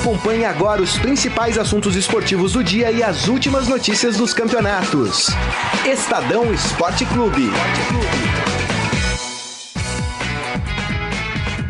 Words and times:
Acompanhe 0.00 0.46
agora 0.46 0.80
os 0.80 0.96
principais 0.96 1.58
assuntos 1.58 1.94
esportivos 1.94 2.54
do 2.54 2.64
dia 2.64 2.90
e 2.90 3.02
as 3.02 3.28
últimas 3.28 3.68
notícias 3.68 4.16
dos 4.16 4.32
campeonatos. 4.32 5.26
Estadão 5.84 6.50
Esporte 6.54 7.04
Clube. 7.04 7.50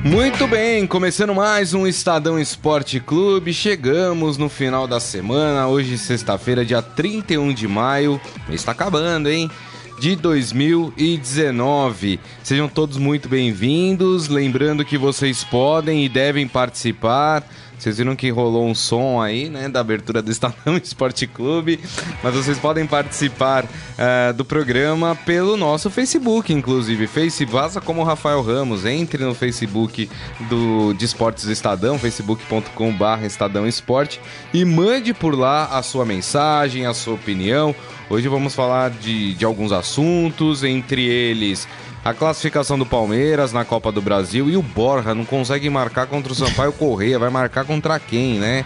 Muito 0.05 0.47
bem, 0.47 0.87
começando 0.87 1.35
mais 1.35 1.75
um 1.75 1.89
Estadão 1.89 2.39
Esporte 2.39 3.01
Clube. 3.01 3.53
Chegamos 3.53 4.39
no 4.39 4.49
final 4.49 4.87
da 4.87 5.01
semana, 5.01 5.67
hoje 5.67 5.99
sexta-feira, 5.99 6.65
dia 6.65 6.81
31 6.81 7.53
de 7.53 7.67
maio. 7.67 8.21
Está 8.49 8.71
acabando, 8.71 9.29
hein? 9.29 9.51
De 9.99 10.15
2019. 10.15 12.21
Sejam 12.45 12.69
todos 12.69 12.97
muito 12.97 13.29
bem-vindos. 13.29 14.29
Lembrando 14.29 14.85
que 14.85 14.97
vocês 14.97 15.43
podem 15.43 16.05
e 16.05 16.09
devem 16.09 16.47
participar 16.47 17.45
vocês 17.81 17.97
viram 17.97 18.15
que 18.15 18.29
rolou 18.29 18.67
um 18.67 18.75
som 18.75 19.23
aí, 19.23 19.49
né, 19.49 19.67
da 19.67 19.81
abertura 19.81 20.21
do 20.21 20.31
Estadão 20.31 20.77
Esporte 20.77 21.27
Clube, 21.27 21.81
mas 22.23 22.35
vocês 22.35 22.59
podem 22.59 22.87
participar 22.87 23.65
uh, 23.65 24.35
do 24.35 24.45
programa 24.45 25.17
pelo 25.25 25.57
nosso 25.57 25.89
Facebook, 25.89 26.53
inclusive. 26.53 27.07
Face 27.07 27.43
Vaza 27.47 27.81
como 27.81 28.03
Rafael 28.03 28.43
Ramos. 28.43 28.85
Entre 28.85 29.25
no 29.25 29.35
Facebook 29.35 30.11
do 30.49 30.93
de 30.93 31.07
Esportes 31.07 31.45
Estadão, 31.45 31.99
facebook.com.br 31.99 33.25
Estadão 33.25 33.67
Esporte, 33.67 34.21
e 34.53 34.63
mande 34.63 35.15
por 35.15 35.35
lá 35.35 35.65
a 35.67 35.83
sua 35.83 36.05
mensagem, 36.05 36.85
a 36.85 36.93
sua 36.93 37.15
opinião. 37.15 37.75
Hoje 38.11 38.29
vamos 38.29 38.55
falar 38.55 38.91
de, 38.91 39.35
de 39.35 39.45
alguns 39.45 39.73
assuntos, 39.73 40.65
entre 40.65 41.05
eles 41.05 41.67
a 42.05 42.15
classificação 42.15 42.79
do 42.79 42.87
Palmeiras 42.87 43.53
na 43.53 43.65
Copa 43.65 43.93
do 43.93 44.01
Brasil 44.01 44.49
e 44.49 44.57
o 44.57 44.63
Borja 44.63 45.15
não 45.15 45.25
consegue 45.25 45.69
marcar 45.69 46.07
contra 46.07 46.33
o 46.33 46.35
Sampaio 46.35 46.73
Correia, 46.73 47.19
vai 47.19 47.31
marcar 47.31 47.65
contra 47.65 47.99
quem, 48.01 48.39
né? 48.39 48.65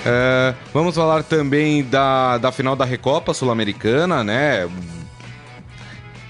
Uh, 0.00 0.56
vamos 0.72 0.94
falar 0.94 1.24
também 1.24 1.82
da, 1.82 2.38
da 2.38 2.52
final 2.52 2.76
da 2.76 2.84
Recopa 2.84 3.34
Sul-Americana, 3.34 4.22
né? 4.22 4.68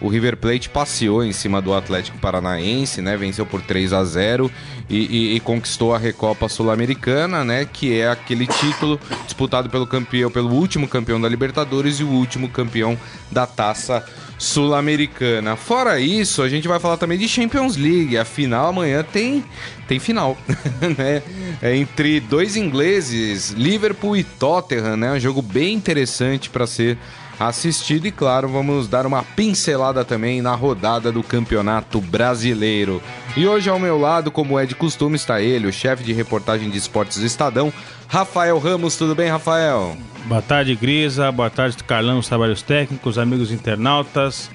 O 0.01 0.09
River 0.09 0.37
Plate 0.37 0.69
passeou 0.69 1.25
em 1.25 1.33
cima 1.33 1.61
do 1.61 1.75
Atlético 1.75 2.19
Paranaense, 2.19 3.01
né? 3.01 3.17
Venceu 3.17 3.47
por 3.47 3.63
3 3.63 3.93
a 3.93 4.05
0 4.05 4.51
e, 4.89 4.97
e, 4.97 5.37
e 5.37 5.41
conquistou 5.41 5.95
a 5.95 5.99
Recopa 5.99 6.49
Sul-Americana, 6.49 7.45
né? 7.45 7.67
Que 7.71 8.01
é 8.01 8.09
aquele 8.09 8.47
título 8.47 9.01
disputado 9.25 9.71
pelo 9.71 9.87
campeão, 9.87 10.31
pelo 10.31 10.55
último 10.55 10.87
campeão 10.87 11.21
da 11.21 11.29
Libertadores 11.29 11.99
e 12.01 12.05
o 12.05 12.09
último 12.09 12.49
campeão 12.49 12.97
da 13.31 13.47
Taça 13.47 14.05
Sul-Americana. 14.39 15.57
Fora 15.57 15.99
isso, 15.99 16.43
a 16.43 16.49
gente 16.49 16.69
vai 16.69 16.79
falar 16.79 16.97
também 16.97 17.19
de 17.19 17.29
Champions 17.29 17.77
League. 17.77 18.19
A 18.19 18.25
final 18.25 18.69
amanhã 18.69 19.03
tem 19.03 19.45
tem 19.89 19.99
final, 19.99 20.37
né? 20.99 21.23
É 21.63 21.77
entre 21.77 22.21
dois 22.21 22.57
ingleses, 22.57 23.51
Liverpool 23.51 24.17
e 24.17 24.25
Tottenham, 24.25 24.97
né? 24.97 25.13
Um 25.13 25.21
jogo 25.21 25.41
bem 25.41 25.75
interessante 25.75 26.51
para 26.51 26.67
ser 26.67 26.99
assistido 27.39 28.07
e 28.07 28.11
claro, 28.11 28.49
vamos 28.49 28.89
dar 28.89 29.07
uma 29.07 29.23
pincelada 29.23 30.05
também 30.05 30.41
na 30.41 30.55
rodada 30.55 31.13
do 31.13 31.23
Campeonato 31.23 32.01
Brasileiro. 32.01 33.03
E 33.37 33.47
hoje 33.47 33.69
ao 33.69 33.79
meu 33.79 33.99
lado, 33.99 34.31
como 34.31 34.59
é 34.59 34.67
de 34.67 34.75
costume, 34.75 35.17
está 35.17 35.41
ele, 35.41 35.67
o 35.67 35.73
chefe 35.73 36.03
de 36.03 36.13
reportagem 36.13 36.71
de 36.71 36.79
esportes 36.79 37.19
Estadão, 37.19 37.73
Rafael 38.09 38.59
Ramos. 38.59 38.97
Tudo 38.97 39.15
bem, 39.15 39.29
Rafael? 39.29 39.97
Boa 40.25 40.43
tarde, 40.43 40.75
Grisa. 40.75 41.31
Boa 41.31 41.51
tarde, 41.51 41.77
Carlão, 41.85 42.19
os 42.19 42.29
trabalhos 42.29 42.63
técnicos, 42.63 43.19
amigos 43.19 43.53
internautas. 43.53 44.51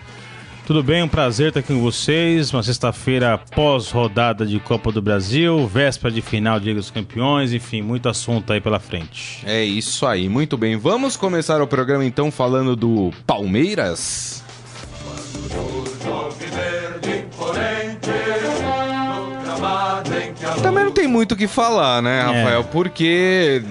Tudo 0.71 0.83
bem? 0.83 1.03
Um 1.03 1.07
prazer 1.09 1.49
estar 1.49 1.59
aqui 1.59 1.73
com 1.73 1.81
vocês. 1.81 2.53
Uma 2.53 2.63
sexta-feira 2.63 3.37
pós-rodada 3.37 4.45
de 4.45 4.57
Copa 4.57 4.89
do 4.89 5.01
Brasil, 5.01 5.67
véspera 5.67 6.13
de 6.13 6.21
final 6.21 6.57
de 6.61 6.67
Liga 6.67 6.79
dos 6.79 6.89
Campeões, 6.89 7.51
enfim, 7.51 7.81
muito 7.81 8.07
assunto 8.07 8.53
aí 8.53 8.61
pela 8.61 8.79
frente. 8.79 9.43
É 9.45 9.65
isso 9.65 10.05
aí, 10.05 10.29
muito 10.29 10.57
bem. 10.57 10.77
Vamos 10.77 11.17
começar 11.17 11.61
o 11.61 11.67
programa 11.67 12.05
então 12.05 12.31
falando 12.31 12.73
do 12.73 13.11
Palmeiras. 13.27 14.45
Também 20.63 20.85
não 20.85 20.91
tem 20.93 21.05
muito 21.05 21.33
o 21.33 21.35
que 21.35 21.49
falar, 21.49 22.01
né, 22.01 22.19
é. 22.19 22.21
Rafael? 22.21 22.61
É. 22.61 22.63
Porque 22.63 23.61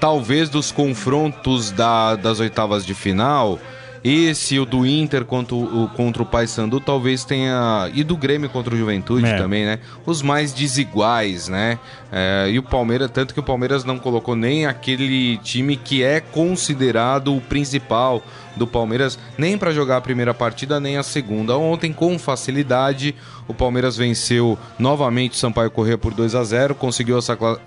talvez 0.00 0.48
dos 0.48 0.72
confrontos 0.72 1.70
da, 1.70 2.16
das 2.16 2.40
oitavas 2.40 2.86
de 2.86 2.94
final 2.94 3.58
esse, 4.04 4.58
o 4.58 4.64
do 4.64 4.86
Inter 4.86 5.24
contra 5.24 5.54
o, 5.54 5.88
contra 5.94 6.22
o 6.22 6.26
Paysandu, 6.26 6.80
talvez 6.80 7.24
tenha. 7.24 7.90
E 7.94 8.04
do 8.04 8.16
Grêmio 8.16 8.48
contra 8.48 8.74
o 8.74 8.78
Juventude 8.78 9.26
é. 9.26 9.36
também, 9.36 9.64
né? 9.64 9.78
Os 10.04 10.22
mais 10.22 10.52
desiguais, 10.52 11.48
né? 11.48 11.78
É, 12.10 12.48
e 12.50 12.58
o 12.58 12.62
Palmeiras, 12.62 13.10
tanto 13.10 13.34
que 13.34 13.40
o 13.40 13.42
Palmeiras 13.42 13.84
não 13.84 13.98
colocou 13.98 14.36
nem 14.36 14.66
aquele 14.66 15.38
time 15.38 15.76
que 15.76 16.02
é 16.02 16.20
considerado 16.20 17.36
o 17.36 17.40
principal 17.40 18.22
do 18.56 18.66
Palmeiras, 18.66 19.18
nem 19.36 19.58
para 19.58 19.72
jogar 19.72 19.98
a 19.98 20.00
primeira 20.00 20.32
partida, 20.32 20.80
nem 20.80 20.96
a 20.96 21.02
segunda. 21.02 21.56
Ontem, 21.56 21.92
com 21.92 22.18
facilidade, 22.18 23.14
o 23.46 23.54
Palmeiras 23.54 23.96
venceu 23.96 24.58
novamente 24.78 25.32
o 25.32 25.36
Sampaio 25.36 25.70
Corrêa 25.70 25.98
por 25.98 26.14
2 26.14 26.34
a 26.34 26.42
0 26.42 26.74
conseguiu 26.74 27.18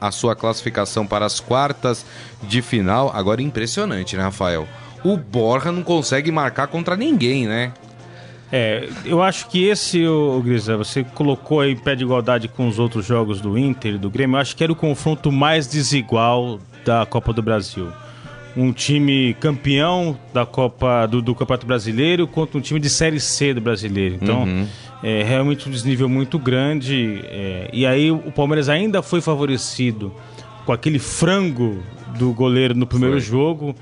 a 0.02 0.12
sua 0.12 0.36
classificação 0.36 1.06
para 1.06 1.26
as 1.26 1.40
quartas 1.40 2.06
de 2.42 2.62
final. 2.62 3.12
Agora, 3.14 3.42
impressionante, 3.42 4.16
né, 4.16 4.24
Rafael? 4.24 4.68
O 5.04 5.18
Borja 5.18 5.72
não 5.72 5.84
consegue 5.84 6.32
marcar 6.32 6.68
contra 6.68 6.96
ninguém, 6.96 7.48
né? 7.48 7.74
É, 8.52 8.90
eu 9.06 9.22
acho 9.22 9.48
que 9.48 9.66
esse, 9.66 10.06
o 10.08 10.42
Grisa, 10.44 10.76
você 10.76 11.04
colocou 11.04 11.62
aí 11.62 11.76
pé 11.76 11.96
de 11.96 12.04
igualdade 12.04 12.48
com 12.48 12.68
os 12.68 12.80
outros 12.80 13.06
jogos 13.06 13.40
do 13.40 13.58
Inter 13.58 13.94
e 13.94 13.98
do 13.98 14.10
Grêmio, 14.10 14.38
eu 14.38 14.42
acho 14.42 14.56
que 14.56 14.64
era 14.64 14.74
o 14.74 14.76
confronto 14.76 15.32
mais 15.32 15.68
desigual 15.68 16.60
da 16.84 17.06
Copa 17.06 17.32
do 17.32 17.44
Brasil. 17.44 17.90
Um 18.58 18.74
time 18.74 19.36
campeão 19.40 20.18
da 20.34 20.46
Copa 20.46 21.06
do, 21.06 21.22
do 21.22 21.36
Campeonato 21.36 21.68
Brasileiro 21.68 22.28
contra 22.28 22.58
um 22.58 22.62
time 22.62 22.80
de 22.80 22.90
Série 22.90 23.20
C 23.20 23.54
do 23.54 23.62
Brasileiro. 23.62 24.18
Então, 24.20 24.44
uhum. 24.44 24.68
é 25.04 25.22
realmente 25.22 25.70
um 25.70 25.72
desnível 25.72 26.10
muito 26.10 26.40
grande. 26.40 27.22
É, 27.26 27.70
e 27.72 27.86
aí 27.86 28.10
o 28.10 28.32
Palmeiras 28.32 28.68
ainda 28.68 29.04
foi 29.04 29.22
favorecido 29.22 30.12
com 30.66 30.74
aquele 30.74 30.98
frango 30.98 31.84
do 32.18 32.34
goleiro 32.34 32.74
no 32.74 32.88
primeiro 32.88 33.16
foi. 33.16 33.22
jogo. 33.22 33.76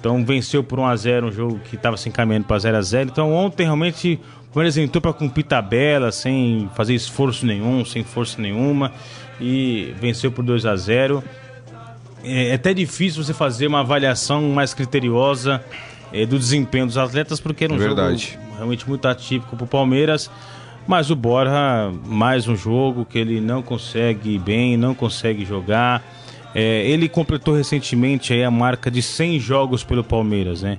Então 0.00 0.24
venceu 0.24 0.64
por 0.64 0.80
1 0.80 0.86
a 0.86 0.96
0 0.96 1.26
um 1.28 1.32
jogo 1.32 1.60
que 1.60 1.76
estava 1.76 1.96
se 1.96 2.08
encaminhando 2.08 2.46
para 2.46 2.58
0 2.58 2.76
a 2.78 2.80
0 2.80 3.10
Então 3.12 3.32
ontem 3.32 3.64
realmente 3.64 4.18
o 4.48 4.54
Palmeiras 4.54 4.78
entrou 4.78 5.00
para 5.00 5.12
cumprir 5.12 5.44
tabela, 5.44 6.10
sem 6.10 6.68
fazer 6.74 6.94
esforço 6.94 7.46
nenhum, 7.46 7.84
sem 7.84 8.02
força 8.02 8.40
nenhuma, 8.40 8.90
e 9.40 9.94
venceu 10.00 10.32
por 10.32 10.42
2 10.42 10.66
a 10.66 10.74
0 10.74 11.22
é, 12.24 12.48
é 12.48 12.54
até 12.54 12.74
difícil 12.74 13.22
você 13.22 13.32
fazer 13.32 13.66
uma 13.66 13.80
avaliação 13.80 14.42
mais 14.50 14.74
criteriosa 14.74 15.62
é, 16.12 16.26
do 16.26 16.38
desempenho 16.38 16.86
dos 16.86 16.98
atletas, 16.98 17.40
porque 17.40 17.64
era 17.64 17.72
um 17.72 17.78
Verdade. 17.78 18.32
jogo 18.32 18.54
realmente 18.56 18.88
muito 18.88 19.06
atípico 19.06 19.56
para 19.56 19.64
o 19.64 19.68
Palmeiras. 19.68 20.30
Mas 20.86 21.10
o 21.10 21.16
Borja, 21.16 21.92
mais 22.04 22.48
um 22.48 22.56
jogo 22.56 23.04
que 23.04 23.18
ele 23.18 23.40
não 23.40 23.62
consegue 23.62 24.38
bem, 24.38 24.76
não 24.76 24.94
consegue 24.94 25.44
jogar. 25.44 26.02
É, 26.54 26.84
ele 26.86 27.08
completou 27.08 27.54
recentemente 27.54 28.34
a 28.42 28.50
marca 28.50 28.90
de 28.90 29.02
100 29.02 29.38
jogos 29.38 29.84
pelo 29.84 30.02
Palmeiras, 30.02 30.62
né? 30.62 30.78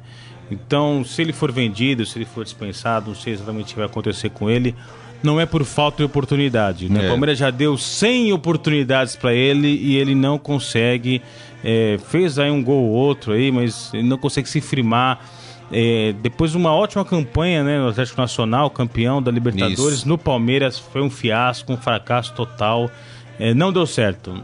Então, 0.51 1.03
se 1.05 1.21
ele 1.21 1.31
for 1.31 1.51
vendido, 1.51 2.05
se 2.05 2.17
ele 2.17 2.25
for 2.25 2.43
dispensado, 2.43 3.07
não 3.09 3.15
sei 3.15 3.33
exatamente 3.33 3.67
o 3.67 3.69
que 3.69 3.75
vai 3.75 3.85
acontecer 3.85 4.29
com 4.29 4.49
ele, 4.49 4.75
não 5.23 5.39
é 5.39 5.45
por 5.45 5.63
falta 5.63 5.97
de 5.97 6.03
oportunidade. 6.03 6.89
Né? 6.89 7.03
É. 7.03 7.05
O 7.05 7.09
Palmeiras 7.09 7.37
já 7.37 7.49
deu 7.49 7.77
100 7.77 8.33
oportunidades 8.33 9.15
para 9.15 9.33
ele 9.33 9.67
e 9.67 9.95
ele 9.95 10.13
não 10.13 10.37
consegue. 10.37 11.21
É, 11.63 11.97
fez 12.09 12.39
aí 12.39 12.49
um 12.49 12.61
gol 12.61 12.83
ou 12.83 12.89
outro 12.89 13.33
aí, 13.33 13.51
mas 13.51 13.93
ele 13.93 14.03
não 14.03 14.17
consegue 14.17 14.49
se 14.49 14.59
firmar. 14.59 15.23
É, 15.71 16.13
depois 16.21 16.51
de 16.51 16.57
uma 16.57 16.73
ótima 16.73 17.05
campanha 17.05 17.63
né, 17.63 17.79
no 17.79 17.87
Atlético 17.87 18.19
Nacional, 18.19 18.69
campeão 18.69 19.21
da 19.21 19.31
Libertadores, 19.31 19.99
Isso. 19.99 20.09
no 20.09 20.17
Palmeiras 20.17 20.77
foi 20.77 21.01
um 21.01 21.09
fiasco, 21.09 21.71
um 21.71 21.77
fracasso 21.77 22.33
total. 22.33 22.91
É, 23.39 23.53
não 23.53 23.71
deu 23.71 23.85
certo. 23.85 24.43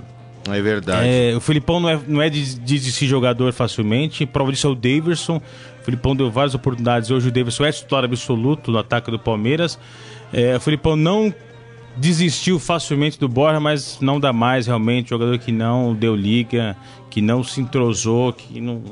É 0.54 0.62
verdade. 0.62 1.08
É, 1.08 1.36
o 1.36 1.40
Filipão 1.40 1.80
não 1.80 1.90
é, 1.90 2.00
não 2.08 2.22
é 2.22 2.30
de, 2.30 2.60
desistir 2.60 3.08
jogador 3.08 3.52
facilmente. 3.54 4.26
Prova 4.26 4.52
disso 4.52 4.68
é 4.68 4.70
o 4.70 4.76
Daverson. 4.76 5.38
O 5.38 5.84
Filipão 5.84 6.16
deu 6.16 6.30
várias 6.30 6.56
oportunidades. 6.56 7.12
Hoje 7.12 7.30
o 7.30 7.32
Daverson 7.32 7.66
é 7.66 7.72
titular 7.72 8.04
absoluto 8.04 8.72
no 8.72 8.78
ataque 8.78 9.12
do 9.12 9.20
Palmeiras. 9.20 9.80
É, 10.32 10.56
o 10.56 10.60
Filipão 10.60 10.96
não 10.96 11.34
desistiu 11.96 12.60
facilmente 12.60 13.20
do 13.20 13.28
Borja, 13.28 13.60
mas 13.60 14.00
não 14.02 14.20
dá 14.20 14.32
mais 14.32 14.68
realmente. 14.68 15.10
Jogador 15.10 15.38
que 15.40 15.52
não 15.52 15.94
deu 15.94 16.16
liga, 16.16 16.76
que 17.10 17.22
não 17.22 17.44
se 17.44 17.62
entrosou, 17.62 18.34
que 18.34 18.62
não. 18.62 18.84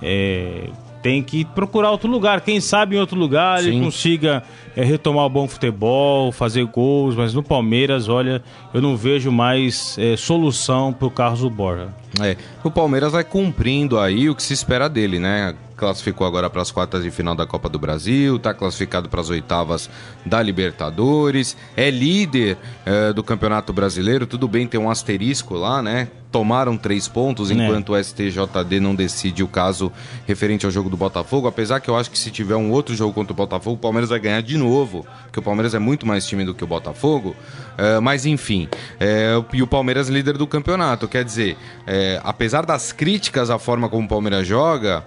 É, 0.00 0.68
tem 1.02 1.22
que 1.22 1.44
procurar 1.44 1.90
outro 1.90 2.08
lugar. 2.10 2.40
Quem 2.40 2.60
sabe 2.60 2.96
em 2.96 2.98
outro 2.98 3.18
lugar 3.18 3.60
Sim. 3.60 3.68
ele 3.68 3.80
consiga 3.80 4.42
é, 4.76 4.84
retomar 4.84 5.26
o 5.26 5.28
bom 5.28 5.48
futebol, 5.48 6.30
fazer 6.30 6.64
gols, 6.64 7.16
mas 7.16 7.34
no 7.34 7.42
Palmeiras, 7.42 8.08
olha, 8.08 8.42
eu 8.72 8.80
não 8.80 8.96
vejo 8.96 9.30
mais 9.32 9.96
é, 9.98 10.16
solução 10.16 10.92
para 10.92 11.06
o 11.06 11.10
Carlos 11.10 11.42
Borja. 11.52 11.88
É, 12.20 12.36
o 12.62 12.70
Palmeiras 12.70 13.12
vai 13.12 13.24
cumprindo 13.24 13.98
aí 13.98 14.30
o 14.30 14.34
que 14.34 14.42
se 14.42 14.52
espera 14.52 14.88
dele, 14.88 15.18
né? 15.18 15.54
Classificou 15.82 16.24
agora 16.24 16.48
para 16.48 16.62
as 16.62 16.70
quartas 16.70 17.02
de 17.02 17.10
final 17.10 17.34
da 17.34 17.44
Copa 17.44 17.68
do 17.68 17.76
Brasil, 17.76 18.36
está 18.36 18.54
classificado 18.54 19.08
para 19.08 19.20
as 19.20 19.28
oitavas 19.30 19.90
da 20.24 20.40
Libertadores, 20.40 21.56
é 21.76 21.90
líder 21.90 22.56
é, 22.86 23.12
do 23.12 23.20
Campeonato 23.24 23.72
Brasileiro. 23.72 24.24
Tudo 24.24 24.46
bem, 24.46 24.64
tem 24.64 24.78
um 24.78 24.88
asterisco 24.88 25.54
lá, 25.56 25.82
né? 25.82 26.06
Tomaram 26.30 26.76
três 26.78 27.08
pontos 27.08 27.50
É. 27.50 27.54
enquanto 27.54 27.94
o 27.94 27.96
STJD 28.02 28.78
não 28.80 28.94
decide 28.94 29.42
o 29.42 29.48
caso 29.48 29.90
referente 30.24 30.64
ao 30.64 30.70
jogo 30.70 30.88
do 30.88 30.96
Botafogo. 30.96 31.48
Apesar 31.48 31.80
que 31.80 31.90
eu 31.90 31.96
acho 31.96 32.12
que 32.12 32.18
se 32.18 32.30
tiver 32.30 32.54
um 32.54 32.70
outro 32.70 32.94
jogo 32.94 33.12
contra 33.12 33.32
o 33.32 33.36
Botafogo, 33.36 33.74
o 33.74 33.78
Palmeiras 33.78 34.10
vai 34.10 34.20
ganhar 34.20 34.40
de 34.40 34.56
novo, 34.56 35.04
porque 35.24 35.40
o 35.40 35.42
Palmeiras 35.42 35.74
é 35.74 35.80
muito 35.80 36.06
mais 36.06 36.24
time 36.24 36.44
do 36.44 36.54
que 36.54 36.62
o 36.62 36.66
Botafogo. 36.66 37.34
É, 37.76 37.98
mas 37.98 38.24
enfim, 38.24 38.68
é, 39.00 39.32
e 39.52 39.62
o 39.62 39.66
Palmeiras 39.66 40.08
líder 40.08 40.38
do 40.38 40.46
campeonato. 40.46 41.08
Quer 41.08 41.24
dizer, 41.24 41.56
é, 41.88 42.20
apesar 42.22 42.64
das 42.64 42.92
críticas 42.92 43.50
à 43.50 43.58
forma 43.58 43.88
como 43.88 44.06
o 44.06 44.08
Palmeiras 44.08 44.46
joga, 44.46 45.04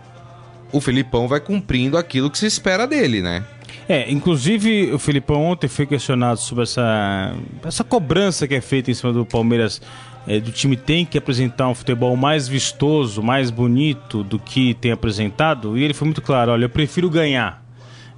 o 0.72 0.82
Felipão 0.82 1.28
vai 1.28 1.40
cumprindo 1.40 1.98
aquilo 1.98 2.30
que 2.30 2.38
se 2.38 2.46
espera 2.46 2.86
dele, 2.86 3.22
né? 3.22 3.44
É, 3.88 4.12
inclusive 4.12 4.92
o 4.92 5.00
Filipão 5.00 5.44
ontem 5.44 5.68
foi 5.68 5.86
questionado 5.86 6.40
sobre 6.40 6.64
essa, 6.64 7.36
essa 7.64 7.84
cobrança 7.84 8.48
que 8.48 8.56
é 8.56 8.62
feita 8.62 8.90
em 8.90 8.94
cima 8.94 9.14
do 9.14 9.26
Palmeiras. 9.26 9.82
é, 10.28 10.40
do 10.40 10.52
time 10.52 10.76
tem 10.76 11.06
que 11.06 11.18
apresentar 11.18 11.68
um 11.68 11.76
futebol 11.76 12.16
mais 12.18 12.48
vistoso, 12.48 13.22
mais 13.22 13.52
bonito 13.52 14.24
do 14.24 14.40
que 14.40 14.74
tem 14.76 14.92
apresentado. 14.92 15.78
E 15.78 15.84
ele 15.84 15.94
foi 15.94 16.06
muito 16.06 16.22
claro: 16.22 16.52
olha, 16.52 16.66
eu 16.66 16.70
prefiro 16.70 17.10
ganhar. 17.10 17.64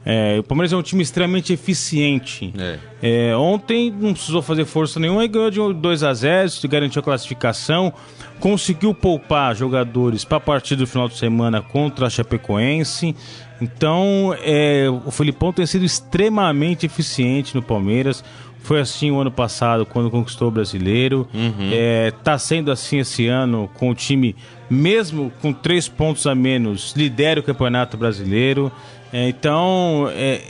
É, 0.05 0.39
o 0.39 0.43
Palmeiras 0.43 0.71
é 0.71 0.77
um 0.77 0.81
time 0.81 1.03
extremamente 1.03 1.51
eficiente. 1.51 2.53
É. 2.57 2.79
É, 3.01 3.35
ontem 3.35 3.91
não 3.91 4.13
precisou 4.13 4.41
fazer 4.41 4.63
força 4.63 5.01
nenhuma 5.01 5.25
e 5.25 5.27
ganhou 5.27 5.51
de 5.73 5.81
2 5.81 6.03
a 6.03 6.13
0 6.13 6.49
se 6.49 6.65
garantiu 6.65 7.01
a 7.01 7.03
classificação. 7.03 7.93
Conseguiu 8.39 8.93
poupar 8.93 9.55
jogadores 9.55 10.23
para 10.23 10.37
a 10.37 10.41
partida 10.41 10.83
do 10.83 10.87
final 10.87 11.07
de 11.07 11.17
semana 11.17 11.61
contra 11.61 12.07
a 12.07 12.09
Chapecoense. 12.09 13.15
Então, 13.59 14.35
é, 14.41 14.85
o 15.05 15.11
Felipão 15.11 15.51
tem 15.51 15.65
sido 15.65 15.83
extremamente 15.83 16.85
eficiente 16.85 17.55
no 17.55 17.61
Palmeiras. 17.61 18.23
Foi 18.59 18.79
assim 18.79 19.11
o 19.11 19.19
ano 19.19 19.31
passado, 19.31 19.85
quando 19.85 20.11
conquistou 20.11 20.49
o 20.49 20.51
brasileiro. 20.51 21.27
É, 21.71 22.11
tá 22.23 22.37
sendo 22.37 22.71
assim 22.71 22.99
esse 22.99 23.27
ano, 23.27 23.69
com 23.75 23.89
o 23.89 23.95
time, 23.95 24.35
mesmo 24.69 25.31
com 25.41 25.53
três 25.53 25.87
pontos 25.87 26.27
a 26.27 26.35
menos, 26.35 26.93
lidera 26.95 27.39
o 27.39 27.43
Campeonato 27.43 27.97
Brasileiro. 27.97 28.71
É, 29.11 29.29
então, 29.29 30.09
é, 30.11 30.41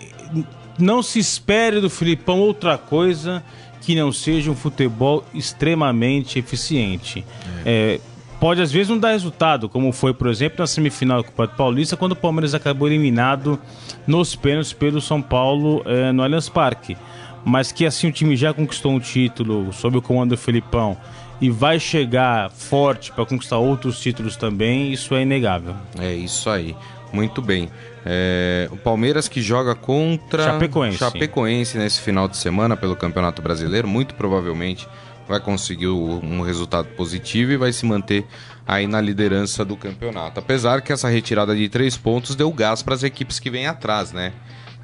não 0.77 1.01
se 1.01 1.19
espere 1.19 1.79
do 1.79 1.89
Filipão 1.89 2.39
outra 2.39 2.77
coisa 2.77 3.43
que 3.81 3.95
não 3.95 4.11
seja 4.11 4.51
um 4.51 4.55
futebol 4.55 5.23
extremamente 5.33 6.37
eficiente. 6.37 7.25
É, 7.65 7.99
pode 8.39 8.61
às 8.61 8.71
vezes 8.71 8.89
não 8.89 8.97
dar 8.97 9.11
resultado, 9.11 9.69
como 9.69 9.91
foi, 9.91 10.13
por 10.13 10.27
exemplo, 10.27 10.57
na 10.59 10.67
semifinal 10.67 11.19
do 11.19 11.25
Campeonato 11.25 11.55
Paulista, 11.55 11.95
quando 11.97 12.11
o 12.11 12.15
Palmeiras 12.15 12.53
acabou 12.53 12.87
eliminado 12.87 13.59
nos 14.05 14.35
pênaltis 14.35 14.73
pelo 14.73 14.99
São 14.99 15.21
Paulo 15.21 15.83
é, 15.85 16.11
no 16.11 16.23
Allianz 16.23 16.49
Parque. 16.49 16.97
Mas 17.45 17.71
que 17.71 17.85
assim 17.85 18.09
o 18.09 18.11
time 18.11 18.35
já 18.35 18.53
conquistou 18.53 18.91
um 18.91 18.99
título 18.99 19.71
sob 19.71 19.97
o 19.97 20.01
comando 20.01 20.31
do 20.31 20.37
Felipão 20.37 20.97
e 21.39 21.49
vai 21.49 21.79
chegar 21.79 22.49
forte 22.49 23.11
para 23.11 23.25
conquistar 23.25 23.57
outros 23.57 23.99
títulos 23.99 24.35
também, 24.35 24.91
isso 24.91 25.15
é 25.15 25.21
inegável. 25.21 25.75
É 25.99 26.13
isso 26.13 26.49
aí. 26.49 26.75
Muito 27.11 27.41
bem. 27.41 27.69
É, 28.05 28.67
o 28.71 28.77
Palmeiras 28.77 29.27
que 29.27 29.41
joga 29.41 29.73
contra 29.75 30.43
Chapecoense. 30.43 30.97
Chapecoense 30.97 31.77
nesse 31.77 31.99
final 32.01 32.27
de 32.27 32.37
semana 32.37 32.75
pelo 32.77 32.95
Campeonato 32.95 33.41
Brasileiro, 33.41 33.87
muito 33.87 34.13
provavelmente 34.15 34.87
vai 35.27 35.39
conseguir 35.41 35.87
um 35.87 36.41
resultado 36.41 36.87
positivo 36.95 37.51
e 37.51 37.57
vai 37.57 37.73
se 37.73 37.85
manter 37.85 38.25
aí 38.65 38.87
na 38.87 39.01
liderança 39.01 39.65
do 39.65 39.75
campeonato. 39.75 40.39
Apesar 40.39 40.81
que 40.81 40.93
essa 40.93 41.09
retirada 41.09 41.53
de 41.53 41.67
três 41.67 41.97
pontos 41.97 42.33
deu 42.35 42.49
gás 42.51 42.81
para 42.81 42.93
as 42.95 43.03
equipes 43.03 43.37
que 43.39 43.49
vêm 43.49 43.67
atrás, 43.67 44.13
né? 44.13 44.31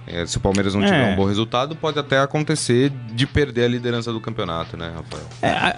É, 0.05 0.25
se 0.25 0.35
o 0.35 0.41
Palmeiras 0.41 0.75
não 0.75 0.83
É. 0.83 0.85
tiver 0.85 1.13
um 1.13 1.15
bom 1.15 1.23
resultado, 1.23 1.77
pode 1.77 1.97
até 1.97 2.19
acontecer 2.19 2.89
de 3.13 3.25
perder 3.25 3.63
a 3.63 3.67
liderança 3.69 4.11
do 4.11 4.19
campeonato, 4.19 4.75
né, 4.75 4.91
Rafael? 4.93 5.23
É, 5.41 5.47
a- 5.49 5.77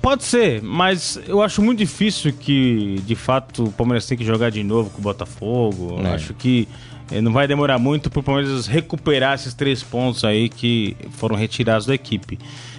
pode 0.00 0.24
ser, 0.24 0.62
mas 0.62 1.18
eu 1.26 1.42
acho 1.42 1.60
muito 1.62 1.78
difícil 1.78 2.32
que, 2.32 3.00
de 3.06 3.14
fato, 3.14 3.64
o 3.64 3.72
Palmeiras 3.72 4.06
tenha 4.06 4.18
que 4.18 4.24
jogar 4.24 4.50
de 4.50 4.62
novo 4.62 4.90
com 4.90 4.98
o 4.98 5.02
Botafogo. 5.02 5.96
Eu 5.98 6.06
É. 6.06 6.14
acho 6.14 6.32
que 6.34 6.66
eh, 7.10 7.20
não 7.20 7.32
vai 7.32 7.46
demorar 7.48 7.78
muito 7.78 8.10
para 8.10 8.20
o 8.20 8.22
Palmeiras 8.22 8.66
recuperar 8.66 9.34
esses 9.34 9.54
três 9.54 9.82
pontos 9.82 10.24
aí 10.24 10.48
que 10.48 10.96
foram 11.12 11.36
retirados 11.36 11.86
da 11.86 11.94
equipe. 11.94 12.38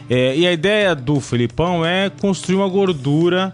É, 0.09 0.35
e 0.35 0.47
a 0.47 0.51
ideia 0.51 0.95
do 0.95 1.19
Felipão 1.19 1.85
é 1.85 2.09
construir 2.09 2.55
uma 2.55 2.67
gordura 2.67 3.53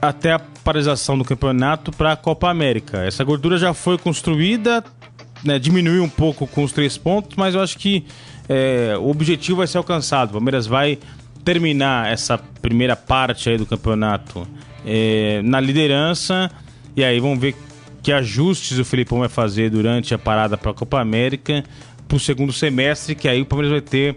até 0.00 0.32
a 0.32 0.38
paralisação 0.38 1.16
do 1.18 1.24
campeonato 1.24 1.90
para 1.92 2.12
a 2.12 2.16
Copa 2.16 2.48
América. 2.48 2.98
Essa 3.04 3.24
gordura 3.24 3.56
já 3.58 3.72
foi 3.74 3.98
construída, 3.98 4.84
né, 5.44 5.58
diminuiu 5.58 6.02
um 6.02 6.08
pouco 6.08 6.46
com 6.46 6.62
os 6.64 6.72
três 6.72 6.96
pontos, 6.96 7.36
mas 7.36 7.54
eu 7.54 7.60
acho 7.60 7.78
que 7.78 8.04
é, 8.48 8.94
o 8.98 9.08
objetivo 9.10 9.58
vai 9.58 9.66
ser 9.66 9.78
alcançado. 9.78 10.30
O 10.30 10.32
Palmeiras 10.32 10.66
vai 10.66 10.98
terminar 11.48 12.12
essa 12.12 12.36
primeira 12.36 12.94
parte 12.94 13.48
aí 13.48 13.56
do 13.56 13.64
campeonato 13.64 14.46
é, 14.84 15.40
na 15.42 15.58
liderança 15.58 16.50
e 16.94 17.02
aí 17.02 17.18
vamos 17.18 17.38
ver 17.38 17.56
que 18.02 18.12
ajustes 18.12 18.78
o 18.78 18.84
Felipão 18.84 19.20
vai 19.20 19.30
fazer 19.30 19.70
durante 19.70 20.12
a 20.12 20.18
parada 20.18 20.58
para 20.58 20.72
a 20.72 20.74
Copa 20.74 21.00
América 21.00 21.64
para 22.06 22.16
o 22.18 22.20
segundo 22.20 22.52
semestre, 22.52 23.14
que 23.14 23.26
aí 23.26 23.40
o 23.40 23.46
Palmeiras 23.46 23.72
vai 23.72 23.80
ter 23.80 24.16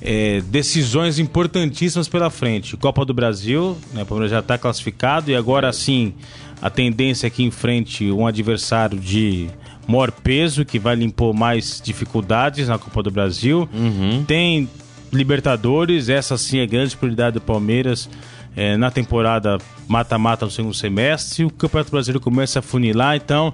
é, 0.00 0.40
decisões 0.46 1.18
importantíssimas 1.18 2.08
pela 2.08 2.30
frente. 2.30 2.78
Copa 2.78 3.04
do 3.04 3.12
Brasil, 3.12 3.76
né, 3.92 4.02
o 4.02 4.06
Palmeiras 4.06 4.30
já 4.30 4.38
está 4.38 4.56
classificado 4.56 5.30
e 5.30 5.36
agora 5.36 5.70
sim 5.70 6.14
a 6.62 6.70
tendência 6.70 7.26
é 7.26 7.30
que 7.30 7.42
enfrente 7.42 8.10
um 8.10 8.26
adversário 8.26 8.98
de 8.98 9.50
maior 9.86 10.10
peso 10.10 10.64
que 10.64 10.78
vai 10.78 10.96
lhe 10.96 11.04
impor 11.04 11.34
mais 11.34 11.78
dificuldades 11.84 12.68
na 12.68 12.78
Copa 12.78 13.02
do 13.02 13.10
Brasil. 13.10 13.68
Tem 14.26 14.66
Libertadores, 15.14 16.08
essa 16.08 16.36
sim 16.36 16.58
é 16.58 16.66
grande 16.66 16.96
prioridade 16.96 17.34
do 17.34 17.40
Palmeiras 17.40 18.10
é, 18.56 18.76
na 18.76 18.90
temporada 18.90 19.58
mata-mata 19.88 20.44
no 20.44 20.50
segundo 20.50 20.74
semestre. 20.74 21.44
O 21.44 21.50
Campeonato 21.50 21.90
Brasileiro 21.90 22.20
começa 22.20 22.58
a 22.58 22.62
funilar, 22.62 23.16
então 23.16 23.52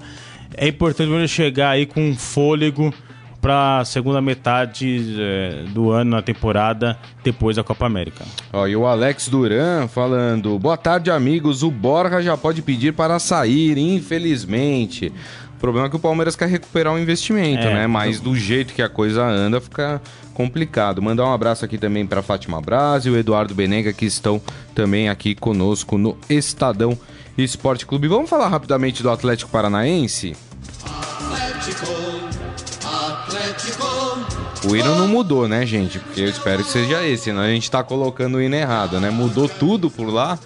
é 0.57 0.69
importante 0.69 1.11
o 1.11 1.29
chegar 1.29 1.71
aí 1.71 1.87
com 1.87 2.15
fôlego 2.17 2.93
para 3.41 3.79
a 3.79 3.85
segunda 3.85 4.21
metade 4.21 5.17
é, 5.19 5.65
do 5.69 5.91
ano 5.91 6.11
na 6.11 6.23
temporada 6.23 6.99
depois 7.25 7.57
da 7.57 7.65
Copa 7.65 7.87
América. 7.87 8.25
Ó, 8.53 8.67
e 8.67 8.77
o 8.77 8.87
Alex 8.87 9.29
Duran 9.29 9.89
falando: 9.89 10.59
Boa 10.59 10.77
tarde, 10.77 11.11
amigos. 11.11 11.63
O 11.63 11.71
Borja 11.71 12.21
já 12.21 12.37
pode 12.37 12.63
pedir 12.63 12.93
para 12.93 13.19
sair, 13.19 13.79
infelizmente. 13.79 15.13
O 15.61 15.67
problema 15.71 15.89
é 15.89 15.91
que 15.91 15.97
o 15.97 15.99
Palmeiras 15.99 16.35
quer 16.35 16.49
recuperar 16.49 16.95
o 16.95 16.99
investimento, 16.99 17.67
É, 17.67 17.75
né? 17.75 17.87
Mas 17.87 18.19
do 18.19 18.35
jeito 18.35 18.73
que 18.73 18.81
a 18.81 18.89
coisa 18.89 19.23
anda, 19.23 19.61
fica 19.61 20.01
complicado. 20.33 21.03
Mandar 21.03 21.27
um 21.27 21.35
abraço 21.35 21.67
aqui 21.67 21.77
também 21.77 22.07
para 22.07 22.23
Fátima 22.23 22.59
Braz 22.63 23.05
e 23.05 23.11
o 23.11 23.17
Eduardo 23.19 23.55
Benega, 23.55 23.93
que 23.93 24.07
estão 24.07 24.41
também 24.75 25.11
aqui 25.11 25.35
conosco 25.35 25.99
no 25.99 26.17
Estadão 26.31 26.99
Esporte 27.37 27.85
Clube. 27.85 28.09
Vamos 28.09 28.31
falar 28.31 28.49
rapidamente 28.49 29.03
do 29.03 29.11
Atlético 29.11 29.51
Paranaense? 29.51 30.35
O 34.67 34.75
hino 34.75 34.95
não 34.95 35.09
mudou, 35.09 35.47
né, 35.47 35.67
gente? 35.67 35.99
Porque 35.99 36.23
eu 36.23 36.29
espero 36.29 36.65
que 36.65 36.71
seja 36.71 37.07
esse, 37.07 37.25
senão 37.25 37.43
a 37.43 37.49
gente 37.49 37.71
tá 37.71 37.83
colocando 37.83 38.37
o 38.37 38.43
hino 38.43 38.55
errado, 38.55 38.99
né? 38.99 39.11
Mudou 39.11 39.47
tudo 39.47 39.91
por 39.91 40.09
lá. 40.09 40.39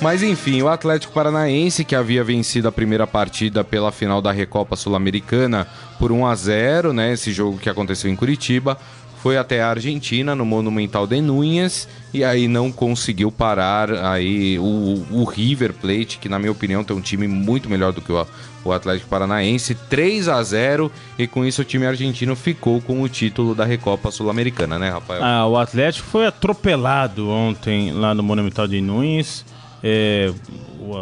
Mas 0.00 0.22
enfim, 0.22 0.62
o 0.62 0.68
Atlético 0.68 1.12
Paranaense, 1.12 1.84
que 1.84 1.94
havia 1.94 2.22
vencido 2.22 2.68
a 2.68 2.72
primeira 2.72 3.06
partida 3.06 3.64
pela 3.64 3.90
final 3.90 4.22
da 4.22 4.30
Recopa 4.30 4.76
Sul-Americana 4.76 5.66
por 5.98 6.12
1 6.12 6.26
a 6.26 6.34
0 6.34 6.92
né? 6.92 7.12
Esse 7.12 7.32
jogo 7.32 7.58
que 7.58 7.68
aconteceu 7.68 8.08
em 8.08 8.14
Curitiba, 8.14 8.78
foi 9.18 9.36
até 9.36 9.60
a 9.60 9.70
Argentina, 9.70 10.34
no 10.34 10.46
Monumental 10.46 11.06
de 11.06 11.20
Núñez, 11.20 11.88
e 12.14 12.22
aí 12.22 12.46
não 12.46 12.70
conseguiu 12.70 13.32
parar 13.32 13.92
aí 13.92 14.58
o, 14.58 15.04
o 15.10 15.24
River 15.24 15.72
Plate, 15.72 16.18
que 16.18 16.28
na 16.28 16.38
minha 16.38 16.52
opinião 16.52 16.84
tem 16.84 16.96
um 16.96 17.00
time 17.00 17.26
muito 17.26 17.68
melhor 17.68 17.92
do 17.92 18.00
que 18.00 18.12
o, 18.12 18.26
o 18.64 18.72
Atlético 18.72 19.08
Paranaense, 19.08 19.74
3 19.74 20.28
a 20.28 20.40
0 20.42 20.90
e 21.18 21.26
com 21.26 21.44
isso 21.44 21.62
o 21.62 21.64
time 21.64 21.84
argentino 21.84 22.36
ficou 22.36 22.80
com 22.80 23.02
o 23.02 23.08
título 23.08 23.54
da 23.54 23.64
Recopa 23.64 24.12
Sul-Americana, 24.12 24.78
né, 24.78 24.88
Rafael? 24.88 25.24
Ah, 25.24 25.46
o 25.46 25.58
Atlético 25.58 26.08
foi 26.08 26.26
atropelado 26.26 27.28
ontem 27.28 27.90
lá 27.92 28.14
no 28.14 28.22
Monumental 28.22 28.68
de 28.68 28.80
Nunes. 28.80 29.44
É, 29.82 30.32
o, 30.80 30.92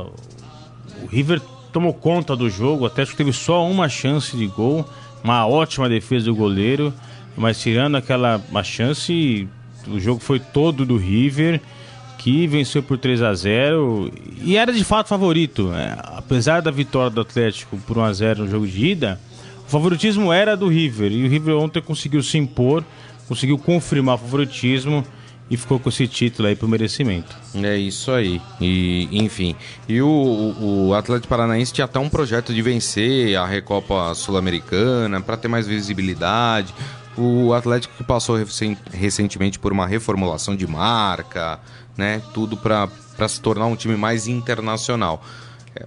o 1.03 1.07
River 1.09 1.41
tomou 1.73 1.93
conta 1.93 2.35
do 2.35 2.49
jogo. 2.49 2.85
O 2.85 2.87
Atlético 2.87 3.17
teve 3.17 3.33
só 3.33 3.69
uma 3.69 3.89
chance 3.89 4.37
de 4.37 4.47
gol, 4.47 4.89
uma 5.23 5.47
ótima 5.47 5.89
defesa 5.89 6.27
do 6.27 6.35
goleiro, 6.35 6.93
mas 7.37 7.61
tirando 7.61 7.97
aquela 7.97 8.41
uma 8.51 8.63
chance, 8.63 9.49
o 9.87 10.01
jogo 10.01 10.21
foi 10.21 10.41
todo 10.41 10.87
do 10.87 10.97
River, 10.97 11.61
que 12.19 12.47
venceu 12.47 12.83
por 12.83 12.99
3 12.99 13.23
a 13.23 13.35
0 13.35 14.11
e 14.41 14.57
era 14.57 14.73
de 14.73 14.83
fato 14.83 15.09
favorito. 15.09 15.73
É, 15.75 15.97
apesar 16.17 16.61
da 16.61 16.71
vitória 16.71 17.11
do 17.11 17.21
Atlético 17.21 17.77
por 17.87 17.99
1 17.99 18.03
a 18.03 18.13
0 18.13 18.45
no 18.45 18.51
jogo 18.51 18.67
de 18.67 18.87
ida, 18.87 19.21
o 19.67 19.71
favoritismo 19.71 20.33
era 20.33 20.57
do 20.57 20.69
River 20.69 21.13
e 21.13 21.27
o 21.27 21.29
River 21.29 21.57
ontem 21.57 21.83
conseguiu 21.83 22.23
se 22.23 22.39
impor, 22.39 22.83
conseguiu 23.29 23.59
confirmar 23.59 24.15
o 24.15 24.19
favoritismo 24.19 25.05
e 25.51 25.57
ficou 25.57 25.79
com 25.79 25.89
esse 25.89 26.09
título 26.09 26.49
aí 26.49 26.57
por 26.57 26.69
merecimento. 26.69 27.37
É 27.55 27.77
isso 27.77 28.11
aí. 28.11 28.41
E, 28.61 29.09
enfim. 29.13 29.55
E 29.89 30.01
o, 30.03 30.89
o 30.89 30.95
Atlético 30.95 31.29
Paranaense 31.29 31.73
tinha 31.73 31.85
até 31.85 31.99
um 31.99 32.09
projeto 32.09 32.53
de 32.53 32.61
vencer 32.63 33.37
a 33.37 33.47
Recopa 33.47 34.15
Sul-Americana 34.15 35.21
para 35.21 35.37
ter 35.37 35.49
mais 35.49 35.67
visibilidade. 35.67 36.75
O 37.17 37.55
Atlético 37.55 37.95
que 37.97 38.05
passou 38.05 38.37
recentemente 38.93 39.59
por 39.59 39.73
uma 39.73 39.87
reformulação 39.87 40.55
de 40.55 40.67
marca, 40.67 41.59
né? 41.97 42.21
Tudo 42.35 42.57
para 42.57 42.89
se 43.29 43.41
tornar 43.41 43.67
um 43.67 43.77
time 43.77 43.97
mais 43.97 44.27
internacional. 44.27 45.25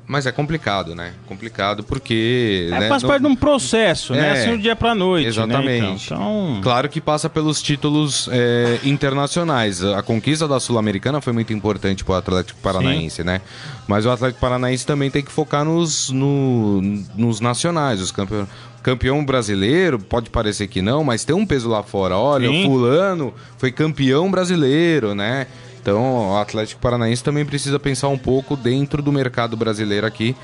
Mas 0.07 0.25
é 0.25 0.31
complicado, 0.31 0.93
né? 0.95 1.13
Complicado 1.27 1.83
porque. 1.83 2.69
É, 2.71 2.79
né, 2.79 2.87
faz 2.89 3.03
parte 3.03 3.21
de 3.21 3.27
um 3.27 3.35
processo, 3.35 4.13
né? 4.13 4.19
é, 4.19 4.21
né? 4.21 4.31
Assim, 4.41 4.51
do 4.51 4.57
dia 4.57 4.75
pra 4.75 4.93
noite. 4.93 5.27
Exatamente. 5.27 5.81
Né? 5.81 5.97
Então, 6.05 6.49
então... 6.51 6.59
Claro 6.61 6.89
que 6.89 7.01
passa 7.01 7.29
pelos 7.29 7.61
títulos 7.61 8.29
é, 8.31 8.79
internacionais. 8.83 9.83
A 9.83 10.01
conquista 10.01 10.47
da 10.47 10.59
Sul-Americana 10.59 11.21
foi 11.21 11.33
muito 11.33 11.53
importante 11.53 12.03
pro 12.03 12.13
Atlético 12.13 12.59
Paranaense, 12.59 13.17
Sim. 13.17 13.23
né? 13.23 13.41
Mas 13.87 14.05
o 14.05 14.11
Atlético 14.11 14.39
Paranaense 14.39 14.85
também 14.85 15.09
tem 15.09 15.23
que 15.23 15.31
focar 15.31 15.65
nos, 15.65 16.09
no, 16.09 16.81
nos 17.15 17.39
nacionais, 17.39 18.01
os 18.01 18.11
campeões 18.11 18.47
campeão 18.81 19.23
brasileiro, 19.23 19.99
pode 19.99 20.29
parecer 20.29 20.67
que 20.67 20.81
não, 20.81 21.03
mas 21.03 21.23
tem 21.23 21.35
um 21.35 21.45
peso 21.45 21.69
lá 21.69 21.83
fora. 21.83 22.17
Olha, 22.17 22.47
Sim. 22.47 22.63
o 22.63 22.69
fulano 22.69 23.33
foi 23.57 23.71
campeão 23.71 24.31
brasileiro, 24.31 25.13
né? 25.13 25.47
Então, 25.81 26.31
o 26.31 26.37
Atlético 26.37 26.81
Paranaense 26.81 27.23
também 27.23 27.45
precisa 27.45 27.79
pensar 27.79 28.09
um 28.09 28.17
pouco 28.17 28.55
dentro 28.55 29.01
do 29.01 29.11
mercado 29.11 29.55
brasileiro 29.55 30.05
aqui 30.05 30.35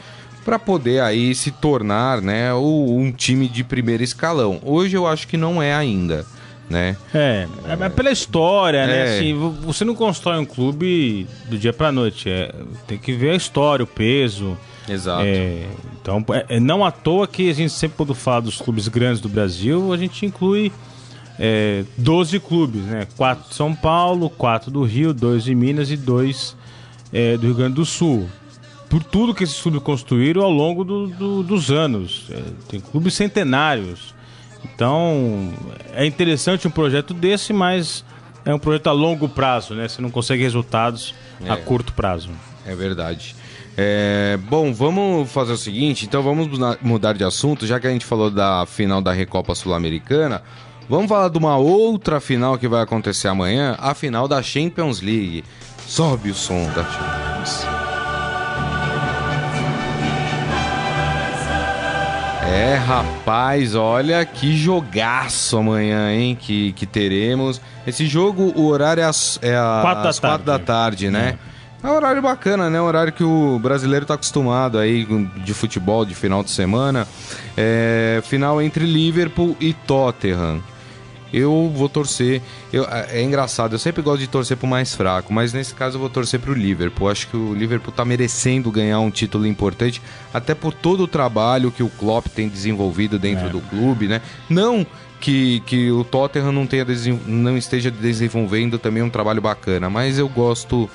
para 0.45 0.59
poder 0.59 1.01
aí 1.01 1.33
se 1.33 1.49
tornar, 1.49 2.21
né, 2.21 2.53
um 2.53 3.11
time 3.11 3.47
de 3.47 3.63
primeiro 3.63 4.03
escalão. 4.03 4.59
Hoje 4.63 4.95
eu 4.95 5.07
acho 5.07 5.27
que 5.27 5.35
não 5.35 5.61
é 5.61 5.73
ainda, 5.73 6.23
né? 6.69 6.95
É, 7.13 7.47
é, 7.67 7.85
é 7.85 7.89
pela 7.89 8.11
história, 8.11 8.85
né? 8.85 8.93
é. 8.93 9.05
né? 9.05 9.17
Assim, 9.17 9.33
você 9.61 9.83
não 9.83 9.95
constrói 9.95 10.37
um 10.37 10.45
clube 10.45 11.27
do 11.49 11.57
dia 11.57 11.73
para 11.73 11.91
noite, 11.91 12.29
é, 12.29 12.53
tem 12.85 12.97
que 12.97 13.11
ver 13.13 13.31
a 13.31 13.35
história, 13.35 13.83
o 13.83 13.87
peso. 13.87 14.55
Exato. 14.87 15.23
É, 15.25 15.65
então, 15.99 16.23
é, 16.29 16.57
é 16.57 16.59
não 16.59 16.85
à 16.85 16.91
toa 16.91 17.27
que 17.27 17.49
a 17.49 17.53
gente 17.53 17.73
sempre 17.73 17.97
quando 17.97 18.13
fala 18.13 18.43
dos 18.43 18.61
clubes 18.61 18.87
grandes 18.87 19.19
do 19.19 19.27
Brasil, 19.27 19.91
a 19.91 19.97
gente 19.97 20.27
inclui 20.27 20.71
é, 21.39 21.83
12 21.97 22.39
clubes, 22.39 22.81
né? 22.83 23.07
Quatro 23.17 23.49
de 23.49 23.55
São 23.55 23.75
Paulo, 23.75 24.29
quatro 24.29 24.71
do 24.71 24.83
Rio, 24.83 25.13
dois 25.13 25.43
de 25.43 25.53
Minas 25.53 25.91
e 25.91 25.97
dois 25.97 26.55
é, 27.11 27.37
do 27.37 27.47
Rio 27.47 27.55
Grande 27.55 27.75
do 27.75 27.85
Sul. 27.85 28.29
Por 28.89 29.03
tudo 29.03 29.33
que 29.33 29.43
esses 29.43 29.59
clubes 29.59 29.81
construíram 29.81 30.41
ao 30.43 30.51
longo 30.51 30.83
do, 30.83 31.07
do, 31.07 31.43
dos 31.43 31.71
anos. 31.71 32.27
É, 32.29 32.41
tem 32.69 32.79
clubes 32.79 33.13
centenários. 33.13 34.13
Então, 34.63 35.53
é 35.93 36.05
interessante 36.05 36.67
um 36.67 36.71
projeto 36.71 37.13
desse, 37.13 37.51
mas 37.51 38.03
é 38.45 38.53
um 38.53 38.59
projeto 38.59 38.87
a 38.87 38.91
longo 38.91 39.27
prazo, 39.27 39.73
né? 39.73 39.87
Você 39.87 40.01
não 40.01 40.09
consegue 40.09 40.43
resultados 40.43 41.13
a 41.47 41.53
é. 41.53 41.57
curto 41.57 41.93
prazo. 41.93 42.29
É 42.65 42.75
verdade. 42.75 43.35
É, 43.77 44.39
bom, 44.49 44.73
vamos 44.73 45.29
fazer 45.31 45.51
o 45.51 45.57
seguinte, 45.57 46.05
então 46.05 46.23
vamos 46.23 46.47
mudar 46.81 47.13
de 47.13 47.25
assunto, 47.25 47.67
já 47.67 47.79
que 47.79 47.87
a 47.87 47.89
gente 47.89 48.05
falou 48.05 48.31
da 48.31 48.65
final 48.65 49.01
da 49.01 49.11
Recopa 49.11 49.53
Sul-Americana. 49.53 50.41
Vamos 50.87 51.07
falar 51.09 51.29
de 51.29 51.37
uma 51.37 51.57
outra 51.57 52.19
final 52.19 52.59
que 52.59 52.67
vai 52.67 52.83
acontecer 52.83 53.27
amanhã, 53.27 53.75
a 53.79 53.95
final 53.95 54.27
da 54.27 54.41
Champions 54.43 55.01
League. 55.01 55.43
Sobe 55.87 56.29
o 56.29 56.35
som 56.35 56.63
da 56.75 56.83
Champions. 56.83 57.65
É, 62.47 62.75
rapaz, 62.75 63.73
olha 63.73 64.23
que 64.25 64.55
jogaço 64.55 65.57
amanhã, 65.57 66.13
hein, 66.13 66.37
que, 66.39 66.71
que 66.73 66.85
teremos. 66.85 67.59
Esse 67.87 68.05
jogo, 68.05 68.53
o 68.55 68.67
horário 68.67 69.01
é, 69.01 69.05
às, 69.05 69.39
é 69.41 69.55
quatro 69.81 70.07
às 70.07 70.19
quatro 70.19 70.45
da 70.45 70.59
tarde, 70.59 71.09
né? 71.09 71.39
É. 71.83 71.87
é 71.87 71.89
um 71.89 71.95
horário 71.95 72.21
bacana, 72.21 72.69
né? 72.69 72.79
Um 72.79 72.85
horário 72.85 73.11
que 73.11 73.23
o 73.23 73.57
brasileiro 73.57 74.05
tá 74.05 74.13
acostumado 74.13 74.77
aí 74.77 75.03
de 75.43 75.53
futebol 75.55 76.05
de 76.05 76.13
final 76.13 76.43
de 76.43 76.51
semana. 76.51 77.07
É, 77.57 78.21
final 78.23 78.61
entre 78.61 78.85
Liverpool 78.85 79.57
e 79.59 79.73
Tottenham 79.73 80.61
eu 81.35 81.69
vou 81.73 81.89
torcer. 81.89 82.41
Eu, 82.71 82.87
é, 82.89 83.21
engraçado, 83.21 83.73
eu 83.73 83.79
sempre 83.79 84.01
gosto 84.01 84.19
de 84.19 84.27
torcer 84.27 84.55
pro 84.55 84.65
mais 84.65 84.95
fraco, 84.95 85.33
mas 85.33 85.51
nesse 85.51 85.73
caso 85.73 85.97
eu 85.97 85.99
vou 85.99 86.09
torcer 86.09 86.39
pro 86.39 86.53
Liverpool. 86.53 87.09
Acho 87.09 87.27
que 87.27 87.35
o 87.35 87.53
Liverpool 87.53 87.91
tá 87.91 88.05
merecendo 88.05 88.71
ganhar 88.71 88.99
um 88.99 89.11
título 89.11 89.45
importante, 89.45 90.01
até 90.33 90.55
por 90.55 90.73
todo 90.73 91.03
o 91.03 91.07
trabalho 91.07 91.71
que 91.71 91.83
o 91.83 91.89
Klopp 91.89 92.27
tem 92.27 92.47
desenvolvido 92.47 93.19
dentro 93.19 93.47
é. 93.47 93.49
do 93.49 93.59
clube, 93.59 94.07
né? 94.07 94.21
Não 94.49 94.87
que, 95.19 95.59
que 95.61 95.91
o 95.91 96.05
Tottenham 96.05 96.53
não, 96.53 96.65
tenha 96.65 96.85
não 97.27 97.57
esteja 97.57 97.91
desenvolvendo 97.91 98.79
também 98.79 99.03
um 99.03 99.09
trabalho 99.09 99.41
bacana, 99.41 99.89
mas 99.89 100.17
eu 100.17 100.29
gosto. 100.29 100.89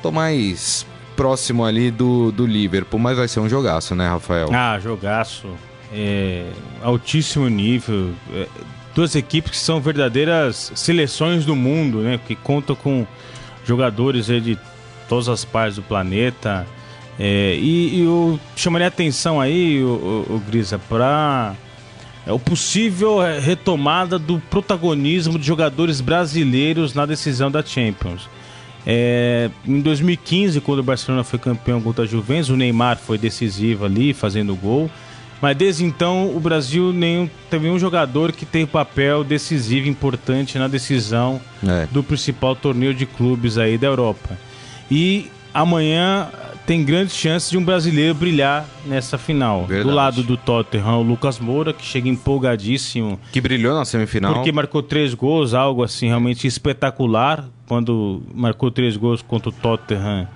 tô 0.00 0.10
mais 0.10 0.86
próximo 1.14 1.64
ali 1.64 1.90
do, 1.90 2.32
do 2.32 2.46
Liverpool, 2.46 2.98
mas 2.98 3.18
vai 3.18 3.28
ser 3.28 3.40
um 3.40 3.48
jogaço, 3.48 3.94
né, 3.94 4.08
Rafael? 4.08 4.48
Ah, 4.52 4.78
jogaço. 4.80 5.48
É, 5.92 6.46
altíssimo 6.82 7.48
nível. 7.48 8.12
É, 8.32 8.48
duas 8.94 9.14
equipes 9.14 9.50
que 9.50 9.56
são 9.56 9.80
verdadeiras 9.80 10.72
seleções 10.74 11.44
do 11.44 11.56
mundo, 11.56 11.98
né? 11.98 12.18
Que 12.26 12.34
contam 12.34 12.76
com 12.76 13.06
jogadores 13.64 14.26
de 14.26 14.58
todas 15.08 15.28
as 15.28 15.44
partes 15.44 15.76
do 15.76 15.82
planeta. 15.82 16.66
É, 17.18 17.56
e, 17.56 17.96
e, 17.96 18.04
eu 18.04 18.38
chamaria 18.56 18.88
atenção 18.88 19.40
aí, 19.40 19.82
o, 19.82 20.24
o, 20.28 20.34
o 20.36 20.38
Grisa, 20.40 20.78
para 20.78 21.54
é, 22.26 22.32
o 22.32 22.38
possível 22.38 23.18
retomada 23.40 24.18
do 24.18 24.38
protagonismo 24.50 25.38
de 25.38 25.46
jogadores 25.46 26.00
brasileiros 26.00 26.94
na 26.94 27.06
decisão 27.06 27.50
da 27.50 27.64
Champions. 27.64 28.28
É, 28.86 29.50
em 29.66 29.80
2015, 29.80 30.60
quando 30.60 30.80
o 30.80 30.82
Barcelona 30.82 31.24
foi 31.24 31.38
campeão 31.38 31.80
contra 31.80 32.04
a 32.04 32.06
Juventus, 32.06 32.50
o 32.50 32.56
Neymar 32.56 32.98
foi 32.98 33.16
decisivo 33.16 33.84
ali, 33.84 34.12
fazendo 34.12 34.54
gol. 34.54 34.90
Mas 35.44 35.58
desde 35.58 35.84
então 35.84 36.34
o 36.34 36.40
Brasil 36.40 36.90
nenhum, 36.90 37.28
teve 37.50 37.68
um 37.68 37.78
jogador 37.78 38.32
que 38.32 38.46
tem 38.46 38.64
papel 38.64 39.22
decisivo, 39.22 39.86
importante 39.86 40.58
na 40.58 40.66
decisão 40.66 41.38
é. 41.62 41.86
do 41.92 42.02
principal 42.02 42.56
torneio 42.56 42.94
de 42.94 43.04
clubes 43.04 43.58
aí 43.58 43.76
da 43.76 43.86
Europa. 43.86 44.38
E 44.90 45.30
amanhã 45.52 46.30
tem 46.64 46.82
grandes 46.82 47.14
chances 47.14 47.50
de 47.50 47.58
um 47.58 47.62
brasileiro 47.62 48.14
brilhar 48.14 48.64
nessa 48.86 49.18
final. 49.18 49.66
Verdade. 49.66 49.86
Do 49.86 49.94
lado 49.94 50.22
do 50.22 50.34
Tottenham, 50.38 51.00
o 51.00 51.02
Lucas 51.02 51.38
Moura, 51.38 51.74
que 51.74 51.84
chega 51.84 52.08
empolgadíssimo. 52.08 53.20
Que 53.30 53.38
brilhou 53.38 53.74
na 53.74 53.84
semifinal. 53.84 54.32
Porque 54.32 54.50
marcou 54.50 54.82
três 54.82 55.12
gols, 55.12 55.52
algo 55.52 55.84
assim 55.84 56.06
realmente 56.06 56.46
espetacular, 56.46 57.44
quando 57.66 58.22
marcou 58.34 58.70
três 58.70 58.96
gols 58.96 59.20
contra 59.20 59.50
o 59.50 59.52
Tottenham 59.52 60.26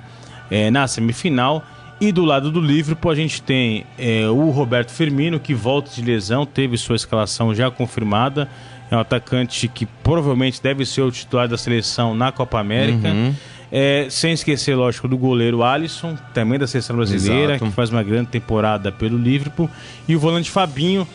é, 0.51 0.71
na 0.71 0.87
semifinal. 0.87 1.65
E 2.01 2.13
do 2.13 2.25
lado 2.25 2.53
do 2.53 2.61
Liverpool 2.61 3.11
a 3.11 3.15
gente 3.15 3.43
tem 3.43 3.85
é, 3.99 4.29
o 4.29 4.51
Roberto 4.51 4.93
Firmino, 4.93 5.41
que 5.41 5.53
volta 5.53 5.91
de 5.91 6.01
lesão, 6.01 6.47
teve 6.47 6.77
sua 6.79 6.95
escalação 6.95 7.53
já 7.53 7.71
confirmada. 7.71 8.49
É 8.91 8.97
um 8.97 9.01
atacante 9.01 9.67
que 9.67 9.85
provavelmente 9.85 10.63
deve 10.63 10.87
ser 10.87 11.03
o 11.03 11.11
titular 11.11 11.49
da 11.49 11.59
seleção 11.59 12.15
na 12.15 12.31
Copa 12.31 12.59
América. 12.61 13.09
Uhum. 13.09 13.35
É, 13.71 14.07
sem 14.09 14.33
esquecer, 14.33 14.75
lógico, 14.75 15.07
do 15.09 15.19
goleiro 15.19 15.63
Alisson, 15.63 16.17
também 16.33 16.59
da 16.59 16.67
seleção 16.67 16.97
brasileira, 16.97 17.57
Exato. 17.57 17.67
que 17.67 17.77
faz 17.77 17.91
uma 17.91 18.03
grande 18.03 18.31
temporada 18.31 18.91
pelo 18.91 19.19
Liverpool. 19.19 19.69
E 20.07 20.17
o 20.17 20.21
volante 20.21 20.51
Fabinho, 20.51 21.07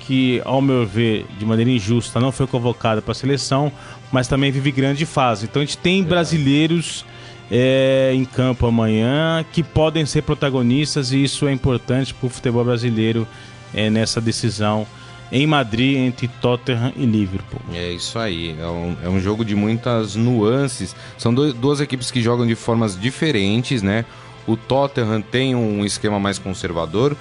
que, 0.00 0.40
ao 0.44 0.62
meu 0.62 0.86
ver, 0.86 1.26
de 1.38 1.44
maneira 1.44 1.70
injusta, 1.70 2.18
não 2.18 2.32
foi 2.32 2.46
convocado 2.46 3.02
para 3.02 3.12
a 3.12 3.14
seleção, 3.14 3.70
mas 4.10 4.26
também 4.26 4.50
vive 4.50 4.70
grande 4.70 5.04
fase. 5.04 5.44
Então 5.44 5.60
a 5.60 5.64
gente 5.64 5.76
tem 5.76 6.02
brasileiros 6.02 7.04
é, 7.50 8.12
em 8.14 8.24
campo 8.24 8.66
amanhã 8.66 9.44
que 9.52 9.62
podem 9.62 10.04
ser 10.04 10.22
protagonistas 10.22 11.12
e 11.12 11.22
isso 11.22 11.48
é 11.48 11.52
importante 11.52 12.12
para 12.14 12.26
o 12.26 12.30
futebol 12.30 12.64
brasileiro 12.64 13.26
é, 13.74 13.88
nessa 13.90 14.20
decisão 14.20 14.86
em 15.30 15.46
Madrid 15.46 15.96
entre 15.96 16.26
Tottenham 16.26 16.92
e 16.96 17.04
Liverpool. 17.04 17.60
É 17.72 17.92
isso 17.92 18.18
aí, 18.18 18.56
é 18.58 18.66
um, 18.66 18.96
é 19.04 19.08
um 19.08 19.20
jogo 19.20 19.44
de 19.44 19.54
muitas 19.54 20.16
nuances. 20.16 20.96
São 21.16 21.32
do, 21.32 21.52
duas 21.52 21.80
equipes 21.80 22.10
que 22.10 22.22
jogam 22.22 22.46
de 22.46 22.54
formas 22.54 22.98
diferentes, 22.98 23.82
né? 23.82 24.04
O 24.46 24.56
Tottenham 24.56 25.20
tem 25.20 25.54
um 25.54 25.84
esquema 25.84 26.18
mais 26.18 26.38
conservador, 26.38 27.14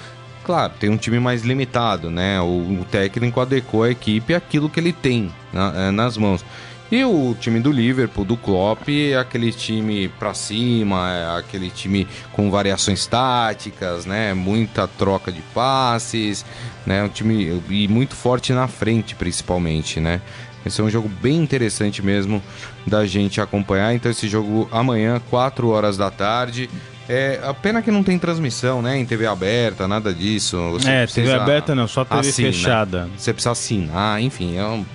claro, 0.46 0.72
tem 0.80 0.90
um 0.90 0.96
time 0.96 1.20
mais 1.20 1.44
limitado, 1.44 2.10
né? 2.10 2.40
O, 2.40 2.86
técnico 2.90 3.42
adequou 3.42 3.84
a 3.84 3.92
equipe 3.92 4.34
aquilo 4.34 4.70
que 4.70 4.80
ele 4.80 4.94
tem 4.94 5.30
na, 5.52 5.74
é, 5.76 5.92
nas 5.92 6.18
mãos. 6.18 6.46
E 6.90 7.04
o 7.04 7.36
time 7.38 7.60
do 7.60 7.70
Liverpool, 7.70 8.24
do 8.24 8.38
Klopp, 8.38 8.88
é 8.88 9.18
aquele 9.18 9.52
time 9.52 10.08
pra 10.08 10.34
cima, 10.34 11.12
é 11.12 11.40
aquele 11.40 11.70
time 11.70 12.08
com 12.32 12.50
variações 12.50 13.06
táticas, 13.06 14.06
né? 14.06 14.34
Muita 14.34 14.88
troca 14.88 15.30
de 15.30 15.42
passes, 15.54 16.46
né? 16.86 17.04
Um 17.04 17.10
time 17.10 17.62
e 17.70 17.88
muito 17.90 18.16
forte 18.16 18.54
na 18.54 18.68
frente, 18.70 19.16
principalmente, 19.16 20.00
né? 20.00 20.22
Esse 20.66 20.80
é 20.80 20.84
um 20.84 20.90
jogo 20.90 21.10
bem 21.22 21.38
interessante 21.38 22.02
mesmo 22.02 22.42
da 22.86 23.06
gente 23.06 23.42
acompanhar. 23.42 23.94
Então 23.94 24.10
esse 24.10 24.28
jogo 24.30 24.70
amanhã, 24.72 25.22
4 25.30 25.68
horas 25.70 25.98
da 25.98 26.10
tarde. 26.10 26.70
É, 27.10 27.40
a 27.44 27.54
pena 27.54 27.82
que 27.82 27.90
não 27.90 28.04
tem 28.04 28.20
transmissão, 28.20 28.82
né? 28.82 28.98
Em 28.98 29.06
TV 29.06 29.26
aberta, 29.26 29.88
nada 29.88 30.14
disso. 30.14 30.58
Você 30.72 30.90
é, 30.90 31.08
TV 31.08 31.34
aberta 31.34 31.74
não, 31.74 31.88
só 31.88 32.04
TV 32.04 32.20
assinar, 32.20 32.54
fechada. 32.54 33.10
Você 33.18 33.34
precisa 33.34 33.52
assinar, 33.52 34.22
enfim, 34.22 34.58
é 34.58 34.66
um 34.66 34.86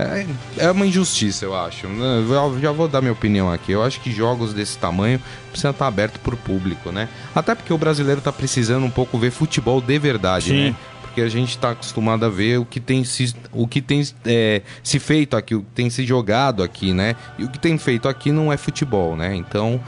é, 0.00 0.26
é 0.66 0.70
uma 0.70 0.86
injustiça, 0.86 1.44
eu 1.44 1.56
acho. 1.56 1.86
Eu 1.86 2.60
já 2.60 2.72
vou 2.72 2.88
dar 2.88 3.00
minha 3.00 3.12
opinião 3.12 3.50
aqui. 3.50 3.72
Eu 3.72 3.82
acho 3.82 4.00
que 4.00 4.10
jogos 4.10 4.52
desse 4.52 4.78
tamanho 4.78 5.20
precisam 5.48 5.70
estar 5.70 5.86
abertos 5.86 6.20
para 6.22 6.34
o 6.34 6.38
público, 6.38 6.90
né? 6.90 7.08
Até 7.34 7.54
porque 7.54 7.72
o 7.72 7.78
brasileiro 7.78 8.18
está 8.18 8.32
precisando 8.32 8.84
um 8.84 8.90
pouco 8.90 9.18
ver 9.18 9.30
futebol 9.30 9.80
de 9.80 9.98
verdade, 9.98 10.46
Sim. 10.46 10.70
né? 10.70 10.76
porque 11.10 11.22
a 11.22 11.28
gente 11.28 11.50
está 11.50 11.72
acostumado 11.72 12.24
a 12.24 12.28
ver 12.28 12.58
o 12.58 12.64
que 12.64 12.78
tem 12.78 13.02
se, 13.02 13.34
o 13.52 13.66
que 13.66 13.82
tem, 13.82 14.00
é, 14.24 14.62
se 14.80 15.00
feito 15.00 15.36
aqui, 15.36 15.56
o 15.56 15.62
que 15.62 15.70
tem 15.74 15.90
se 15.90 16.06
jogado 16.06 16.62
aqui, 16.62 16.94
né? 16.94 17.16
E 17.36 17.44
o 17.44 17.48
que 17.48 17.58
tem 17.58 17.76
feito 17.76 18.08
aqui 18.08 18.30
não 18.30 18.52
é 18.52 18.56
futebol, 18.56 19.16
né? 19.16 19.34
Então 19.34 19.80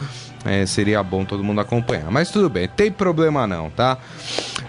é, 0.44 0.66
seria 0.66 1.02
bom 1.02 1.24
todo 1.24 1.42
mundo 1.42 1.60
acompanhar. 1.60 2.10
Mas 2.10 2.30
tudo 2.30 2.48
bem, 2.48 2.68
tem 2.68 2.90
problema 2.90 3.46
não, 3.46 3.70
tá? 3.70 3.98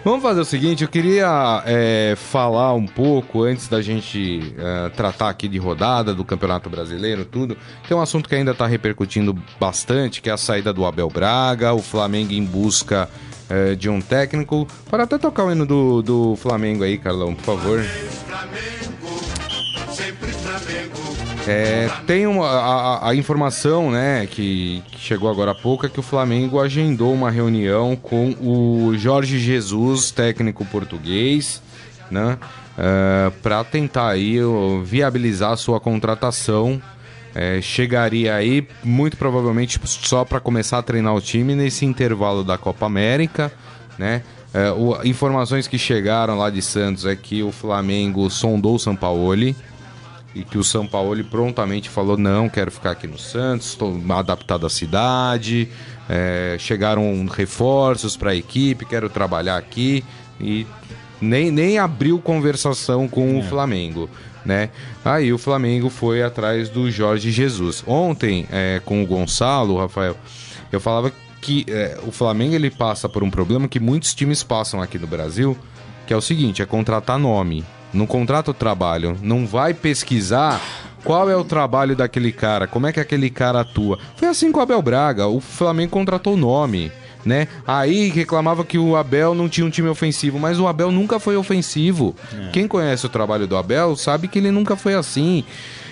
Vamos 0.03 0.21
fazer 0.21 0.41
o 0.41 0.45
seguinte, 0.45 0.83
eu 0.83 0.89
queria 0.89 1.63
é, 1.65 2.13
falar 2.17 2.73
um 2.73 2.85
pouco 2.85 3.43
antes 3.43 3.67
da 3.67 3.81
gente 3.81 4.53
é, 4.57 4.89
tratar 4.89 5.29
aqui 5.29 5.47
de 5.47 5.57
rodada 5.57 6.13
do 6.13 6.25
Campeonato 6.25 6.69
Brasileiro, 6.69 7.23
tudo. 7.23 7.57
É 7.89 7.95
um 7.95 8.01
assunto 8.01 8.27
que 8.27 8.35
ainda 8.35 8.51
está 8.51 8.67
repercutindo 8.67 9.37
bastante, 9.59 10.21
que 10.21 10.29
é 10.29 10.33
a 10.33 10.37
saída 10.37 10.73
do 10.73 10.85
Abel 10.85 11.09
Braga, 11.09 11.73
o 11.73 11.81
Flamengo 11.81 12.33
em 12.33 12.43
busca 12.43 13.07
é, 13.49 13.75
de 13.75 13.89
um 13.89 14.01
técnico. 14.01 14.67
Para 14.89 15.03
até 15.03 15.17
tocar 15.17 15.45
o 15.45 15.51
hino 15.51 15.65
do, 15.65 16.01
do 16.01 16.35
Flamengo 16.35 16.83
aí, 16.83 16.97
Carlão, 16.97 17.33
por 17.33 17.43
favor. 17.43 17.85
É, 21.47 21.89
tem 22.07 22.25
uma, 22.25 22.47
a, 22.47 23.09
a, 23.09 23.15
informação 23.15 23.91
né, 23.91 24.25
que, 24.25 24.81
que, 24.91 24.99
chegou 24.99 25.29
agora 25.29 25.51
há 25.51 25.55
pouco 25.55 25.85
é 25.85 25.89
que 25.89 25.99
o 25.99 26.03
Flamengo 26.03 26.59
agendou 26.59 27.13
uma 27.13 27.29
reunião 27.29 27.97
com 27.97 28.33
o 28.41 28.93
Jorge 28.97 29.37
Jesus, 29.39 30.09
técnico 30.09 30.63
português, 30.63 31.61
né, 32.09 32.37
é, 32.77 33.29
para 33.41 33.61
tentar 33.65 34.07
aí 34.07 34.37
viabilizar 34.85 35.51
a 35.51 35.57
sua 35.57 35.81
contratação 35.81 36.81
é, 37.35 37.59
chegaria 37.61 38.35
aí 38.35 38.67
muito 38.83 39.17
provavelmente 39.17 39.79
só 39.85 40.23
para 40.23 40.39
começar 40.39 40.77
a 40.77 40.83
treinar 40.83 41.15
o 41.15 41.21
time 41.21 41.55
nesse 41.55 41.85
intervalo 41.85 42.43
da 42.43 42.57
Copa 42.57 42.85
América, 42.85 43.51
né? 43.97 44.21
É, 44.53 44.71
o, 44.71 45.03
informações 45.03 45.67
que 45.67 45.79
chegaram 45.79 46.37
lá 46.37 46.51
de 46.51 46.61
Santos 46.61 47.07
é 47.07 47.15
que 47.15 47.41
o 47.41 47.51
Flamengo 47.51 48.29
sondou 48.29 48.75
o 48.75 48.79
Sampaoli 48.79 49.55
e 50.35 50.43
que 50.43 50.57
o 50.57 50.63
Sampaoli 50.63 51.23
prontamente 51.23 51.89
falou 51.89 52.17
não, 52.17 52.49
quero 52.49 52.71
ficar 52.71 52.91
aqui 52.91 53.07
no 53.07 53.17
Santos, 53.17 53.67
estou 53.67 53.99
adaptado 54.09 54.65
à 54.65 54.69
cidade, 54.69 55.69
é, 56.09 56.55
chegaram 56.59 57.25
reforços 57.27 58.17
para 58.17 58.31
a 58.31 58.35
equipe, 58.35 58.85
quero 58.85 59.09
trabalhar 59.09 59.57
aqui 59.57 60.03
e 60.39 60.65
nem, 61.21 61.51
nem 61.51 61.77
abriu 61.77 62.19
conversação 62.19 63.07
com 63.07 63.35
é. 63.35 63.39
o 63.39 63.43
Flamengo 63.43 64.09
né? 64.45 64.69
Aí 65.03 65.31
o 65.31 65.37
Flamengo 65.37 65.89
foi 65.89 66.21
atrás 66.21 66.69
do 66.69 66.89
Jorge 66.91 67.31
Jesus. 67.31 67.83
Ontem, 67.87 68.45
é, 68.51 68.81
com 68.83 69.01
o 69.01 69.05
Gonçalo, 69.05 69.77
Rafael, 69.77 70.17
eu 70.71 70.79
falava 70.79 71.11
que 71.41 71.65
é, 71.67 71.97
o 72.05 72.11
Flamengo 72.11 72.55
ele 72.55 72.69
passa 72.69 73.07
por 73.09 73.23
um 73.23 73.29
problema 73.29 73.67
que 73.67 73.79
muitos 73.79 74.13
times 74.13 74.43
passam 74.43 74.81
aqui 74.81 74.97
no 74.97 75.07
Brasil, 75.07 75.57
que 76.07 76.13
é 76.13 76.17
o 76.17 76.21
seguinte, 76.21 76.61
é 76.61 76.65
contratar 76.65 77.19
nome. 77.19 77.63
Não 77.93 78.05
contrata 78.05 78.51
o 78.51 78.53
trabalho, 78.53 79.17
não 79.21 79.45
vai 79.45 79.73
pesquisar 79.73 80.61
qual 81.03 81.29
é 81.29 81.35
o 81.35 81.43
trabalho 81.43 81.95
daquele 81.95 82.31
cara, 82.31 82.65
como 82.65 82.87
é 82.87 82.91
que 82.91 82.99
aquele 82.99 83.29
cara 83.29 83.59
atua. 83.61 83.99
Foi 84.15 84.27
assim 84.27 84.51
com 84.51 84.59
o 84.59 84.63
Abel 84.63 84.81
Braga, 84.81 85.27
o 85.27 85.39
Flamengo 85.39 85.91
contratou 85.91 86.33
o 86.33 86.37
nome 86.37 86.91
né? 87.25 87.47
Aí 87.65 88.09
reclamava 88.09 88.65
que 88.65 88.77
o 88.77 88.95
Abel 88.95 89.33
não 89.33 89.47
tinha 89.47 89.65
um 89.65 89.69
time 89.69 89.89
ofensivo, 89.89 90.39
mas 90.39 90.59
o 90.59 90.67
Abel 90.67 90.91
nunca 90.91 91.19
foi 91.19 91.35
ofensivo. 91.35 92.15
É. 92.33 92.49
Quem 92.51 92.67
conhece 92.67 93.05
o 93.05 93.09
trabalho 93.09 93.47
do 93.47 93.55
Abel 93.55 93.95
sabe 93.95 94.27
que 94.27 94.39
ele 94.39 94.51
nunca 94.51 94.75
foi 94.75 94.93
assim. 94.93 95.43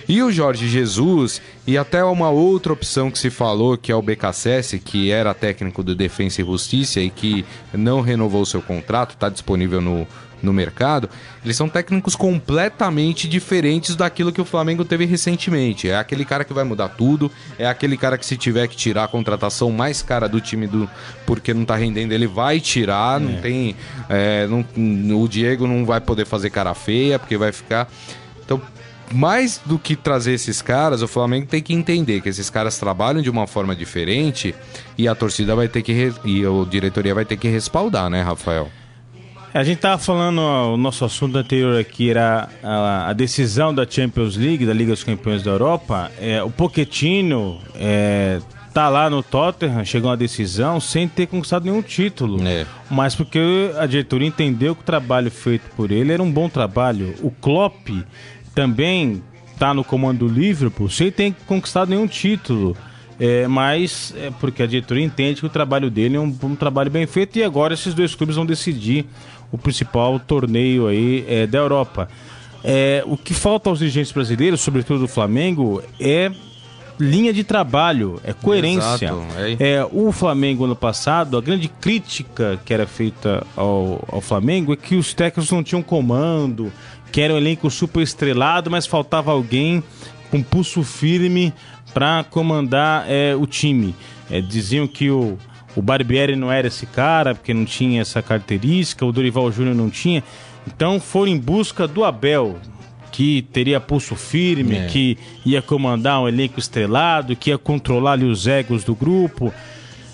E 0.08 0.20
o 0.22 0.32
Jorge 0.32 0.68
Jesus, 0.68 1.40
e 1.66 1.78
até 1.78 2.02
uma 2.04 2.28
outra 2.28 2.72
opção 2.72 3.10
que 3.10 3.18
se 3.18 3.30
falou, 3.30 3.78
que 3.78 3.92
é 3.92 3.94
o 3.94 4.02
BKSS, 4.02 4.78
que 4.80 5.10
era 5.10 5.32
técnico 5.32 5.82
do 5.82 5.94
Defensa 5.94 6.42
e 6.42 6.44
Justiça 6.44 7.00
e 7.00 7.08
que 7.08 7.44
não 7.72 8.00
renovou 8.00 8.44
seu 8.44 8.60
contrato, 8.60 9.14
está 9.14 9.28
disponível 9.28 9.80
no, 9.80 10.06
no 10.42 10.52
mercado, 10.52 11.08
eles 11.44 11.56
são 11.56 11.68
técnicos 11.68 12.16
completamente 12.16 13.28
diferentes 13.28 13.94
daquilo 13.94 14.32
que 14.32 14.40
o 14.40 14.44
Flamengo 14.44 14.84
teve 14.84 15.04
recentemente. 15.04 15.88
É 15.88 15.96
aquele 15.96 16.24
cara 16.24 16.44
que 16.44 16.52
vai 16.52 16.64
mudar 16.64 16.88
tudo, 16.88 17.30
é 17.58 17.66
aquele 17.66 17.96
cara 17.96 18.18
que 18.18 18.26
se 18.26 18.36
tiver 18.36 18.66
que 18.68 18.76
tirar 18.76 19.04
a 19.04 19.08
contratação 19.08 19.70
mais 19.70 20.02
cara 20.02 20.28
do 20.28 20.40
time 20.40 20.66
do 20.66 20.88
porque 21.26 21.54
não 21.54 21.64
tá 21.64 21.76
rendendo, 21.76 22.12
ele 22.12 22.26
vai 22.26 22.60
tirar, 22.60 23.20
é. 23.20 23.24
não 23.24 23.40
tem. 23.40 23.76
É, 24.08 24.46
não, 24.46 25.22
o 25.22 25.28
Diego 25.28 25.66
não 25.66 25.84
vai 25.84 26.00
poder 26.00 26.26
fazer 26.26 26.50
cara 26.50 26.74
feia, 26.74 27.18
porque 27.18 27.36
vai 27.36 27.52
ficar. 27.52 27.88
Então, 28.44 28.60
mais 29.12 29.60
do 29.64 29.78
que 29.78 29.94
trazer 29.94 30.32
esses 30.32 30.62
caras, 30.62 31.02
o 31.02 31.08
Flamengo 31.08 31.46
tem 31.46 31.62
que 31.62 31.74
entender 31.74 32.20
que 32.20 32.28
esses 32.28 32.48
caras 32.48 32.78
trabalham 32.78 33.22
de 33.22 33.30
uma 33.30 33.46
forma 33.46 33.76
diferente 33.76 34.54
e 34.96 35.06
a 35.06 35.14
torcida 35.14 35.54
vai 35.54 35.68
ter 35.68 35.82
que. 35.82 36.12
e 36.24 36.42
a 36.44 36.68
diretoria 36.68 37.14
vai 37.14 37.24
ter 37.24 37.36
que 37.36 37.48
respaldar, 37.48 38.08
né, 38.08 38.22
Rafael? 38.22 38.70
A 39.54 39.62
gente 39.62 39.76
estava 39.76 39.98
falando, 39.98 40.40
o 40.40 40.78
nosso 40.78 41.04
assunto 41.04 41.36
anterior 41.36 41.78
aqui 41.78 42.08
era 42.08 42.48
a, 42.62 43.10
a, 43.10 43.12
decisão 43.12 43.74
da 43.74 43.86
Champions 43.88 44.34
League, 44.34 44.64
da 44.64 44.72
Liga 44.72 44.92
dos 44.92 45.04
Campeões 45.04 45.42
da 45.42 45.50
Europa. 45.50 46.10
É, 46.18 46.42
o 46.42 46.50
Pochettino 46.50 47.60
é, 47.74 48.40
tá 48.72 48.88
lá 48.88 49.10
no 49.10 49.22
Tottenham, 49.22 49.84
chegou 49.84 50.08
a 50.08 50.12
uma 50.12 50.16
decisão 50.16 50.80
sem 50.80 51.06
ter 51.06 51.26
conquistado 51.26 51.66
nenhum 51.66 51.82
título. 51.82 52.42
É. 52.46 52.64
Mas 52.90 53.14
porque 53.14 53.70
a 53.78 53.84
diretoria 53.84 54.26
entendeu 54.26 54.74
que 54.74 54.80
o 54.80 54.84
trabalho 54.84 55.30
feito 55.30 55.64
por 55.76 55.90
ele 55.90 56.14
era 56.14 56.22
um 56.22 56.32
bom 56.32 56.48
trabalho. 56.48 57.14
O 57.20 57.30
Klopp 57.30 57.90
também 58.54 59.22
tá 59.58 59.74
no 59.74 59.84
comando 59.84 60.26
do 60.26 60.32
Liverpool 60.32 60.88
sem 60.88 61.12
ter 61.12 61.34
conquistado 61.46 61.90
nenhum 61.90 62.06
título. 62.06 62.74
É, 63.20 63.46
mas 63.46 64.14
é 64.16 64.30
porque 64.40 64.62
a 64.62 64.66
diretoria 64.66 65.04
entende 65.04 65.40
que 65.40 65.46
o 65.46 65.50
trabalho 65.50 65.90
dele 65.90 66.16
é 66.16 66.20
um, 66.20 66.34
um, 66.42 66.56
trabalho 66.56 66.90
bem 66.90 67.06
feito 67.06 67.38
e 67.38 67.44
agora 67.44 67.74
esses 67.74 67.94
dois 67.94 68.14
clubes 68.14 68.34
vão 68.34 68.46
decidir 68.46 69.06
o 69.52 69.58
principal 69.58 70.18
torneio 70.18 70.88
aí 70.88 71.24
é, 71.28 71.46
da 71.46 71.58
Europa. 71.58 72.08
É, 72.64 73.04
o 73.06 73.16
que 73.16 73.34
falta 73.34 73.68
aos 73.68 73.78
dirigentes 73.78 74.10
brasileiros, 74.10 74.60
sobretudo 74.60 75.00
do 75.00 75.08
Flamengo, 75.08 75.82
é 76.00 76.32
linha 76.98 77.32
de 77.32 77.44
trabalho, 77.44 78.20
é 78.24 78.32
coerência. 78.32 79.06
Exato, 79.06 79.22
é. 79.60 79.74
é. 79.74 79.88
o 79.90 80.10
Flamengo 80.12 80.64
ano 80.64 80.76
passado, 80.76 81.36
a 81.36 81.40
grande 81.40 81.68
crítica 81.68 82.58
que 82.64 82.72
era 82.72 82.86
feita 82.86 83.44
ao, 83.56 84.04
ao 84.10 84.20
Flamengo 84.20 84.72
é 84.72 84.76
que 84.76 84.94
os 84.94 85.12
técnicos 85.12 85.50
não 85.50 85.62
tinham 85.62 85.82
comando, 85.82 86.72
que 87.10 87.20
era 87.20 87.34
um 87.34 87.36
elenco 87.36 87.68
super 87.70 88.00
estrelado, 88.00 88.70
mas 88.70 88.86
faltava 88.86 89.32
alguém 89.32 89.82
com 90.30 90.42
pulso 90.42 90.82
firme 90.82 91.52
para 91.92 92.24
comandar 92.24 93.04
é, 93.08 93.34
o 93.36 93.46
time. 93.46 93.94
É, 94.30 94.40
diziam 94.40 94.86
que 94.86 95.10
o, 95.10 95.36
o 95.74 95.82
Barbieri 95.82 96.36
não 96.36 96.50
era 96.50 96.68
esse 96.68 96.86
cara, 96.86 97.34
porque 97.34 97.54
não 97.54 97.64
tinha 97.64 98.02
essa 98.02 98.22
característica, 98.22 99.04
o 99.04 99.12
Dorival 99.12 99.50
Júnior 99.50 99.74
não 99.74 99.88
tinha. 99.88 100.22
Então 100.66 101.00
foram 101.00 101.32
em 101.32 101.38
busca 101.38 101.88
do 101.88 102.04
Abel, 102.04 102.58
que 103.10 103.42
teria 103.52 103.80
pulso 103.80 104.14
firme, 104.14 104.76
é. 104.76 104.86
que 104.86 105.18
ia 105.44 105.60
comandar 105.60 106.20
um 106.20 106.28
elenco 106.28 106.58
estrelado, 106.58 107.36
que 107.36 107.50
ia 107.50 107.58
controlar 107.58 108.12
ali 108.12 108.24
os 108.24 108.46
egos 108.46 108.84
do 108.84 108.94
grupo. 108.94 109.52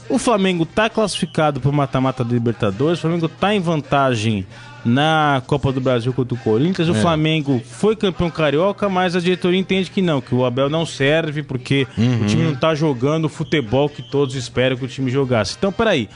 O 0.09 0.19
Flamengo 0.19 0.63
está 0.65 0.89
classificado 0.89 1.61
para 1.61 1.71
o 1.71 1.73
mata-mata 1.73 2.25
da 2.25 2.33
Libertadores, 2.33 2.99
o 2.99 3.03
Flamengo 3.03 3.27
está 3.27 3.55
em 3.55 3.61
vantagem 3.61 4.47
na 4.85 5.43
Copa 5.47 5.71
do 5.71 5.81
Brasil 5.81 6.13
contra 6.13 6.35
o 6.35 6.39
Corinthians. 6.39 6.89
O 6.89 6.97
é. 6.97 7.01
Flamengo 7.01 7.61
foi 7.65 7.95
campeão 7.95 8.31
carioca, 8.31 8.89
mas 8.89 9.15
a 9.15 9.21
diretoria 9.21 9.59
entende 9.59 9.91
que 9.91 10.01
não, 10.01 10.21
que 10.21 10.35
o 10.35 10.45
Abel 10.45 10.71
não 10.71 10.87
serve 10.87 11.43
porque 11.43 11.87
uhum. 11.97 12.23
o 12.23 12.27
time 12.27 12.43
não 12.43 12.53
está 12.53 12.75
jogando 12.75 13.27
o 13.27 13.29
futebol 13.29 13.89
que 13.89 14.03
todos 14.03 14.35
esperam 14.35 14.77
que 14.77 14.85
o 14.85 14.89
time 14.89 15.11
jogasse. 15.11 15.57
Então, 15.59 15.73
peraí. 15.73 16.09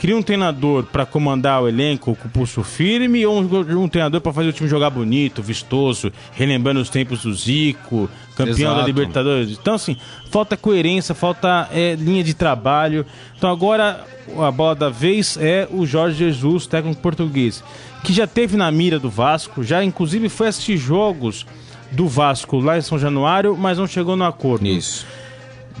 Cria 0.00 0.16
um 0.16 0.22
treinador 0.22 0.82
para 0.82 1.06
comandar 1.06 1.62
o 1.62 1.68
elenco 1.68 2.16
com 2.16 2.28
pulso 2.28 2.64
firme 2.64 3.24
ou 3.24 3.40
um, 3.40 3.82
um 3.84 3.88
treinador 3.88 4.20
para 4.20 4.32
fazer 4.32 4.48
o 4.48 4.52
time 4.52 4.68
jogar 4.68 4.90
bonito, 4.90 5.40
vistoso, 5.40 6.12
relembrando 6.32 6.80
os 6.80 6.90
tempos 6.90 7.22
do 7.22 7.32
Zico, 7.32 8.10
campeão 8.36 8.70
Exato. 8.70 8.80
da 8.80 8.86
Libertadores. 8.86 9.58
Então, 9.60 9.74
assim, 9.74 9.96
falta 10.30 10.56
coerência, 10.56 11.14
falta 11.14 11.68
é, 11.72 11.94
linha 11.94 12.24
de 12.24 12.34
trabalho. 12.34 13.04
Então, 13.36 13.50
agora 13.50 14.04
a 14.38 14.50
bola 14.50 14.74
da 14.74 14.88
vez 14.88 15.36
é 15.40 15.68
o 15.70 15.84
Jorge 15.84 16.18
Jesus, 16.18 16.66
técnico 16.66 17.00
português 17.00 17.62
que 18.02 18.12
já 18.12 18.26
teve 18.26 18.56
na 18.56 18.70
mira 18.70 18.98
do 18.98 19.08
Vasco, 19.08 19.62
já 19.62 19.82
inclusive 19.82 20.28
foi 20.28 20.48
assistir 20.48 20.76
jogos 20.76 21.46
do 21.90 22.08
Vasco 22.08 22.58
lá 22.58 22.76
em 22.76 22.80
São 22.80 22.98
Januário, 22.98 23.56
mas 23.56 23.78
não 23.78 23.86
chegou 23.86 24.16
no 24.16 24.24
acordo. 24.24 24.66
Isso. 24.66 25.06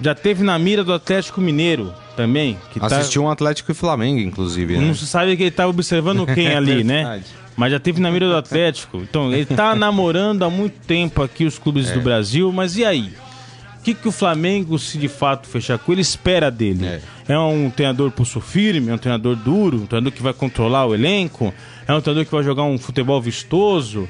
Já 0.00 0.14
teve 0.14 0.42
na 0.42 0.58
mira 0.58 0.84
do 0.84 0.92
Atlético 0.92 1.40
Mineiro 1.40 1.92
também. 2.16 2.58
Que 2.72 2.80
tá- 2.80 2.86
Assistiu 2.86 3.22
tá... 3.22 3.28
um 3.28 3.30
Atlético 3.30 3.72
e 3.72 3.74
Flamengo, 3.74 4.20
inclusive. 4.20 4.76
Né? 4.76 4.86
Não 4.86 4.94
se 4.94 5.06
sabe 5.06 5.36
que 5.36 5.44
ele 5.44 5.50
tá 5.50 5.66
observando 5.66 6.26
quem 6.26 6.46
é 6.48 6.56
ali, 6.56 6.84
né? 6.84 7.22
Mas 7.56 7.72
já 7.72 7.78
teve 7.78 8.00
na 8.00 8.10
mira 8.10 8.28
do 8.28 8.36
Atlético. 8.36 8.98
Então, 8.98 9.32
ele 9.32 9.44
tá 9.44 9.74
namorando 9.76 10.42
há 10.42 10.50
muito 10.50 10.78
tempo 10.86 11.22
aqui 11.22 11.44
os 11.44 11.58
clubes 11.58 11.90
é. 11.90 11.94
do 11.94 12.00
Brasil, 12.00 12.50
mas 12.52 12.76
e 12.76 12.84
aí? 12.84 13.12
O 13.78 13.84
que, 13.84 13.94
que 13.94 14.06
o 14.06 14.12
Flamengo, 14.12 14.78
se 14.78 14.96
de 14.96 15.08
fato 15.08 15.48
fechar 15.48 15.76
com 15.76 15.90
ele, 15.90 16.00
espera 16.00 16.50
dele? 16.52 16.86
É. 16.86 17.00
é 17.28 17.38
um 17.38 17.68
treinador 17.68 18.12
pulso 18.12 18.40
firme, 18.40 18.90
é 18.90 18.94
um 18.94 18.98
treinador 18.98 19.34
duro, 19.34 19.78
um 19.78 19.86
treinador 19.86 20.12
que 20.12 20.22
vai 20.22 20.32
controlar 20.32 20.86
o 20.86 20.94
elenco, 20.94 21.52
é 21.86 21.92
um 21.92 22.00
treinador 22.00 22.24
que 22.24 22.30
vai 22.30 22.44
jogar 22.44 22.62
um 22.62 22.78
futebol 22.78 23.20
vistoso. 23.20 24.08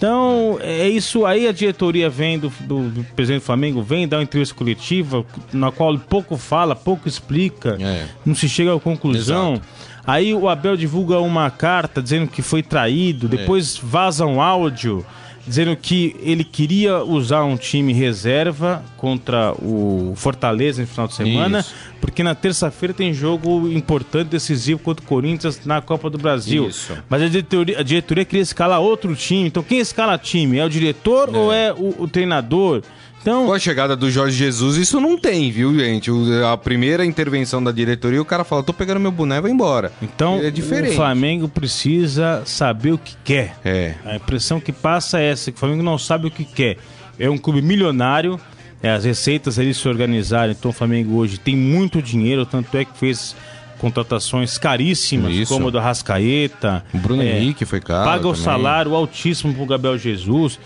Então, 0.00 0.58
é 0.62 0.88
isso 0.88 1.26
aí, 1.26 1.46
a 1.46 1.52
diretoria 1.52 2.08
vem 2.08 2.38
do, 2.38 2.50
do, 2.60 2.88
do 2.88 3.04
presidente 3.14 3.42
do 3.42 3.44
Flamengo, 3.44 3.82
vem 3.82 4.08
dar 4.08 4.16
uma 4.16 4.22
entrevista 4.22 4.54
coletiva, 4.54 5.22
na 5.52 5.70
qual 5.70 5.98
pouco 5.98 6.38
fala, 6.38 6.74
pouco 6.74 7.06
explica, 7.06 7.76
É. 7.78 8.06
não 8.24 8.34
se 8.34 8.48
chega 8.48 8.74
a 8.74 8.80
conclusão. 8.80 9.52
Exato. 9.52 9.68
Aí 10.06 10.34
o 10.34 10.48
Abel 10.48 10.76
divulga 10.76 11.18
uma 11.20 11.50
carta 11.50 12.02
dizendo 12.02 12.26
que 12.26 12.42
foi 12.42 12.62
traído, 12.62 13.26
É. 13.26 13.30
depois 13.36 13.76
vaza 13.76 14.24
um 14.26 14.40
áudio 14.40 15.04
dizendo 15.46 15.74
que 15.74 16.14
ele 16.22 16.44
queria 16.44 17.02
usar 17.02 17.42
um 17.44 17.56
time 17.56 17.92
reserva 17.92 18.84
contra 18.96 19.52
o 19.52 20.12
Fortaleza 20.14 20.80
no 20.82 20.86
final 20.86 21.08
de 21.08 21.14
semana, 21.14 21.60
Isso. 21.60 21.74
porque 22.00 22.22
na 22.22 22.34
terça-feira 22.34 22.92
tem 22.94 23.12
jogo 23.12 23.68
importante, 23.72 24.28
decisivo 24.28 24.78
contra 24.78 25.02
o 25.04 25.08
Corinthians 25.08 25.64
na 25.64 25.80
Copa 25.80 26.08
do 26.10 26.18
Brasil. 26.18 26.68
Isso. 26.68 26.92
Mas 27.08 27.22
a 27.22 27.26
diretoria, 27.28 27.80
a 27.80 27.82
diretoria 27.82 28.24
queria 28.24 28.42
escalar 28.42 28.80
outro 28.80 29.16
time. 29.16 29.48
Então 29.48 29.62
quem 29.62 29.78
escala 29.80 30.16
time? 30.18 30.58
É 30.58 30.64
o 30.64 30.68
diretor 30.70 31.34
ou 31.34 31.52
é 31.52 31.72
o, 31.72 32.02
o 32.02 32.06
treinador? 32.06 32.82
Então, 33.20 33.46
Com 33.46 33.52
a 33.52 33.58
chegada 33.58 33.94
do 33.94 34.10
Jorge 34.10 34.36
Jesus, 34.36 34.76
isso 34.78 34.98
não 35.00 35.18
tem, 35.18 35.50
viu, 35.52 35.74
gente? 35.78 36.10
O- 36.10 36.46
a 36.46 36.56
primeira 36.56 37.04
intervenção 37.04 37.62
da 37.62 37.70
diretoria, 37.70 38.20
o 38.20 38.24
cara 38.24 38.44
fala: 38.44 38.62
tô 38.62 38.72
pegando 38.72 38.98
meu 38.98 39.10
boné 39.12 39.36
e 39.36 39.40
vou 39.42 39.50
embora. 39.50 39.92
então 40.02 40.38
é 40.42 40.50
diferente. 40.50 40.92
o 40.92 40.96
Flamengo 40.96 41.48
precisa 41.48 42.42
saber 42.46 42.92
o 42.92 42.98
que 42.98 43.14
quer. 43.22 43.56
É. 43.64 43.94
A 44.06 44.16
impressão 44.16 44.58
que 44.58 44.72
passa 44.72 45.20
é 45.20 45.30
essa, 45.30 45.50
que 45.52 45.56
o 45.56 45.60
Flamengo 45.60 45.82
não 45.82 45.98
sabe 45.98 46.28
o 46.28 46.30
que 46.30 46.44
quer. 46.44 46.78
É 47.18 47.28
um 47.28 47.36
clube 47.36 47.60
milionário, 47.60 48.40
é, 48.82 48.90
as 48.90 49.04
receitas 49.04 49.58
eles 49.58 49.76
se 49.76 49.86
organizaram, 49.86 50.52
então 50.52 50.70
o 50.70 50.74
Flamengo 50.74 51.16
hoje 51.16 51.36
tem 51.38 51.54
muito 51.54 52.00
dinheiro, 52.00 52.46
tanto 52.46 52.74
é 52.78 52.84
que 52.86 52.96
fez 52.98 53.36
contratações 53.78 54.56
caríssimas, 54.56 55.32
Isso. 55.34 55.52
como 55.52 55.68
o 55.68 55.70
do 55.70 55.78
Rascaeta. 55.78 56.84
O 56.94 56.98
Bruno 56.98 57.22
é, 57.22 57.38
Henrique 57.38 57.64
foi 57.66 57.80
caro. 57.80 58.04
Paga 58.08 58.26
o 58.28 58.32
também. 58.32 58.44
salário 58.44 58.94
altíssimo 58.94 59.52
pro 59.54 59.66
Gabriel 59.66 59.98
Jesus. 59.98 60.58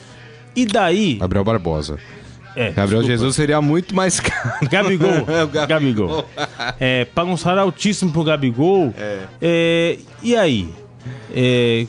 E 0.55 0.65
daí... 0.67 1.15
Gabriel 1.15 1.45
Barbosa. 1.45 1.99
É, 2.57 2.71
Gabriel 2.71 3.03
desculpa. 3.03 3.07
Jesus 3.07 3.35
seria 3.37 3.61
muito 3.61 3.95
mais 3.95 4.21
caro. 4.21 4.69
Gabigol. 4.71 5.25
É, 5.29 5.43
o 5.43 5.49
Gabigol. 5.49 5.67
Gabigol. 5.67 6.31
É, 6.79 7.05
paga 7.07 7.31
um 7.31 7.37
salário 7.37 7.63
altíssimo 7.63 8.13
pro 8.13 8.25
Gabigol. 8.25 8.95
É, 9.41 9.99
e 10.23 10.37
aí? 10.37 10.69
É, 11.35 11.87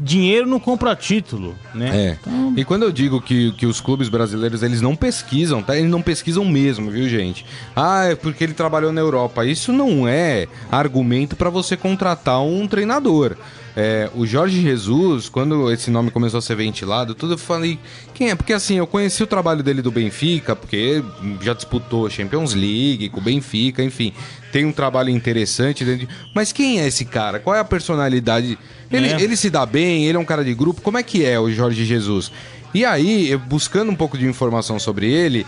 dinheiro 0.00 0.46
não 0.46 0.58
compra 0.58 0.94
título, 0.94 1.54
né? 1.74 2.16
É. 2.26 2.28
E 2.56 2.64
quando 2.64 2.82
eu 2.82 2.92
digo 2.92 3.20
que, 3.20 3.52
que 3.52 3.66
os 3.66 3.80
clubes 3.80 4.08
brasileiros 4.08 4.62
eles 4.62 4.80
não 4.80 4.94
pesquisam, 4.94 5.62
tá? 5.62 5.76
Eles 5.76 5.90
não 5.90 6.02
pesquisam 6.02 6.44
mesmo, 6.44 6.90
viu, 6.90 7.08
gente? 7.08 7.44
Ah, 7.74 8.04
é 8.04 8.14
porque 8.14 8.44
ele 8.44 8.54
trabalhou 8.54 8.92
na 8.92 9.00
Europa. 9.00 9.44
Isso 9.44 9.72
não 9.72 10.06
é 10.08 10.46
argumento 10.70 11.36
para 11.36 11.50
você 11.50 11.76
contratar 11.76 12.42
um 12.42 12.66
treinador. 12.66 13.36
É, 13.76 14.08
o 14.14 14.24
Jorge 14.24 14.60
Jesus, 14.60 15.28
quando 15.28 15.70
esse 15.72 15.90
nome 15.90 16.10
começou 16.10 16.38
a 16.38 16.42
ser 16.42 16.54
ventilado, 16.54 17.14
tudo 17.14 17.34
eu 17.34 17.38
falei, 17.38 17.78
quem 18.14 18.30
é? 18.30 18.34
Porque 18.36 18.52
assim, 18.52 18.78
eu 18.78 18.86
conheci 18.86 19.22
o 19.22 19.26
trabalho 19.26 19.64
dele 19.64 19.82
do 19.82 19.90
Benfica, 19.90 20.54
porque 20.54 21.02
já 21.40 21.54
disputou 21.54 22.08
Champions 22.08 22.54
League 22.54 23.08
com 23.08 23.18
o 23.18 23.22
Benfica, 23.22 23.82
enfim, 23.82 24.12
tem 24.52 24.64
um 24.64 24.70
trabalho 24.72 25.10
interessante 25.10 25.84
dentro 25.84 26.06
de... 26.06 26.12
Mas 26.32 26.52
quem 26.52 26.80
é 26.80 26.86
esse 26.86 27.04
cara? 27.04 27.40
Qual 27.40 27.56
é 27.56 27.58
a 27.58 27.64
personalidade? 27.64 28.56
Ele, 28.92 29.08
É. 29.08 29.20
ele 29.20 29.36
se 29.36 29.50
dá 29.50 29.66
bem, 29.66 30.06
ele 30.06 30.16
é 30.16 30.20
um 30.20 30.24
cara 30.24 30.44
de 30.44 30.54
grupo, 30.54 30.80
como 30.80 30.96
é 30.96 31.02
que 31.02 31.24
é 31.24 31.40
o 31.40 31.50
Jorge 31.50 31.84
Jesus? 31.84 32.30
E 32.72 32.84
aí, 32.84 33.28
eu 33.28 33.40
buscando 33.40 33.90
um 33.90 33.96
pouco 33.96 34.16
de 34.16 34.24
informação 34.26 34.78
sobre 34.78 35.10
ele, 35.10 35.44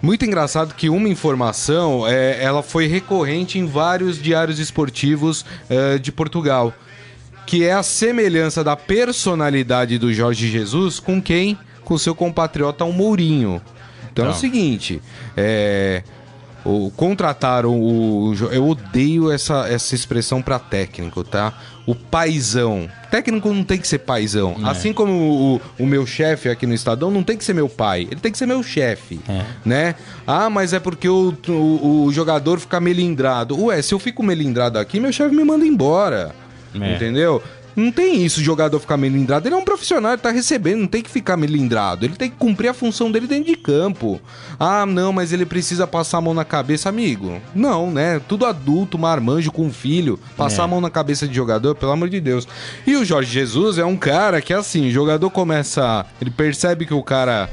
muito 0.00 0.24
engraçado 0.24 0.74
que 0.74 0.88
uma 0.88 1.08
informação, 1.08 2.06
é, 2.06 2.42
ela 2.42 2.62
foi 2.62 2.86
recorrente 2.86 3.58
em 3.58 3.66
vários 3.66 4.20
diários 4.22 4.58
esportivos 4.58 5.44
é, 5.68 5.98
de 5.98 6.10
Portugal, 6.12 6.72
que 7.48 7.64
é 7.64 7.72
a 7.72 7.82
semelhança 7.82 8.62
da 8.62 8.76
personalidade 8.76 9.96
do 9.98 10.12
Jorge 10.12 10.48
Jesus 10.50 11.00
com 11.00 11.20
quem? 11.20 11.56
Com 11.82 11.96
seu 11.96 12.14
compatriota 12.14 12.84
o 12.84 12.92
Mourinho. 12.92 13.62
Então 14.12 14.26
é 14.26 14.28
o 14.28 14.30
Então. 14.30 14.40
seguinte, 14.40 15.00
é, 15.34 16.02
o, 16.64 16.90
contrataram 16.94 17.80
o. 17.80 18.34
Eu 18.52 18.68
odeio 18.68 19.30
essa, 19.30 19.66
essa 19.66 19.94
expressão 19.94 20.42
pra 20.42 20.58
técnico, 20.58 21.24
tá? 21.24 21.54
O 21.86 21.94
paizão. 21.94 22.86
Técnico 23.10 23.48
não 23.54 23.64
tem 23.64 23.78
que 23.78 23.88
ser 23.88 24.00
paizão. 24.00 24.56
Assim 24.64 24.92
como 24.92 25.10
o, 25.12 25.54
o- 25.56 25.60
o 25.84 25.86
meu 25.86 26.04
chefe 26.04 26.50
aqui 26.50 26.66
no 26.66 26.74
Estadão 26.74 27.10
não 27.10 27.22
tem 27.22 27.38
que 27.38 27.44
ser 27.44 27.54
meu 27.54 27.68
pai, 27.70 28.02
ele 28.10 28.20
tem 28.20 28.30
que 28.30 28.36
ser 28.36 28.44
meu 28.44 28.62
chefe. 28.62 29.20
É. 29.26 29.42
Né? 29.64 29.94
Ah, 30.26 30.50
mas 30.50 30.74
é 30.74 30.78
porque 30.80 31.08
o, 31.08 31.34
o, 31.48 32.04
o 32.04 32.12
jogador 32.12 32.60
fica 32.60 32.78
melindrado. 32.78 33.58
Ué, 33.64 33.80
se 33.80 33.94
eu 33.94 33.98
fico 33.98 34.22
melindrado 34.22 34.78
aqui, 34.78 35.00
meu 35.00 35.12
chefe 35.12 35.34
me 35.34 35.44
manda 35.44 35.64
embora. 35.64 36.34
É. 36.74 36.94
Entendeu? 36.94 37.42
Não 37.76 37.92
tem 37.92 38.24
isso, 38.24 38.42
jogador 38.42 38.80
ficar 38.80 38.96
melindrado. 38.96 39.46
Ele 39.46 39.54
é 39.54 39.58
um 39.58 39.64
profissional, 39.64 40.10
ele 40.12 40.20
tá 40.20 40.32
recebendo, 40.32 40.80
não 40.80 40.88
tem 40.88 41.00
que 41.00 41.08
ficar 41.08 41.36
melindrado. 41.36 42.04
Ele 42.04 42.16
tem 42.16 42.28
que 42.28 42.34
cumprir 42.36 42.66
a 42.68 42.74
função 42.74 43.08
dele 43.08 43.28
dentro 43.28 43.44
de 43.44 43.56
campo. 43.56 44.20
Ah, 44.58 44.84
não, 44.84 45.12
mas 45.12 45.32
ele 45.32 45.46
precisa 45.46 45.86
passar 45.86 46.18
a 46.18 46.20
mão 46.20 46.34
na 46.34 46.44
cabeça, 46.44 46.88
amigo. 46.88 47.40
Não, 47.54 47.88
né? 47.88 48.20
Tudo 48.26 48.46
adulto, 48.46 48.98
marmanjo 48.98 49.52
com 49.52 49.66
um 49.66 49.72
filho. 49.72 50.18
Passar 50.36 50.62
É. 50.62 50.64
a 50.64 50.68
mão 50.68 50.80
na 50.80 50.90
cabeça 50.90 51.28
de 51.28 51.34
jogador, 51.36 51.76
pelo 51.76 51.92
amor 51.92 52.08
de 52.08 52.20
Deus. 52.20 52.48
E 52.84 52.96
o 52.96 53.04
Jorge 53.04 53.30
Jesus 53.30 53.78
é 53.78 53.84
um 53.84 53.96
cara 53.96 54.40
que, 54.40 54.52
assim, 54.52 54.88
o 54.88 54.90
jogador 54.90 55.30
começa. 55.30 56.04
Ele 56.20 56.32
percebe 56.32 56.84
que 56.84 56.94
o 56.94 57.02
cara 57.04 57.48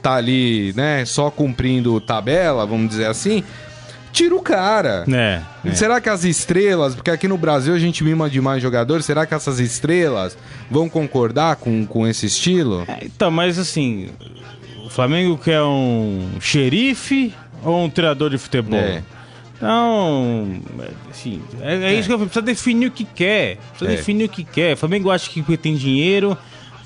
tá 0.00 0.14
ali, 0.14 0.72
né, 0.76 1.04
só 1.04 1.28
cumprindo 1.28 2.00
tabela, 2.00 2.64
vamos 2.64 2.88
dizer 2.88 3.06
assim. 3.06 3.42
Tira 4.16 4.34
o 4.34 4.40
cara. 4.40 5.04
É, 5.12 5.42
é. 5.62 5.74
Será 5.74 6.00
que 6.00 6.08
as 6.08 6.24
estrelas, 6.24 6.94
porque 6.94 7.10
aqui 7.10 7.28
no 7.28 7.36
Brasil 7.36 7.74
a 7.74 7.78
gente 7.78 8.02
mima 8.02 8.30
demais 8.30 8.62
jogadores, 8.62 9.04
será 9.04 9.26
que 9.26 9.34
essas 9.34 9.60
estrelas 9.60 10.38
vão 10.70 10.88
concordar 10.88 11.56
com, 11.56 11.84
com 11.84 12.08
esse 12.08 12.24
estilo? 12.24 12.82
É, 12.88 13.04
Então, 13.04 13.30
mas 13.30 13.58
assim, 13.58 14.08
o 14.86 14.88
Flamengo 14.88 15.36
quer 15.36 15.60
um 15.62 16.30
xerife 16.40 17.34
ou 17.62 17.84
um 17.84 17.90
treinador 17.90 18.30
de 18.30 18.38
futebol? 18.38 18.78
É. 18.80 19.02
Então, 19.54 20.60
assim, 21.10 21.42
é, 21.60 21.74
é 21.74 21.94
isso 21.94 22.08
que 22.08 22.14
eu 22.14 22.18
falei, 22.18 22.26
precisa 22.30 22.42
definir 22.46 22.86
o 22.86 22.90
que 22.90 23.04
quer. 23.04 23.56
Precisa 23.70 23.90
É. 23.92 23.96
definir 23.96 24.24
o 24.24 24.28
que 24.30 24.44
quer. 24.44 24.74
O 24.74 24.76
Flamengo 24.78 25.10
acha 25.10 25.28
que 25.28 25.40
porque 25.42 25.58
tem 25.58 25.74
dinheiro, 25.76 26.36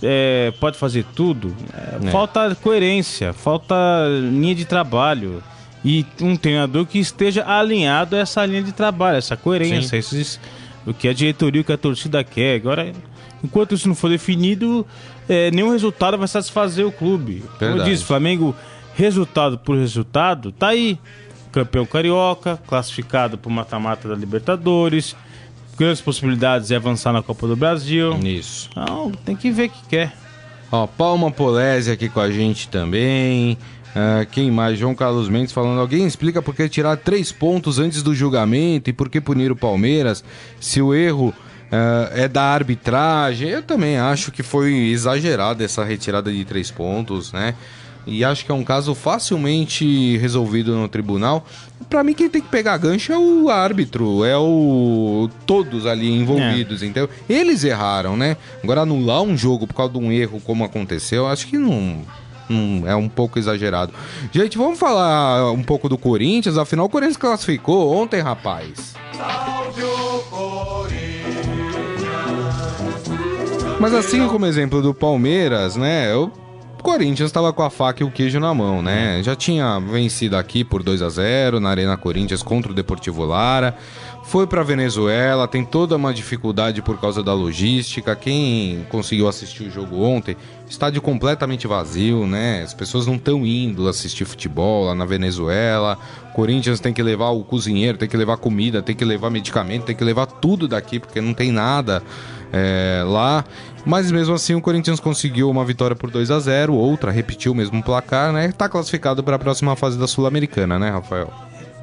é, 0.03 0.53
pode 0.59 0.77
fazer 0.79 1.05
tudo. 1.15 1.55
É, 1.73 2.09
É. 2.09 2.11
Falta 2.11 2.57
coerência, 2.57 3.33
falta 3.33 3.75
linha 4.33 4.55
de 4.55 4.65
trabalho. 4.65 5.43
E 5.85 6.05
um 6.21 6.37
treinador 6.37 6.85
que 6.85 6.99
esteja 6.99 7.45
alinhado 7.47 8.15
a 8.15 8.19
essa 8.19 8.45
linha 8.45 8.63
de 8.63 8.73
trabalho, 8.73 9.17
essa 9.17 9.37
coerência, 9.37 9.97
esses, 9.97 10.39
o 10.87 10.93
que 10.93 11.09
a 11.09 11.13
diretoria, 11.13 11.63
o 11.63 11.65
que 11.65 11.73
a 11.73 11.79
torcida 11.79 12.23
quer. 12.23 12.57
Agora, 12.57 12.93
enquanto 13.43 13.75
isso 13.75 13.89
não 13.89 13.95
for 13.95 14.11
definido, 14.11 14.87
é, 15.29 15.51
nenhum 15.51 15.71
resultado 15.71 16.19
vai 16.19 16.29
satisfazer 16.29 16.87
o 16.87 16.93
clube. 16.93 17.43
Como 17.59 17.65
eu 17.65 17.69
Verdade. 17.69 17.91
disse, 17.91 18.05
Flamengo, 18.05 18.55
resultado 18.95 19.59
por 19.59 19.77
resultado, 19.77 20.53
tá 20.53 20.69
aí. 20.69 20.99
Campeão 21.51 21.85
carioca, 21.85 22.61
classificado 22.67 23.37
para 23.37 23.49
o 23.49 23.53
mata-mata 23.53 24.09
da 24.09 24.15
Libertadores. 24.15 25.17
Grandes 25.77 26.01
possibilidades 26.01 26.69
de 26.69 26.75
avançar 26.75 27.13
na 27.13 27.23
Copa 27.23 27.47
do 27.47 27.57
Brasil. 27.57 28.17
Isso. 28.23 28.69
Não, 28.77 29.11
tem 29.11 29.35
que 29.35 29.51
ver 29.51 29.69
o 29.69 29.71
que 29.71 29.89
quer. 29.89 30.13
Ó, 30.73 30.87
Palma 30.87 31.31
Polese 31.31 31.91
aqui 31.91 32.09
com 32.09 32.21
a 32.21 32.31
gente 32.31 32.69
também. 32.69 33.59
Ah, 33.95 34.25
quem 34.31 34.51
mais? 34.51 34.79
João 34.79 34.95
Carlos 34.95 35.29
Mendes 35.29 35.53
falando. 35.53 35.81
Alguém 35.81 36.07
explica 36.07 36.41
por 36.41 36.55
que 36.55 36.69
tirar 36.69 36.97
três 36.97 37.33
pontos 37.33 37.79
antes 37.79 38.03
do 38.03 38.15
julgamento 38.15 38.89
e 38.89 38.93
por 38.93 39.09
que 39.09 39.21
punir 39.21 39.51
o 39.51 39.57
Palmeiras 39.57 40.23
se 40.61 40.81
o 40.81 40.95
erro 40.95 41.35
ah, 41.73 42.11
é 42.15 42.29
da 42.29 42.45
arbitragem? 42.45 43.49
Eu 43.49 43.63
também 43.63 43.99
acho 43.99 44.31
que 44.31 44.43
foi 44.43 44.73
exagerada 44.91 45.65
essa 45.65 45.85
retirada 45.85 46.33
de 46.33 46.45
três 46.45 46.71
pontos, 46.71 47.33
né? 47.33 47.55
E 48.07 48.25
acho 48.25 48.45
que 48.45 48.51
é 48.51 48.55
um 48.55 48.65
caso 48.65 48.95
facilmente 48.95 50.17
resolvido 50.19 50.75
no 50.75 50.89
tribunal. 50.89 51.45
Pra 51.89 52.03
mim, 52.05 52.15
quem 52.15 52.29
tem 52.29 52.41
que 52.41 52.49
pegar 52.49 52.77
gancho 52.79 53.13
é 53.13 53.19
o 53.19 53.49
árbitro, 53.51 54.25
é 54.25 54.37
o. 54.37 55.29
todos 55.47 55.87
ali 55.87 56.11
envolvidos, 56.11 56.83
entendeu? 56.83 57.09
Eles 57.29 57.63
erraram, 57.65 58.17
né? 58.17 58.37
Agora, 58.63 58.83
anular 58.83 59.23
um 59.23 59.37
jogo 59.37 59.67
por 59.67 59.75
causa 59.75 59.93
de 59.93 59.99
um 59.99 60.11
erro 60.13 60.41
como 60.41 60.65
aconteceu, 60.65 61.27
acho 61.27 61.47
que 61.47 61.59
não. 61.59 61.99
não- 62.49 62.87
é 62.89 62.95
um 62.97 63.09
pouco 63.09 63.39
exagerado. 63.39 63.93
Gente, 64.33 64.57
vamos 64.59 64.79
falar 64.79 65.51
um 65.53 65.63
pouco 65.63 65.89
do 65.89 65.99
Corinthians. 65.99 66.57
Afinal, 66.59 66.87
o 66.87 66.89
Corinthians 66.89 67.17
classificou 67.17 67.93
ontem, 67.95 68.21
rapaz. 68.21 68.95
Mas 73.79 73.95
assim 73.95 74.29
como 74.29 74.47
exemplo 74.47 74.83
do 74.83 74.93
Palmeiras, 74.93 75.75
né? 75.77 76.15
O 76.15 76.31
Corinthians 76.83 77.29
estava 77.29 77.53
com 77.53 77.63
a 77.63 77.71
faca 77.71 78.03
e 78.03 78.07
o 78.07 78.11
queijo 78.11 78.41
na 78.41 78.53
mão, 78.55 78.83
né? 78.83 79.23
Já 79.23 79.37
tinha 79.37 79.79
vencido 79.79 80.37
aqui 80.37 80.65
por 80.65 80.83
2 80.83 81.03
a 81.03 81.09
0 81.09 81.61
na 81.61 81.71
Arena 81.71 81.97
Corinthians 81.97 82.43
contra 82.43 82.73
o 82.73 82.75
Deportivo 82.75 83.25
Lara. 83.25 83.77
Foi 84.25 84.47
para 84.47 84.63
Venezuela, 84.63 85.49
tem 85.49 85.65
toda 85.65 85.97
uma 85.97 86.15
dificuldade 86.15 86.81
por 86.83 87.01
causa 87.01 87.23
da 87.23 87.35
logística. 87.35 88.15
Quem 88.15 88.87
conseguiu 88.89 89.29
assistir 89.29 89.65
o 89.65 89.71
jogo 89.71 90.03
ontem, 90.03 90.37
estádio 90.69 91.03
completamente 91.03 91.67
vazio, 91.67 92.27
né? 92.27 92.63
As 92.63 92.73
pessoas 92.73 93.07
não 93.07 93.17
estão 93.17 93.45
indo 93.45 93.89
assistir 93.89 94.25
futebol 94.25 94.87
lá 94.87 94.95
na 94.95 95.05
Venezuela. 95.05 95.99
Corinthians 96.33 96.81
tem 96.81 96.93
que 96.93 97.03
levar 97.03 97.31
o 97.31 97.43
cozinheiro, 97.43 97.99
tem 97.99 98.09
que 98.09 98.17
levar 98.17 98.37
comida, 98.37 98.81
tem 98.81 98.95
que 98.95 99.05
levar 99.05 99.31
medicamento, 99.31 99.85
tem 99.85 99.97
que 99.97 100.05
levar 100.05 100.27
tudo 100.27 100.69
daqui 100.69 101.01
porque 101.01 101.21
não 101.21 101.35
tem 101.35 101.51
nada. 101.51 102.03
É, 102.53 103.03
lá. 103.07 103.45
Mas 103.85 104.11
mesmo 104.11 104.35
assim 104.35 104.55
o 104.55 104.61
Corinthians 104.61 105.01
conseguiu 105.01 105.49
uma 105.51 105.65
vitória 105.65 105.97
por 105.97 106.11
2 106.11 106.31
a 106.31 106.39
0 106.39 106.75
outra 106.75 107.11
repetiu 107.11 107.53
o 107.53 107.55
mesmo 107.55 107.83
placar, 107.83 108.33
né? 108.33 108.53
Tá 108.53 108.69
classificado 108.69 109.23
para 109.25 109.37
a 109.37 109.39
próxima 109.39 109.75
fase 109.75 109.99
da 109.99 110.07
Sul-Americana, 110.07 110.79
né, 110.79 110.91
Rafael? 110.91 111.33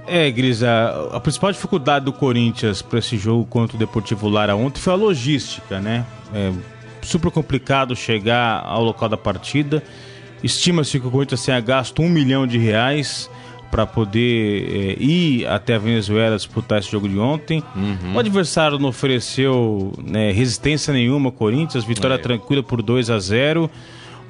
É, 0.06 0.30
Grisa, 0.32 1.10
a 1.12 1.20
principal 1.20 1.52
dificuldade 1.52 2.06
do 2.06 2.14
Corinthians 2.14 2.82
para 2.82 3.00
esse 3.00 3.18
jogo 3.18 3.46
contra 3.46 3.76
o 3.76 3.80
Deportivo 3.80 4.30
Lara 4.30 4.56
ontem 4.56 4.80
foi 4.80 4.94
a 4.94 4.96
logística, 4.96 5.82
né? 5.82 6.06
É 6.34 6.52
super 7.02 7.32
complicado 7.32 7.96
chegar 7.96 8.64
ao 8.66 8.84
local 8.84 9.10
da 9.10 9.18
partida. 9.18 9.84
Estima-se 10.44 11.00
que 11.00 11.08
o 11.08 11.12
Corinthians 11.12 11.44
tenha 11.44 11.60
gasto 11.60 12.02
um 12.02 12.10
milhão 12.10 12.46
de 12.46 12.58
reais 12.58 13.30
para 13.70 13.86
poder 13.86 14.98
é, 15.00 15.04
ir 15.04 15.48
até 15.48 15.76
a 15.76 15.80
Venezuela 15.80 16.36
disputar 16.36 16.80
esse 16.80 16.92
jogo 16.92 17.08
de 17.08 17.18
ontem. 17.18 17.64
Uhum. 17.76 18.16
O 18.16 18.20
adversário 18.20 18.80
não 18.80 18.90
ofereceu 18.90 19.94
né, 20.04 20.32
resistência 20.32 20.94
nenhuma 20.94 21.28
ao 21.28 21.32
Corinthians, 21.32 21.84
vitória 21.84 22.16
é. 22.16 22.18
tranquila 22.18 22.64
por 22.64 22.82
2 22.82 23.10
a 23.10 23.20
0 23.20 23.70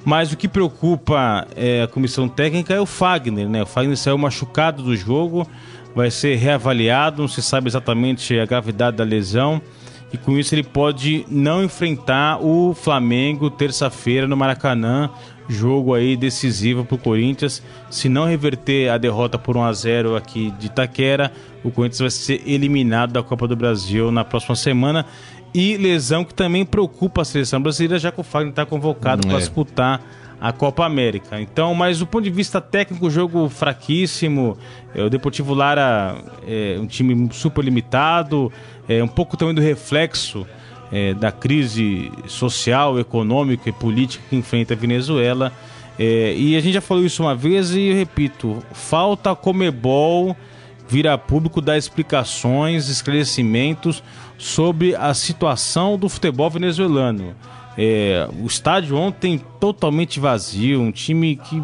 mas 0.06 0.32
o 0.32 0.38
que 0.38 0.48
preocupa 0.48 1.46
é, 1.54 1.82
a 1.82 1.88
comissão 1.88 2.30
técnica 2.30 2.74
é 2.74 2.80
o 2.80 2.86
Fagner, 2.86 3.50
né? 3.50 3.64
O 3.64 3.66
Fagner 3.66 3.98
saiu 3.98 4.18
machucado 4.18 4.82
do 4.82 4.96
jogo, 4.96 5.46
vai 5.94 6.10
ser 6.10 6.38
reavaliado, 6.38 7.22
não 7.22 7.28
se 7.28 7.42
sabe 7.42 7.68
exatamente 7.68 8.40
a 8.40 8.46
gravidade 8.46 8.96
da 8.96 9.04
lesão. 9.04 9.62
E 10.14 10.18
com 10.18 10.38
isso 10.38 10.56
ele 10.56 10.64
pode 10.64 11.26
não 11.30 11.62
enfrentar 11.62 12.42
o 12.42 12.74
Flamengo 12.74 13.50
terça-feira 13.50 14.26
no 14.28 14.38
Maracanã, 14.38 15.10
jogo 15.48 15.94
aí 15.94 16.16
decisivo 16.18 16.84
para 16.84 16.96
o 16.96 16.98
Corinthians. 16.98 17.64
Se 17.90 18.10
não 18.10 18.26
reverter 18.26 18.90
a 18.90 18.98
derrota 18.98 19.38
por 19.38 19.56
1 19.56 19.64
a 19.64 19.74
0 19.74 20.16
aqui 20.16 20.52
de 20.60 20.68
Itaquera, 20.68 21.32
o 21.64 21.72
Corinthians 21.72 22.00
vai 22.00 22.10
ser 22.10 22.42
eliminado 22.46 23.14
da 23.14 23.24
Copa 23.24 23.48
do 23.48 23.56
Brasil 23.56 24.12
na 24.12 24.24
próxima 24.24 24.56
semana. 24.56 25.06
E 25.54 25.78
lesão 25.78 26.24
que 26.24 26.34
também 26.34 26.66
preocupa 26.66 27.22
a 27.22 27.26
seleção 27.26 27.62
brasileira, 27.62 27.98
já 27.98 28.12
que 28.12 28.20
o 28.20 28.24
Fagner 28.24 28.52
está 28.52 28.66
convocado 28.66 29.26
hum, 29.26 29.30
para 29.30 29.38
é. 29.38 29.40
disputar 29.40 30.02
a 30.40 30.52
Copa 30.52 30.86
América. 30.86 31.42
Então, 31.42 31.74
mas 31.74 32.00
do 32.00 32.06
ponto 32.06 32.24
de 32.24 32.30
vista 32.30 32.62
técnico, 32.62 33.10
jogo 33.10 33.50
fraquíssimo. 33.50 34.58
É, 34.94 35.04
o 35.04 35.10
Deportivo 35.10 35.54
Lara 35.54 36.16
é 36.48 36.78
um 36.80 36.86
time 36.86 37.30
super 37.32 37.64
limitado, 37.64 38.52
é 38.88 39.04
um 39.04 39.08
pouco 39.08 39.36
também 39.36 39.56
do 39.56 39.62
reflexo 39.62 40.46
é, 40.92 41.14
da 41.14 41.32
crise 41.32 42.12
social, 42.28 43.00
econômica 43.00 43.70
e 43.70 43.74
política 43.74 44.24
que 44.30 44.36
enfrenta 44.36 44.74
a 44.74 44.78
Venezuela. 44.78 45.52
É, 46.00 46.34
e 46.36 46.56
a 46.56 46.60
gente 46.60 46.74
já 46.74 46.82
falou 46.82 47.04
isso 47.04 47.24
uma 47.24 47.36
vez 47.36 47.72
e 47.72 47.92
repito: 47.94 48.64
falta 48.72 49.32
a 49.32 49.36
Comebol 49.36 50.36
vir 50.88 51.08
a 51.08 51.18
público 51.18 51.60
dar 51.60 51.78
explicações, 51.78 52.88
esclarecimentos 52.88 54.02
sobre 54.38 54.96
a 54.96 55.14
situação 55.14 55.98
do 55.98 56.08
futebol 56.08 56.50
venezuelano. 56.50 57.36
É, 57.78 58.28
o 58.42 58.48
estádio 58.48 58.96
ontem 58.98 59.42
totalmente 59.60 60.20
vazio, 60.20 60.82
um 60.82 60.92
time 60.92 61.36
que 61.36 61.62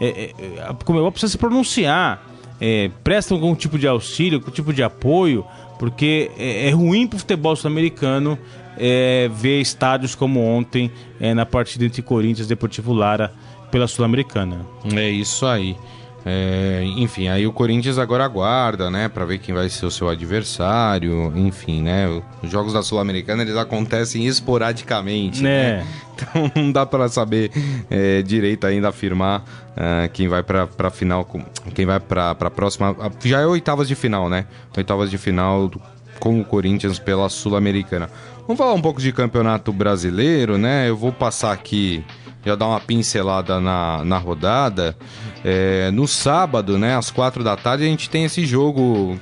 é, 0.00 0.32
é, 0.38 0.62
a 0.62 0.74
Comebol 0.74 1.10
precisa 1.10 1.32
se 1.32 1.38
pronunciar, 1.38 2.22
é, 2.60 2.90
presta 3.02 3.34
algum 3.34 3.54
tipo 3.54 3.78
de 3.78 3.86
auxílio, 3.86 4.38
algum 4.38 4.50
tipo 4.50 4.72
de 4.72 4.82
apoio 4.82 5.44
porque 5.78 6.30
é, 6.38 6.68
é 6.68 6.70
ruim 6.70 7.06
para 7.06 7.16
o 7.16 7.20
futebol 7.20 7.54
sul-americano 7.56 8.38
é, 8.76 9.28
ver 9.32 9.60
estádios 9.60 10.14
como 10.14 10.40
ontem 10.40 10.90
é, 11.20 11.34
na 11.34 11.44
partida 11.44 11.84
entre 11.84 12.02
Corinthians 12.02 12.46
e 12.46 12.48
Deportivo 12.48 12.92
Lara 12.92 13.32
pela 13.70 13.86
Sul-Americana. 13.86 14.64
É 14.94 15.10
isso 15.10 15.44
aí. 15.46 15.76
É, 16.26 16.82
enfim, 16.96 17.28
aí 17.28 17.46
o 17.46 17.52
Corinthians 17.52 17.96
agora 17.96 18.24
aguarda, 18.24 18.90
né, 18.90 19.08
para 19.08 19.24
ver 19.24 19.38
quem 19.38 19.54
vai 19.54 19.68
ser 19.68 19.86
o 19.86 19.90
seu 19.90 20.08
adversário. 20.08 21.32
Enfim, 21.36 21.82
né, 21.82 22.06
os 22.42 22.50
jogos 22.50 22.72
da 22.72 22.82
Sul-Americana 22.82 23.42
eles 23.42 23.56
acontecem 23.56 24.26
esporadicamente, 24.26 25.42
né? 25.42 25.78
né? 25.78 25.86
Então 26.14 26.50
não 26.62 26.72
dá 26.72 26.84
para 26.84 27.08
saber 27.08 27.50
é, 27.90 28.22
direito 28.22 28.66
ainda 28.66 28.88
afirmar 28.88 29.40
uh, 29.40 30.08
quem 30.12 30.28
vai 30.28 30.42
para 30.42 30.68
a 30.78 30.90
final, 30.90 31.26
quem 31.74 31.86
vai 31.86 32.00
para 32.00 32.30
a 32.30 32.50
próxima. 32.50 32.94
Já 33.24 33.40
é 33.40 33.46
oitavas 33.46 33.88
de 33.88 33.94
final, 33.94 34.28
né? 34.28 34.46
Oitavas 34.76 35.10
de 35.10 35.18
final 35.18 35.70
com 36.18 36.40
o 36.40 36.44
Corinthians 36.44 36.98
pela 36.98 37.28
Sul-Americana. 37.28 38.10
Vamos 38.42 38.58
falar 38.58 38.72
um 38.72 38.82
pouco 38.82 39.00
de 39.00 39.12
campeonato 39.12 39.72
brasileiro, 39.72 40.58
né? 40.58 40.88
Eu 40.88 40.96
vou 40.96 41.12
passar 41.12 41.52
aqui 41.52 42.04
já 42.44 42.54
dar 42.54 42.66
uma 42.66 42.80
pincelada 42.80 43.60
na, 43.60 44.04
na 44.04 44.18
rodada. 44.18 44.96
É, 45.44 45.90
no 45.90 46.08
sábado, 46.08 46.78
né, 46.78 46.96
às 46.96 47.10
quatro 47.10 47.44
da 47.44 47.56
tarde, 47.56 47.84
a 47.84 47.86
gente 47.86 48.10
tem 48.10 48.24
esse 48.24 48.44
jogo 48.44 49.18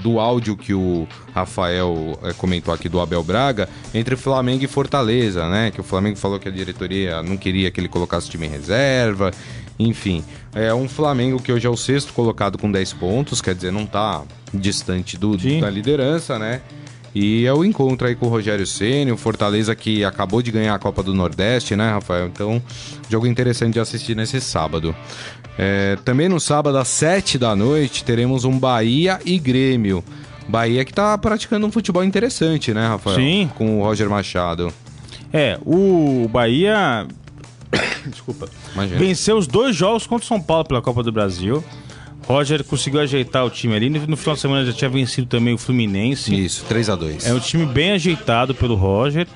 do 0.00 0.18
áudio 0.18 0.56
que 0.56 0.72
o 0.72 1.06
Rafael 1.34 2.18
é, 2.22 2.32
comentou 2.32 2.72
aqui 2.72 2.88
do 2.88 3.00
Abel 3.00 3.22
Braga, 3.22 3.68
entre 3.92 4.16
Flamengo 4.16 4.64
e 4.64 4.66
Fortaleza, 4.66 5.48
né? 5.48 5.70
Que 5.70 5.80
o 5.80 5.84
Flamengo 5.84 6.16
falou 6.16 6.38
que 6.38 6.48
a 6.48 6.50
diretoria 6.50 7.22
não 7.22 7.36
queria 7.36 7.70
que 7.70 7.80
ele 7.80 7.88
colocasse 7.88 8.28
o 8.28 8.30
time 8.30 8.46
em 8.46 8.50
reserva. 8.50 9.30
Enfim, 9.78 10.24
é 10.54 10.72
um 10.72 10.88
Flamengo 10.88 11.40
que 11.40 11.52
hoje 11.52 11.66
é 11.66 11.70
o 11.70 11.76
sexto 11.76 12.12
colocado 12.12 12.58
com 12.58 12.70
10 12.70 12.94
pontos, 12.94 13.40
quer 13.40 13.54
dizer, 13.54 13.70
não 13.70 13.82
está 13.82 14.22
distante 14.52 15.16
do, 15.16 15.36
da 15.60 15.70
liderança, 15.70 16.38
né? 16.38 16.62
E 17.14 17.46
é 17.46 17.52
o 17.52 17.64
encontro 17.64 18.06
aí 18.06 18.14
com 18.14 18.26
o 18.26 18.28
Rogério 18.28 18.66
Ceni, 18.66 19.10
o 19.10 19.16
Fortaleza 19.16 19.74
que 19.74 20.04
acabou 20.04 20.42
de 20.42 20.50
ganhar 20.50 20.74
a 20.74 20.78
Copa 20.78 21.02
do 21.02 21.14
Nordeste, 21.14 21.74
né, 21.74 21.90
Rafael? 21.90 22.26
Então, 22.26 22.62
jogo 23.08 23.26
interessante 23.26 23.74
de 23.74 23.80
assistir 23.80 24.14
nesse 24.14 24.40
sábado. 24.40 24.94
É, 25.58 25.96
também 26.04 26.28
no 26.28 26.38
sábado, 26.38 26.78
às 26.78 26.88
7 26.88 27.38
da 27.38 27.56
noite, 27.56 28.04
teremos 28.04 28.44
um 28.44 28.56
Bahia 28.58 29.18
e 29.24 29.38
Grêmio. 29.38 30.04
Bahia 30.48 30.84
que 30.84 30.92
tá 30.92 31.18
praticando 31.18 31.66
um 31.66 31.72
futebol 31.72 32.04
interessante, 32.04 32.72
né, 32.72 32.86
Rafael? 32.86 33.16
Sim. 33.16 33.50
Com 33.56 33.80
o 33.80 33.82
Roger 33.82 34.08
Machado. 34.08 34.72
É, 35.32 35.58
o 35.64 36.28
Bahia. 36.30 37.06
Desculpa. 38.06 38.48
Imagina. 38.72 38.98
Venceu 38.98 39.36
os 39.36 39.46
dois 39.46 39.74
jogos 39.74 40.06
contra 40.06 40.24
o 40.24 40.28
São 40.28 40.40
Paulo 40.40 40.64
pela 40.64 40.80
Copa 40.80 41.02
do 41.02 41.12
Brasil. 41.12 41.62
Roger 42.28 42.62
conseguiu 42.62 43.00
ajeitar 43.00 43.42
o 43.46 43.48
time 43.48 43.74
ali. 43.74 43.88
No 43.88 44.14
final 44.14 44.34
de 44.34 44.40
semana 44.42 44.66
já 44.66 44.72
tinha 44.74 44.90
vencido 44.90 45.26
também 45.26 45.54
o 45.54 45.58
Fluminense. 45.58 46.44
Isso, 46.44 46.62
3 46.66 46.90
a 46.90 46.94
2 46.94 47.26
É 47.26 47.32
um 47.32 47.40
time 47.40 47.64
bem 47.64 47.92
ajeitado 47.92 48.54
pelo 48.54 48.74
Roger. 48.74 49.26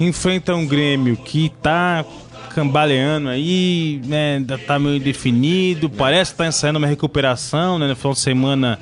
Enfrenta 0.00 0.54
um 0.54 0.66
Grêmio 0.66 1.14
que 1.14 1.52
tá 1.62 2.06
cambaleando 2.54 3.28
aí, 3.28 4.00
né? 4.06 4.36
Ainda 4.36 4.56
tá 4.56 4.78
meio 4.78 4.96
indefinido. 4.96 5.90
Parece 5.90 6.32
que 6.32 6.38
tá 6.38 6.46
ensaiando 6.46 6.78
uma 6.78 6.86
recuperação, 6.86 7.78
né? 7.78 7.86
No 7.86 7.94
final 7.94 8.14
de 8.14 8.20
semana 8.20 8.78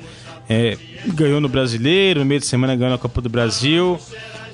é, 0.47 0.77
ganhou 1.07 1.41
no 1.41 1.49
Brasileiro, 1.49 2.21
no 2.21 2.25
meio 2.25 2.39
de 2.39 2.45
semana 2.45 2.73
ganhou 2.73 2.91
na 2.91 2.97
Copa 2.97 3.19
do 3.19 3.27
Brasil. 3.27 3.99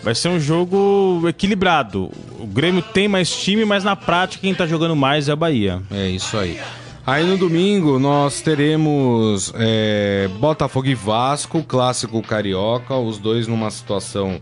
Vai 0.01 0.15
ser 0.15 0.29
um 0.29 0.39
jogo 0.39 1.23
equilibrado. 1.27 2.09
O 2.39 2.47
Grêmio 2.47 2.81
tem 2.81 3.07
mais 3.07 3.29
time, 3.29 3.63
mas 3.63 3.83
na 3.83 3.95
prática 3.95 4.41
quem 4.41 4.55
tá 4.55 4.65
jogando 4.65 4.95
mais 4.95 5.29
é 5.29 5.31
a 5.31 5.35
Bahia. 5.35 5.83
É 5.91 6.09
isso 6.09 6.35
aí. 6.35 6.59
Aí 7.05 7.25
no 7.25 7.37
domingo 7.37 7.99
nós 7.99 8.39
teremos 8.39 9.53
é, 9.57 10.29
Botafogo 10.39 10.87
e 10.87 10.95
Vasco, 10.95 11.61
clássico 11.61 12.21
carioca, 12.21 12.95
os 12.95 13.17
dois 13.17 13.45
numa 13.45 13.69
situação 13.69 14.39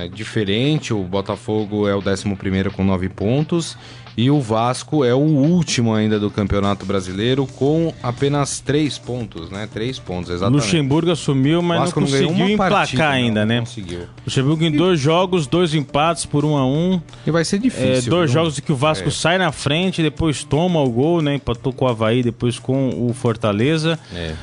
é, 0.00 0.08
diferente. 0.08 0.92
O 0.92 1.02
Botafogo 1.04 1.88
é 1.88 1.94
o 1.94 1.98
11 1.98 2.70
com 2.74 2.84
9 2.84 3.08
pontos 3.08 3.76
e 4.16 4.30
o 4.30 4.40
Vasco 4.40 5.04
é 5.04 5.14
o 5.14 5.18
último 5.18 5.94
ainda 5.94 6.18
do 6.18 6.30
Campeonato 6.30 6.84
Brasileiro 6.84 7.46
com 7.46 7.94
apenas 8.02 8.60
3 8.60 8.98
pontos, 8.98 9.50
né? 9.50 9.68
3 9.72 9.98
pontos, 10.00 10.30
exatamente. 10.30 10.62
Luxemburgo 10.62 11.10
assumiu, 11.10 11.62
mas 11.62 11.80
Vasco 11.80 12.00
não 12.00 12.06
conseguiu 12.06 12.32
não 12.36 12.48
emplacar 12.50 12.78
partida, 12.78 13.08
ainda, 13.08 13.40
não, 13.40 13.46
né? 13.46 13.60
Conseguiu. 13.60 14.00
Luxemburgo 14.26 14.64
em 14.64 14.72
dois 14.72 15.00
jogos, 15.00 15.46
dois 15.46 15.74
empates 15.74 16.26
por 16.26 16.44
1 16.44 16.50
um 16.50 16.56
a 16.56 16.66
1 16.66 16.70
um. 16.70 17.00
E 17.26 17.30
vai 17.30 17.44
ser 17.44 17.58
difícil. 17.58 17.88
É, 17.88 18.00
dois 18.02 18.30
viu? 18.30 18.40
jogos 18.40 18.58
em 18.58 18.62
que 18.62 18.72
o 18.72 18.76
Vasco 18.76 19.08
é. 19.08 19.10
sai 19.12 19.38
na 19.38 19.52
frente, 19.52 20.02
depois 20.02 20.44
toma 20.44 20.80
o 20.80 20.90
gol, 20.90 21.22
né? 21.22 21.36
Empatou 21.36 21.72
com 21.72 21.84
o 21.84 21.88
Havaí, 21.88 22.22
depois 22.22 22.58
com 22.58 23.08
o 23.08 23.14
Fortaleza. 23.14 23.98
É. 24.12 24.34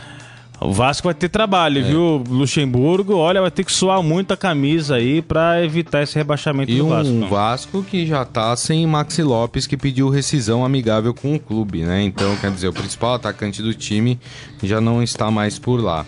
O 0.60 0.74
Vasco 0.74 1.08
vai 1.08 1.14
ter 1.14 1.30
trabalho, 1.30 1.80
é. 1.80 1.84
viu? 1.84 2.24
Luxemburgo, 2.28 3.16
olha, 3.16 3.42
vai 3.42 3.52
ter 3.52 3.64
que 3.64 3.72
suar 3.72 4.02
muito 4.02 4.34
a 4.34 4.38
camisa 4.38 4.96
aí 4.96 5.22
para 5.22 5.64
evitar 5.64 6.02
esse 6.02 6.16
rebaixamento 6.16 6.72
e 6.72 6.78
do 6.78 6.88
Vasco. 6.88 7.14
E 7.14 7.24
um 7.24 7.28
Vasco 7.28 7.84
que 7.84 8.08
já 8.08 8.26
tá 8.26 8.56
sem 8.56 8.86
Maxi 8.88 9.22
Lopes, 9.22 9.68
que 9.68 9.78
pediu 9.78 10.10
rescisão 10.10 10.66
amigável 10.66 11.14
com 11.14 11.36
o 11.36 11.40
clube, 11.40 11.84
né? 11.84 12.02
Então, 12.02 12.36
quer 12.38 12.50
dizer, 12.50 12.68
o 12.68 12.74
principal 12.74 13.14
atacante 13.14 13.62
do 13.62 13.74
time 13.74 14.20
já 14.64 14.82
não 14.82 15.04
está 15.04 15.30
mais 15.30 15.60
por 15.60 15.80
lá. 15.80 16.06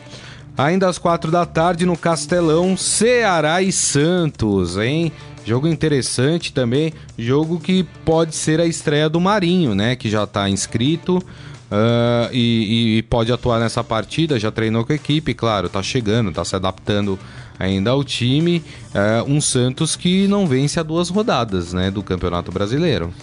Ainda 0.57 0.89
às 0.89 0.97
quatro 0.97 1.31
da 1.31 1.45
tarde 1.45 1.85
no 1.85 1.95
Castelão, 1.95 2.75
Ceará 2.75 3.61
e 3.61 3.71
Santos, 3.71 4.77
hein? 4.77 5.11
Jogo 5.45 5.67
interessante 5.67 6.51
também, 6.51 6.91
jogo 7.17 7.59
que 7.59 7.83
pode 8.03 8.35
ser 8.35 8.59
a 8.59 8.65
estreia 8.65 9.09
do 9.09 9.21
Marinho, 9.21 9.73
né? 9.73 9.95
Que 9.95 10.09
já 10.09 10.23
está 10.23 10.49
inscrito. 10.49 11.23
Uh, 11.69 12.33
e, 12.33 12.97
e, 12.97 13.03
pode 13.03 13.31
atuar 13.31 13.59
nessa 13.59 13.83
partida, 13.83 14.39
já 14.39 14.49
treinou 14.49 14.83
com 14.83 14.91
a 14.91 14.95
equipe, 14.95 15.35
claro, 15.35 15.69
tá 15.69 15.83
chegando, 15.83 16.31
tá 16.31 16.43
se 16.43 16.55
adaptando 16.55 17.17
ainda 17.59 17.91
ao 17.91 18.03
time. 18.03 18.63
Uh, 18.89 19.31
um 19.31 19.39
Santos 19.39 19.95
que 19.95 20.27
não 20.27 20.47
vence 20.47 20.79
a 20.79 20.83
duas 20.83 21.09
rodadas 21.09 21.71
né, 21.71 21.91
do 21.91 22.01
Campeonato 22.01 22.51
Brasileiro. 22.51 23.13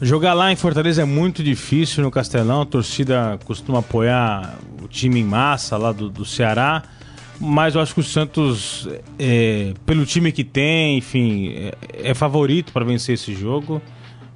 Jogar 0.00 0.32
lá 0.32 0.50
em 0.50 0.56
Fortaleza 0.56 1.02
é 1.02 1.04
muito 1.04 1.42
difícil 1.42 2.02
no 2.02 2.10
Castelão, 2.10 2.62
a 2.62 2.66
torcida 2.66 3.38
costuma 3.44 3.80
apoiar 3.80 4.58
o 4.82 4.88
time 4.88 5.20
em 5.20 5.24
massa 5.24 5.76
lá 5.76 5.92
do, 5.92 6.08
do 6.08 6.24
Ceará. 6.24 6.82
mas 7.38 7.74
eu 7.74 7.80
acho 7.80 7.94
que 7.94 8.00
o 8.00 8.04
Santos, 8.04 8.88
é, 9.18 9.74
pelo 9.84 10.06
time 10.06 10.32
que 10.32 10.44
tem, 10.44 10.98
enfim, 10.98 11.52
é, 11.54 12.10
é 12.10 12.14
favorito 12.14 12.72
para 12.72 12.84
vencer 12.84 13.14
esse 13.14 13.34
jogo. 13.34 13.82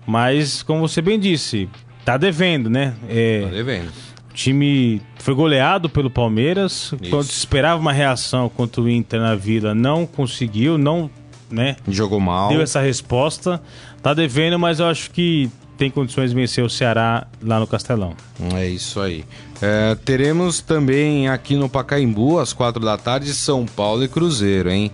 Mas, 0.07 0.63
como 0.63 0.89
você 0.89 1.03
bem 1.03 1.19
disse, 1.19 1.69
tá 2.09 2.17
devendo, 2.17 2.71
né? 2.71 2.95
É, 3.07 3.43
Tá 3.43 3.49
devendo. 3.51 3.89
o 4.31 4.33
time 4.35 5.03
foi 5.19 5.35
goleado 5.35 5.91
pelo 5.91 6.09
Palmeiras. 6.09 6.95
Quando 7.11 7.25
se 7.25 7.33
esperava 7.37 7.79
uma 7.79 7.93
reação 7.93 8.49
contra 8.49 8.81
o 8.81 8.89
Inter 8.89 9.21
na 9.21 9.35
Vila, 9.35 9.75
não 9.75 10.07
conseguiu, 10.07 10.79
não, 10.79 11.11
né? 11.51 11.77
Jogou 11.87 12.19
mal. 12.19 12.49
Deu 12.49 12.63
essa 12.63 12.81
resposta. 12.81 13.61
Tá 14.03 14.15
devendo, 14.15 14.59
mas 14.59 14.81
eu 14.81 14.87
acho 14.87 15.11
que 15.11 15.51
tem 15.77 15.91
condições 15.91 16.31
de 16.31 16.37
vencer 16.37 16.65
o 16.65 16.71
Ceará 16.71 17.27
lá 17.43 17.61
no 17.61 17.67
Castelão. 17.67 18.15
É 18.55 18.67
isso 18.67 19.01
aí. 19.01 19.23
É, 19.61 19.95
teremos 19.97 20.63
também 20.63 21.29
aqui 21.29 21.57
no 21.57 21.69
Pacaembu, 21.69 22.39
às 22.39 22.55
quatro 22.55 22.83
da 22.83 22.97
tarde, 22.97 23.35
São 23.35 23.67
Paulo 23.67 24.03
e 24.03 24.09
Cruzeiro, 24.09 24.71
hein? 24.71 24.91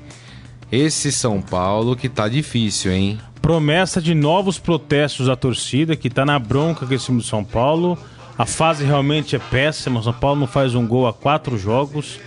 Esse 0.72 1.12
São 1.12 1.40
Paulo 1.40 1.94
que 1.94 2.08
tá 2.08 2.26
difícil, 2.28 2.90
hein? 2.90 3.20
Promessa 3.44 4.00
de 4.00 4.14
novos 4.14 4.58
protestos 4.58 5.26
da 5.26 5.36
torcida, 5.36 5.94
que 5.94 6.08
tá 6.08 6.24
na 6.24 6.38
bronca 6.38 6.86
com 6.86 6.94
esse 6.94 7.04
time 7.04 7.18
do 7.18 7.24
São 7.24 7.44
Paulo. 7.44 7.98
A 8.38 8.46
fase 8.46 8.86
realmente 8.86 9.36
é 9.36 9.38
péssima. 9.38 10.00
O 10.00 10.02
São 10.02 10.14
Paulo 10.14 10.40
não 10.40 10.46
faz 10.46 10.74
um 10.74 10.86
gol 10.86 11.06
há 11.06 11.12
quatro 11.12 11.58
jogos. 11.58 12.18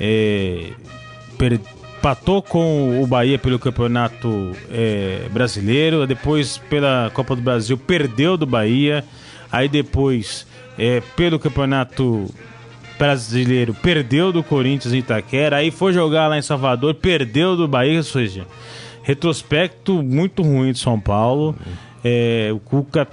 É, 0.00 0.72
Empatou 1.40 2.42
com 2.42 3.00
o 3.00 3.06
Bahia 3.06 3.38
pelo 3.38 3.56
Campeonato 3.56 4.50
é, 4.68 5.28
Brasileiro. 5.30 6.08
Depois, 6.08 6.58
pela 6.58 7.08
Copa 7.14 7.36
do 7.36 7.42
Brasil, 7.42 7.78
perdeu 7.78 8.36
do 8.36 8.44
Bahia. 8.44 9.04
Aí 9.52 9.68
depois, 9.68 10.44
é, 10.76 11.00
pelo 11.14 11.38
Campeonato 11.38 12.28
Brasileiro, 12.98 13.74
perdeu 13.74 14.32
do 14.32 14.42
Corinthians 14.42 14.92
em 14.92 14.98
Itaquera. 14.98 15.58
Aí 15.58 15.70
foi 15.70 15.92
jogar 15.92 16.26
lá 16.26 16.36
em 16.36 16.42
Salvador, 16.42 16.94
perdeu 16.94 17.56
do 17.56 17.68
Bahia. 17.68 17.98
Ou 17.98 18.02
seja, 18.02 18.44
retrospecto 19.04 20.02
muito 20.02 20.42
ruim 20.42 20.72
de 20.72 20.78
São 20.78 20.98
Paulo. 20.98 21.54
É, 22.02 22.50
o 22.52 22.58
Cuca 22.58 23.06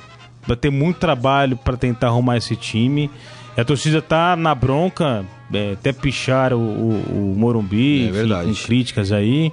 vai 0.47 0.55
ter 0.57 0.71
muito 0.71 0.97
trabalho 0.97 1.57
para 1.57 1.77
tentar 1.77 2.07
arrumar 2.07 2.37
esse 2.37 2.55
time. 2.55 3.11
A 3.57 3.63
torcida 3.65 4.01
tá 4.01 4.35
na 4.37 4.55
bronca, 4.55 5.25
é, 5.53 5.73
até 5.73 5.91
pichar 5.91 6.53
o, 6.53 6.57
o, 6.57 7.33
o 7.33 7.35
Morumbi, 7.37 7.99
É 7.99 8.03
enfim, 8.05 8.11
verdade. 8.13 8.47
com 8.47 8.55
críticas 8.65 9.11
aí. 9.11 9.51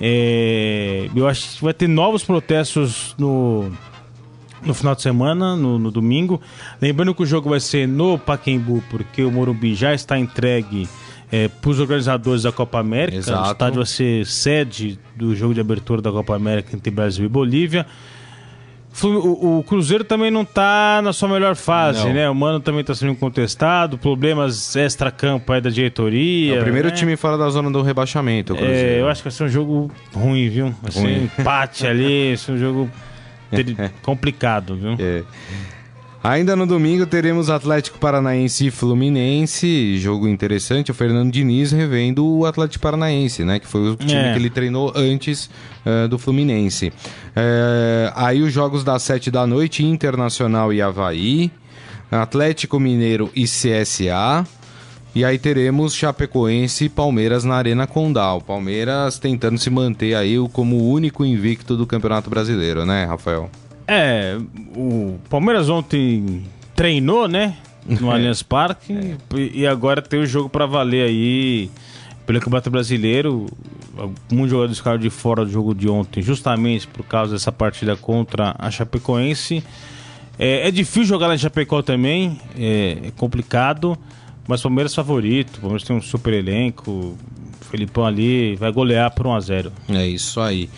É, 0.00 1.08
eu 1.14 1.28
acho 1.28 1.56
que 1.58 1.64
vai 1.64 1.74
ter 1.74 1.86
novos 1.86 2.24
protestos 2.24 3.14
no, 3.18 3.70
no 4.64 4.72
final 4.72 4.94
de 4.94 5.02
semana, 5.02 5.54
no, 5.54 5.78
no 5.78 5.90
domingo. 5.90 6.40
Lembrando 6.80 7.14
que 7.14 7.22
o 7.22 7.26
jogo 7.26 7.50
vai 7.50 7.60
ser 7.60 7.86
no 7.86 8.18
Paquembu, 8.18 8.82
porque 8.88 9.22
o 9.22 9.30
Morumbi 9.30 9.74
já 9.74 9.92
está 9.92 10.18
entregue 10.18 10.88
para 11.60 11.70
os 11.70 11.78
organizadores 11.80 12.42
da 12.42 12.52
Copa 12.52 12.78
América. 12.78 13.18
Exato. 13.18 13.48
O 13.48 13.52
estádio 13.52 13.76
vai 13.76 13.86
ser 13.86 14.26
sede 14.26 14.98
do 15.14 15.34
jogo 15.34 15.54
de 15.54 15.60
abertura 15.60 16.00
da 16.00 16.10
Copa 16.10 16.34
América 16.34 16.74
entre 16.74 16.90
Brasil 16.90 17.24
e 17.24 17.28
Bolívia. 17.28 17.86
O, 19.02 19.58
o 19.58 19.62
Cruzeiro 19.62 20.02
também 20.02 20.30
não 20.30 20.42
está 20.42 21.00
na 21.02 21.12
sua 21.12 21.28
melhor 21.28 21.54
fase, 21.54 22.04
Não. 22.04 22.12
né? 22.12 22.28
O 22.28 22.34
Mano 22.34 22.58
também 22.58 22.80
está 22.80 22.94
sendo 22.94 23.14
contestado, 23.14 23.96
problemas 23.96 24.74
extra-campo 24.74 25.52
aí 25.52 25.60
da 25.60 25.70
diretoria. 25.70 26.56
É 26.56 26.58
o 26.58 26.62
primeiro 26.62 26.88
né? 26.88 26.94
time 26.94 27.16
fora 27.16 27.38
da 27.38 27.48
zona 27.50 27.70
do 27.70 27.82
rebaixamento, 27.82 28.54
o 28.54 28.56
Cruzeiro. 28.56 28.88
É, 28.88 29.00
eu 29.00 29.08
acho 29.08 29.22
que 29.22 29.28
vai 29.28 29.32
ser 29.32 29.44
um 29.44 29.48
jogo 29.48 29.90
ruim, 30.12 30.48
viu? 30.48 30.74
Ser 30.90 31.00
Ruim. 31.00 31.18
um 31.20 31.24
empate 31.24 31.86
ali, 31.86 32.28
vai 32.28 32.36
ser 32.38 32.52
um 32.52 32.58
jogo 32.58 32.90
complicado, 34.02 34.74
viu? 34.74 34.96
É. 34.98 35.22
Ainda 36.28 36.54
no 36.54 36.66
domingo 36.66 37.06
teremos 37.06 37.48
Atlético 37.48 37.98
Paranaense 37.98 38.66
e 38.66 38.70
Fluminense, 38.70 39.96
jogo 39.96 40.28
interessante. 40.28 40.90
O 40.90 40.94
Fernando 40.94 41.32
Diniz 41.32 41.72
revendo 41.72 42.22
o 42.22 42.44
Atlético 42.44 42.82
Paranaense, 42.82 43.44
né? 43.44 43.58
Que 43.58 43.66
foi 43.66 43.92
o 43.92 43.96
time 43.96 44.12
É. 44.12 44.32
que 44.34 44.38
ele 44.38 44.50
treinou 44.50 44.92
antes 44.94 45.48
eh, 45.86 46.06
do 46.06 46.18
Fluminense. 46.18 46.92
Eh, 47.34 48.12
aí 48.14 48.42
os 48.42 48.52
jogos 48.52 48.84
das 48.84 49.04
sete 49.04 49.30
da 49.30 49.46
noite, 49.46 49.82
Internacional 49.82 50.70
e 50.70 50.82
Havaí, 50.82 51.50
Atlético 52.10 52.78
Mineiro 52.78 53.30
e 53.34 53.44
CSA. 53.44 54.46
E 55.14 55.24
aí 55.24 55.38
teremos 55.38 55.94
Chapecoense 55.94 56.84
e 56.84 56.88
Palmeiras 56.90 57.42
na 57.42 57.54
Arena 57.54 57.86
Condal. 57.86 58.42
Palmeiras 58.42 59.18
tentando 59.18 59.56
se 59.56 59.70
manter 59.70 60.14
aí 60.14 60.36
como 60.52 60.76
o 60.76 60.92
único 60.92 61.24
invicto 61.24 61.74
do 61.74 61.86
Campeonato 61.86 62.28
Brasileiro, 62.28 62.84
né, 62.84 63.06
Rafael? 63.06 63.50
É, 63.88 64.38
o 64.76 65.18
Palmeiras 65.30 65.70
ontem 65.70 66.44
treinou, 66.76 67.26
né? 67.26 67.56
No 67.86 68.10
Allianz 68.12 68.42
Parque 68.42 69.16
e 69.54 69.66
agora 69.66 70.02
tem 70.02 70.20
o 70.20 70.26
jogo 70.26 70.50
pra 70.50 70.66
valer 70.66 71.06
aí 71.06 71.70
pelo 72.26 72.38
Campeonato 72.38 72.70
Brasileiro. 72.70 73.46
Muitos 74.30 74.50
jogadores 74.50 74.76
ficaram 74.76 74.98
de 74.98 75.08
fora 75.08 75.42
do 75.42 75.50
jogo 75.50 75.74
de 75.74 75.88
ontem, 75.88 76.22
justamente 76.22 76.86
por 76.86 77.02
causa 77.02 77.32
dessa 77.32 77.50
partida 77.50 77.96
contra 77.96 78.54
a 78.58 78.70
Chapecoense. 78.70 79.64
É, 80.38 80.68
é 80.68 80.70
difícil 80.70 81.04
jogar 81.04 81.34
em 81.34 81.38
Chapecó 81.38 81.80
também, 81.80 82.38
é, 82.56 82.98
é 83.06 83.10
complicado, 83.16 83.98
mas 84.46 84.60
o 84.60 84.64
Palmeiras 84.64 84.94
favorito. 84.94 85.56
O 85.56 85.60
Palmeiras 85.62 85.82
tem 85.82 85.96
um 85.96 86.02
super 86.02 86.34
elenco. 86.34 86.90
O 86.90 87.18
Felipão 87.70 88.04
ali 88.06 88.54
vai 88.56 88.70
golear 88.70 89.10
por 89.10 89.26
1 89.26 89.34
a 89.34 89.40
0 89.40 89.72
É 89.88 90.06
isso 90.06 90.40
aí. 90.40 90.68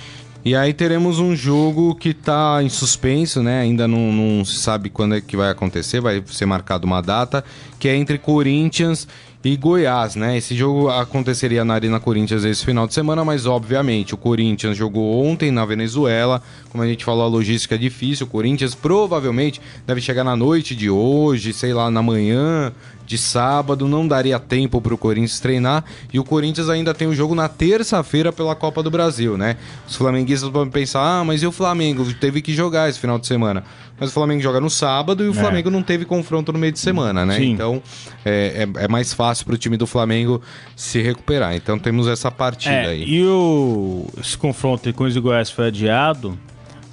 E 0.43 0.57
aí 0.57 0.73
teremos 0.73 1.19
um 1.19 1.37
jogo 1.37 1.95
que 1.95 2.15
tá 2.15 2.63
em 2.63 2.69
suspenso, 2.71 3.43
né? 3.43 3.61
Ainda 3.61 3.87
não, 3.87 4.11
não 4.11 4.45
se 4.45 4.57
sabe 4.57 4.89
quando 4.89 5.15
é 5.15 5.21
que 5.21 5.37
vai 5.37 5.51
acontecer, 5.51 6.01
vai 6.01 6.23
ser 6.27 6.47
marcado 6.47 6.87
uma 6.87 7.03
data, 7.03 7.45
que 7.79 7.87
é 7.87 7.95
entre 7.95 8.17
Corinthians 8.17 9.07
e 9.45 9.55
Goiás, 9.55 10.17
né? 10.17 10.39
Esse 10.39 10.55
jogo 10.55 10.89
aconteceria 10.89 11.63
na 11.63 11.75
Arena 11.75 12.01
Corinthians 12.01 12.43
esse 12.45 12.65
final 12.65 12.87
de 12.87 12.95
semana, 12.95 13.23
mas 13.23 13.45
obviamente 13.45 14.15
o 14.15 14.17
Corinthians 14.17 14.79
jogou 14.79 15.25
ontem 15.27 15.51
na 15.51 15.67
Venezuela, 15.67 16.43
como 16.71 16.83
a 16.83 16.87
gente 16.87 17.05
falou, 17.05 17.25
a 17.25 17.29
logística 17.29 17.75
é 17.75 17.79
difícil, 17.79 18.27
o 18.27 18.31
Corinthians 18.31 18.75
provavelmente 18.75 19.61
deve 19.87 20.01
chegar 20.01 20.25
na 20.25 20.37
noite 20.37 20.75
de 20.75 20.89
hoje, 20.89 21.53
sei 21.53 21.75
lá, 21.75 21.91
na 21.91 22.03
manhã 22.03 22.73
de 23.11 23.19
sábado, 23.19 23.89
não 23.89 24.07
daria 24.07 24.39
tempo 24.39 24.81
para 24.81 24.95
o 24.95 24.97
Corinthians 24.97 25.41
treinar. 25.41 25.85
E 26.13 26.21
o 26.21 26.23
Corinthians 26.23 26.69
ainda 26.69 26.95
tem 26.95 27.09
o 27.09 27.13
jogo 27.13 27.35
na 27.35 27.49
terça-feira 27.49 28.33
pela 28.33 28.55
Copa 28.55 28.85
do 28.85 28.91
Brasil, 28.91 29.37
né? 29.37 29.57
Os 29.89 29.97
flamenguistas 29.97 30.49
podem 30.49 30.71
pensar, 30.71 31.01
ah, 31.03 31.25
mas 31.25 31.43
e 31.43 31.47
o 31.47 31.51
Flamengo? 31.51 32.05
Teve 32.15 32.41
que 32.41 32.55
jogar 32.55 32.89
esse 32.89 33.01
final 33.01 33.19
de 33.19 33.27
semana. 33.27 33.65
Mas 33.99 34.11
o 34.11 34.13
Flamengo 34.13 34.41
joga 34.41 34.61
no 34.61 34.71
sábado 34.71 35.25
e 35.25 35.29
o 35.29 35.33
É. 35.33 35.35
Flamengo 35.35 35.71
não 35.71 35.83
teve 35.83 36.05
confronto 36.05 36.53
no 36.53 36.59
meio 36.61 36.73
de 36.73 36.79
semana, 36.79 37.27
né? 37.27 37.37
Sim. 37.37 37.51
Então 37.51 37.83
é, 38.25 38.65
é, 38.79 38.85
é 38.85 38.89
mais 38.89 39.13
fácil 39.13 39.45
para 39.45 39.57
o 39.57 39.59
time 39.59 39.77
do 39.77 39.89
Flamengo 39.89 40.41
se 40.77 41.03
recuperar. 41.03 41.57
Então 41.57 41.81
temos 41.81 42.07
essa 42.07 42.31
partida 42.31 42.73
É, 42.75 42.87
aí. 42.91 43.05
e 43.05 43.25
o, 43.25 44.07
esse 44.21 44.39
confronto 44.39 44.89
Corinthians 44.93 45.17
e 45.17 45.21
Goiás 45.21 45.51
foi 45.51 45.67
adiado 45.67 46.39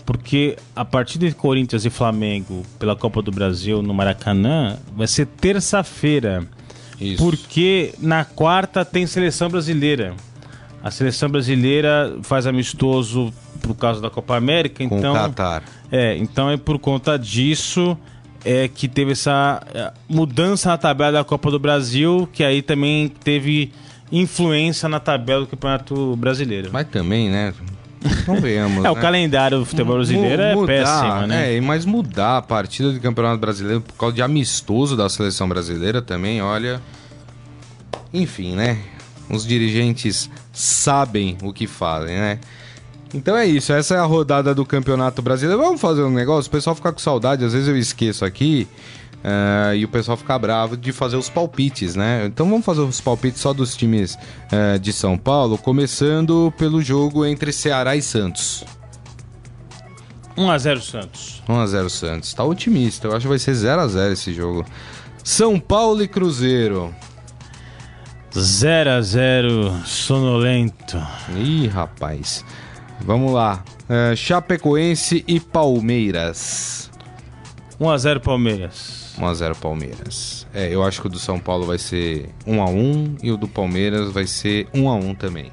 porque 0.08 0.56
a 0.74 0.86
partida 0.86 1.26
entre 1.26 1.38
Corinthians 1.38 1.84
e 1.84 1.90
Flamengo 1.90 2.64
pela 2.80 2.96
Copa 2.96 3.22
do 3.22 3.30
Brasil 3.30 3.82
no 3.84 3.94
Maracanã 3.94 4.78
vai 4.96 5.06
ser 5.06 5.26
terça-feira. 5.26 6.48
Isso. 7.00 7.22
Porque 7.22 7.94
na 8.00 8.24
quarta 8.24 8.86
tem 8.86 9.06
seleção 9.06 9.50
brasileira. 9.50 10.16
A 10.82 10.90
seleção 10.90 11.30
brasileira 11.30 12.18
faz 12.24 12.48
amistoso 12.48 13.34
por 13.62 13.76
causa 13.76 14.00
da 14.00 14.10
Copa 14.10 14.38
América, 14.38 14.88
Com 14.88 14.98
então 14.98 15.12
o 15.12 15.18
Qatar. 15.18 15.64
é, 15.92 16.16
então 16.16 16.50
é 16.50 16.56
por 16.56 16.80
conta 16.80 17.20
disso 17.20 17.98
é 18.46 18.70
que 18.70 18.88
teve 18.88 19.12
essa 19.12 19.62
é, 19.74 19.92
mudança 20.08 20.70
na 20.70 20.78
tabela 20.78 21.12
da 21.12 21.24
Copa 21.26 21.52
do 21.52 21.60
Brasil, 21.60 22.30
que 22.32 22.46
aí 22.46 22.62
também 22.62 23.10
teve 23.10 23.74
influência 24.10 24.88
na 24.88 25.02
tabela 25.02 25.42
do 25.42 25.48
Campeonato 25.48 26.16
Brasileiro. 26.16 26.70
Mas 26.72 26.88
também, 26.88 27.30
né? 27.30 27.54
Não 28.28 28.40
venhamos. 28.42 28.86
é, 28.86 28.92
o 28.92 28.96
né? 28.96 29.02
calendário 29.02 29.60
do 29.60 29.66
futebol 29.66 29.96
brasileiro 29.96 30.42
é 30.42 30.54
Mu- 30.54 30.62
mudar, 30.62 30.74
péssimo, 30.74 31.28
né? 31.28 31.56
É, 31.56 31.62
mas 31.62 31.86
mudar 31.86 32.38
a 32.38 32.42
partida 32.42 32.92
do 32.92 33.00
Campeonato 33.00 33.38
Brasileiro 33.40 33.82
por 33.82 33.94
causa 33.96 34.16
de 34.16 34.22
amistoso 34.22 34.96
da 34.96 35.08
seleção 35.10 35.48
brasileira 35.48 36.02
também, 36.02 36.42
olha. 36.42 36.82
Enfim, 38.14 38.56
né? 38.56 38.78
Os 39.30 39.46
dirigentes 39.46 40.30
sabem 40.54 41.38
o 41.44 41.52
que 41.52 41.68
fazem, 41.68 42.16
né? 42.18 42.40
Então 43.14 43.38
é 43.38 43.46
isso, 43.46 43.72
essa 43.72 43.96
é 43.96 43.98
a 44.00 44.04
rodada 44.06 44.54
do 44.54 44.66
Campeonato 44.66 45.22
Brasileiro. 45.22 45.62
Vamos 45.62 45.80
fazer 45.80 46.04
um 46.04 46.10
negócio, 46.12 46.50
o 46.50 46.52
pessoal 46.52 46.76
fica 46.76 46.92
com 46.92 47.00
saudade, 47.00 47.44
às 47.44 47.54
vezes 47.54 47.68
eu 47.68 47.78
esqueço 47.78 48.26
aqui. 48.26 48.68
Eh, 49.24 49.78
e 49.78 49.86
o 49.86 49.88
pessoal 49.88 50.18
fica 50.18 50.38
bravo 50.38 50.78
de 50.78 50.92
fazer 50.92 51.18
os 51.18 51.30
palpites, 51.30 51.96
né? 51.96 52.26
Então 52.26 52.50
vamos 52.50 52.66
fazer 52.66 52.82
os 52.82 53.02
palpites 53.02 53.42
só 53.42 53.54
dos 53.54 53.76
times 53.76 54.18
eh, 54.52 54.78
de 54.78 54.94
São 54.94 55.18
Paulo, 55.18 55.58
começando 55.58 56.54
pelo 56.58 56.82
jogo 56.82 57.26
entre 57.26 57.52
Ceará 57.52 57.96
e 57.96 58.02
Santos. 58.02 58.64
1x0 60.38 60.82
Santos. 60.82 61.44
1x0 61.48 61.90
Santos. 61.90 62.34
Tá 62.34 62.44
otimista. 62.44 63.08
Eu 63.08 63.12
acho 63.14 63.22
que 63.22 63.28
vai 63.28 63.40
ser 63.40 63.54
0x0 63.54 64.12
esse 64.12 64.34
jogo. 64.34 64.64
São 65.24 65.60
Paulo 65.60 66.04
e 66.04 66.08
Cruzeiro. 66.08 66.94
0x0 68.32 69.84
sonolento. 69.84 71.02
Ih, 71.36 71.68
rapaz. 71.68 72.46
Vamos 73.02 73.34
lá. 73.34 73.64
É, 73.90 74.16
Chapecoense 74.16 75.24
e 75.28 75.40
Palmeiras. 75.40 76.92
1x0 77.80 78.20
Palmeiras. 78.20 78.97
1x0 79.18 79.56
Palmeiras. 79.56 80.48
É, 80.54 80.74
eu 80.74 80.84
acho 80.84 81.02
que 81.02 81.08
o 81.08 81.10
do 81.10 81.20
São 81.20 81.40
Paulo 81.40 81.66
vai 81.66 81.78
ser 81.78 82.30
1x1 82.46 83.18
e 83.24 83.32
o 83.32 83.38
do 83.38 83.48
Palmeiras 83.48 84.12
vai 84.12 84.28
ser 84.28 84.68
1x1 84.74 85.18
também. 85.18 85.52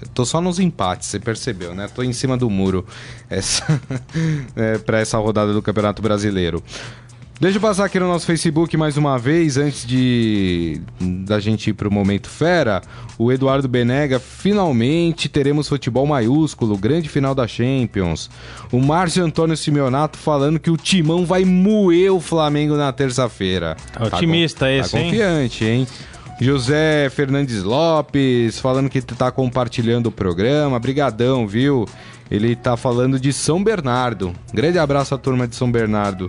Eu 0.00 0.08
tô 0.08 0.24
só 0.24 0.40
nos 0.40 0.58
empates, 0.58 1.08
você 1.08 1.20
percebeu, 1.20 1.74
né? 1.74 1.88
Tô 1.94 2.02
em 2.02 2.12
cima 2.12 2.36
do 2.36 2.48
muro 2.48 2.86
essa, 3.28 3.80
é, 4.56 4.78
para 4.78 4.98
essa 4.98 5.18
rodada 5.18 5.52
do 5.52 5.60
Campeonato 5.60 6.00
Brasileiro. 6.00 6.62
Deixa 7.40 7.56
eu 7.56 7.62
passar 7.62 7.86
aqui 7.86 7.98
no 7.98 8.06
nosso 8.06 8.26
Facebook 8.26 8.76
mais 8.76 8.98
uma 8.98 9.18
vez, 9.18 9.56
antes 9.56 9.86
de 9.86 10.78
da 11.00 11.40
gente 11.40 11.70
ir 11.70 11.72
pro 11.72 11.90
Momento 11.90 12.28
Fera. 12.28 12.82
O 13.18 13.32
Eduardo 13.32 13.66
Benega, 13.66 14.20
finalmente 14.20 15.26
teremos 15.26 15.66
futebol 15.66 16.04
maiúsculo, 16.06 16.76
grande 16.76 17.08
final 17.08 17.34
da 17.34 17.48
Champions. 17.48 18.28
O 18.70 18.78
Márcio 18.78 19.24
Antônio 19.24 19.56
Simeonato 19.56 20.18
falando 20.18 20.60
que 20.60 20.70
o 20.70 20.76
Timão 20.76 21.24
vai 21.24 21.46
moer 21.46 22.12
o 22.12 22.20
Flamengo 22.20 22.76
na 22.76 22.92
terça-feira. 22.92 23.74
Tá 23.90 24.04
otimista 24.04 24.66
tá, 24.66 24.72
esse, 24.72 24.92
tá 24.92 24.98
confiante, 24.98 25.64
hein? 25.64 25.86
José 26.38 27.08
Fernandes 27.08 27.62
Lopes 27.62 28.60
falando 28.60 28.90
que 28.90 29.00
tá 29.00 29.30
compartilhando 29.30 30.08
o 30.08 30.12
programa. 30.12 30.78
Brigadão, 30.78 31.46
viu? 31.46 31.88
Ele 32.30 32.54
tá 32.54 32.76
falando 32.76 33.18
de 33.18 33.32
São 33.32 33.64
Bernardo. 33.64 34.34
Grande 34.52 34.78
abraço 34.78 35.14
à 35.14 35.18
turma 35.18 35.48
de 35.48 35.56
São 35.56 35.72
Bernardo. 35.72 36.28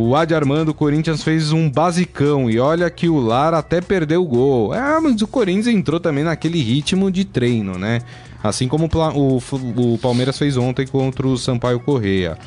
O 0.00 0.14
Adi 0.14 0.32
Armando, 0.32 0.68
o 0.68 0.74
Corinthians 0.74 1.24
fez 1.24 1.50
um 1.50 1.68
basicão 1.68 2.48
e 2.48 2.60
olha 2.60 2.88
que 2.88 3.08
o 3.08 3.18
Lar 3.18 3.52
até 3.52 3.80
perdeu 3.80 4.22
o 4.22 4.26
gol. 4.26 4.72
É, 4.72 5.00
mas 5.00 5.20
o 5.22 5.26
Corinthians 5.26 5.66
entrou 5.66 5.98
também 5.98 6.22
naquele 6.22 6.62
ritmo 6.62 7.10
de 7.10 7.24
treino, 7.24 7.76
né? 7.76 7.98
Assim 8.40 8.68
como 8.68 8.88
o, 8.88 9.38
o, 9.38 9.94
o 9.94 9.98
Palmeiras 9.98 10.38
fez 10.38 10.56
ontem 10.56 10.86
contra 10.86 11.26
o 11.26 11.36
Sampaio 11.36 11.80
Correia. 11.80 12.38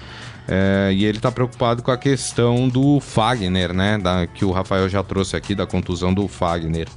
É, 0.48 0.92
e 0.94 1.04
ele 1.04 1.18
está 1.18 1.30
preocupado 1.30 1.84
com 1.84 1.92
a 1.92 1.98
questão 1.98 2.70
do 2.70 3.02
Fagner, 3.02 3.74
né? 3.74 3.98
Da, 3.98 4.26
que 4.28 4.46
o 4.46 4.52
Rafael 4.52 4.88
já 4.88 5.04
trouxe 5.04 5.36
aqui, 5.36 5.54
da 5.54 5.66
contusão 5.66 6.14
do 6.14 6.30
Fagner. 6.30 6.88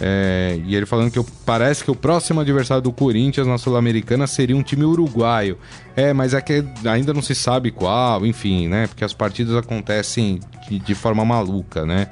É, 0.00 0.60
e 0.64 0.76
ele 0.76 0.84
falando 0.84 1.10
que 1.10 1.20
parece 1.44 1.82
que 1.82 1.90
o 1.90 1.94
próximo 1.94 2.40
adversário 2.40 2.82
do 2.82 2.92
Corinthians 2.92 3.46
na 3.46 3.56
Sul-Americana 3.56 4.26
seria 4.26 4.56
um 4.56 4.62
time 4.62 4.84
uruguaio. 4.84 5.58
É, 5.96 6.12
mas 6.12 6.34
é 6.34 6.40
que 6.40 6.64
ainda 6.84 7.14
não 7.14 7.22
se 7.22 7.34
sabe 7.34 7.70
qual, 7.70 8.26
enfim, 8.26 8.68
né? 8.68 8.86
Porque 8.86 9.04
as 9.04 9.14
partidas 9.14 9.56
acontecem 9.56 10.40
de, 10.68 10.78
de 10.78 10.94
forma 10.94 11.24
maluca, 11.24 11.86
né? 11.86 12.08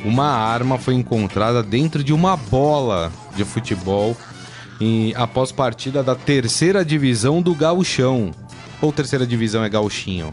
Uma 0.03 0.25
arma 0.25 0.77
foi 0.77 0.95
encontrada 0.95 1.61
dentro 1.61 2.03
de 2.03 2.13
uma 2.13 2.35
bola 2.35 3.11
de 3.35 3.45
futebol 3.45 4.17
e 4.79 5.13
após 5.15 5.51
partida 5.51 6.03
da 6.03 6.15
terceira 6.15 6.83
divisão 6.83 7.41
do 7.41 7.53
Gauchão. 7.53 8.31
Ou 8.81 8.91
terceira 8.91 9.25
divisão 9.25 9.63
é 9.63 9.69
gauchinho. 9.69 10.31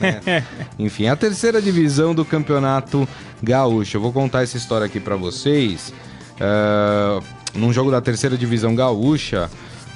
né? 0.00 0.44
Enfim, 0.78 1.08
a 1.08 1.16
terceira 1.16 1.60
divisão 1.60 2.14
do 2.14 2.24
campeonato 2.24 3.08
gaúcho. 3.42 3.96
Eu 3.96 4.00
vou 4.00 4.12
contar 4.12 4.42
essa 4.42 4.56
história 4.56 4.86
aqui 4.86 5.00
para 5.00 5.16
vocês. 5.16 5.92
Uh, 6.40 7.22
num 7.54 7.72
jogo 7.72 7.90
da 7.90 8.00
terceira 8.00 8.36
divisão 8.36 8.74
gaúcha, 8.74 9.50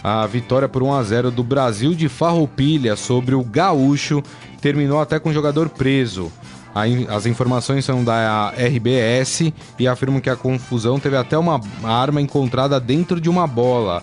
a 0.08 0.24
vitória 0.24 0.68
por 0.68 0.84
1 0.84 0.92
a 0.92 1.02
0 1.02 1.30
do 1.32 1.42
Brasil 1.42 1.92
de 1.92 2.08
Farroupilha 2.08 2.94
sobre 2.94 3.34
o 3.34 3.42
Gaúcho 3.42 4.22
terminou 4.60 5.00
até 5.00 5.18
com 5.18 5.30
o 5.30 5.32
jogador 5.32 5.68
preso. 5.68 6.30
As 7.08 7.26
informações 7.26 7.84
são 7.84 8.04
da 8.04 8.50
RBS 8.50 9.52
e 9.76 9.88
afirmam 9.88 10.20
que 10.20 10.30
a 10.30 10.36
confusão 10.36 11.00
teve 11.00 11.16
até 11.16 11.36
uma 11.36 11.60
arma 11.82 12.20
encontrada 12.20 12.78
dentro 12.78 13.20
de 13.20 13.28
uma 13.28 13.48
bola. 13.48 14.00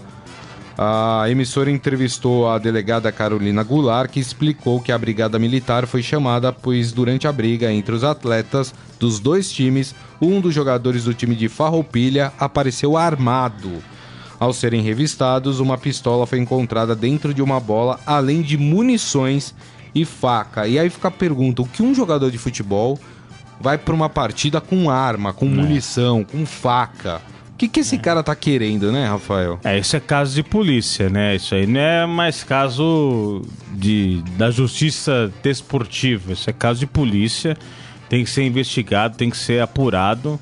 A 0.78 1.24
emissora 1.30 1.72
entrevistou 1.72 2.49
a 2.49 2.58
delegada 2.58 3.10
Carolina 3.10 3.64
Goulart, 3.64 4.12
que 4.12 4.20
explicou 4.20 4.82
que 4.82 4.91
a 4.91 4.97
brigada 4.97 5.39
militar 5.39 5.88
foi 5.88 6.04
chamada 6.04 6.51
pois 6.51 6.91
durante 6.91 7.30
a 7.30 7.32
briga 7.32 7.72
entre 7.72 7.95
os 7.95 8.04
atletas 8.04 8.76
dos 8.99 9.22
dois 9.22 9.49
times, 9.49 9.95
um 10.22 10.41
dos 10.41 10.54
jogadores 10.54 11.06
do 11.06 11.14
time 11.14 11.34
de 11.34 11.47
Farroupilha 11.47 12.34
apareceu 12.38 12.97
armado. 12.97 13.82
Ao 14.39 14.51
serem 14.51 14.81
revistados, 14.81 15.59
uma 15.59 15.77
pistola 15.77 16.25
foi 16.25 16.39
encontrada 16.39 16.95
dentro 16.95 17.34
de 17.34 17.41
uma 17.41 17.59
bola, 17.59 17.99
além 18.05 18.41
de 18.41 18.57
munições 18.57 19.53
e 19.95 20.03
faca. 20.05 20.67
E 20.67 20.77
aí 20.77 20.89
fica 20.89 21.07
a 21.07 21.11
pergunta: 21.11 21.61
o 21.61 21.67
que 21.67 21.84
um 21.84 21.93
jogador 21.93 22.31
de 22.31 22.38
futebol 22.38 22.99
vai 23.59 23.77
para 23.77 23.93
uma 23.93 24.09
partida 24.09 24.59
com 24.59 24.89
arma, 24.89 25.34
com 25.34 25.45
é. 25.45 25.49
munição, 25.49 26.23
com 26.23 26.45
faca? 26.45 27.21
O 27.53 27.57
que, 27.57 27.67
que 27.67 27.79
esse 27.79 27.95
é. 27.95 27.99
cara 27.99 28.23
tá 28.23 28.36
querendo, 28.36 28.91
né, 28.91 29.07
Rafael? 29.07 29.59
É, 29.63 29.77
isso 29.77 29.95
é 29.95 29.99
caso 29.99 30.34
de 30.34 30.43
polícia, 30.43 31.07
né? 31.09 31.36
Isso 31.36 31.53
aí 31.53 31.67
não 31.67 31.79
é 31.79 32.05
mais 32.05 32.43
caso 32.43 33.43
de, 33.71 34.21
da 34.38 34.49
justiça 34.49 35.31
desportiva. 35.41 36.34
Isso 36.34 36.49
é 36.49 36.53
caso 36.53 36.79
de 36.79 36.88
polícia. 36.88 37.55
Tem 38.09 38.23
que 38.23 38.29
ser 38.29 38.43
investigado, 38.43 39.15
tem 39.15 39.29
que 39.29 39.38
ser 39.38 39.61
apurado. 39.61 40.39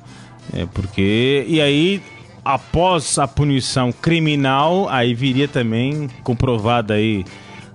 É, 0.52 0.66
porque. 0.66 1.44
E 1.46 1.60
aí 1.60 2.02
após 2.44 3.18
a 3.18 3.28
punição 3.28 3.92
criminal, 3.92 4.88
aí 4.88 5.14
viria 5.14 5.46
também 5.46 6.08
comprovada 6.22 6.94
aí 6.94 7.24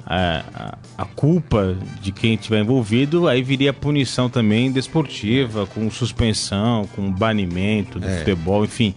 a, 0.06 0.44
a, 0.54 1.04
a, 1.04 1.06
culpa 1.06 1.76
de 2.02 2.12
quem 2.12 2.36
estiver 2.36 2.62
envolvido, 2.62 3.28
aí 3.28 3.42
viria 3.42 3.72
a 3.72 3.74
punição 3.74 4.30
também 4.30 4.72
desportiva, 4.72 5.66
com 5.68 5.90
suspensão, 5.92 6.88
com 6.96 7.12
banimento 7.12 8.00
do 8.00 8.08
é. 8.08 8.20
futebol, 8.20 8.64
enfim. 8.64 8.96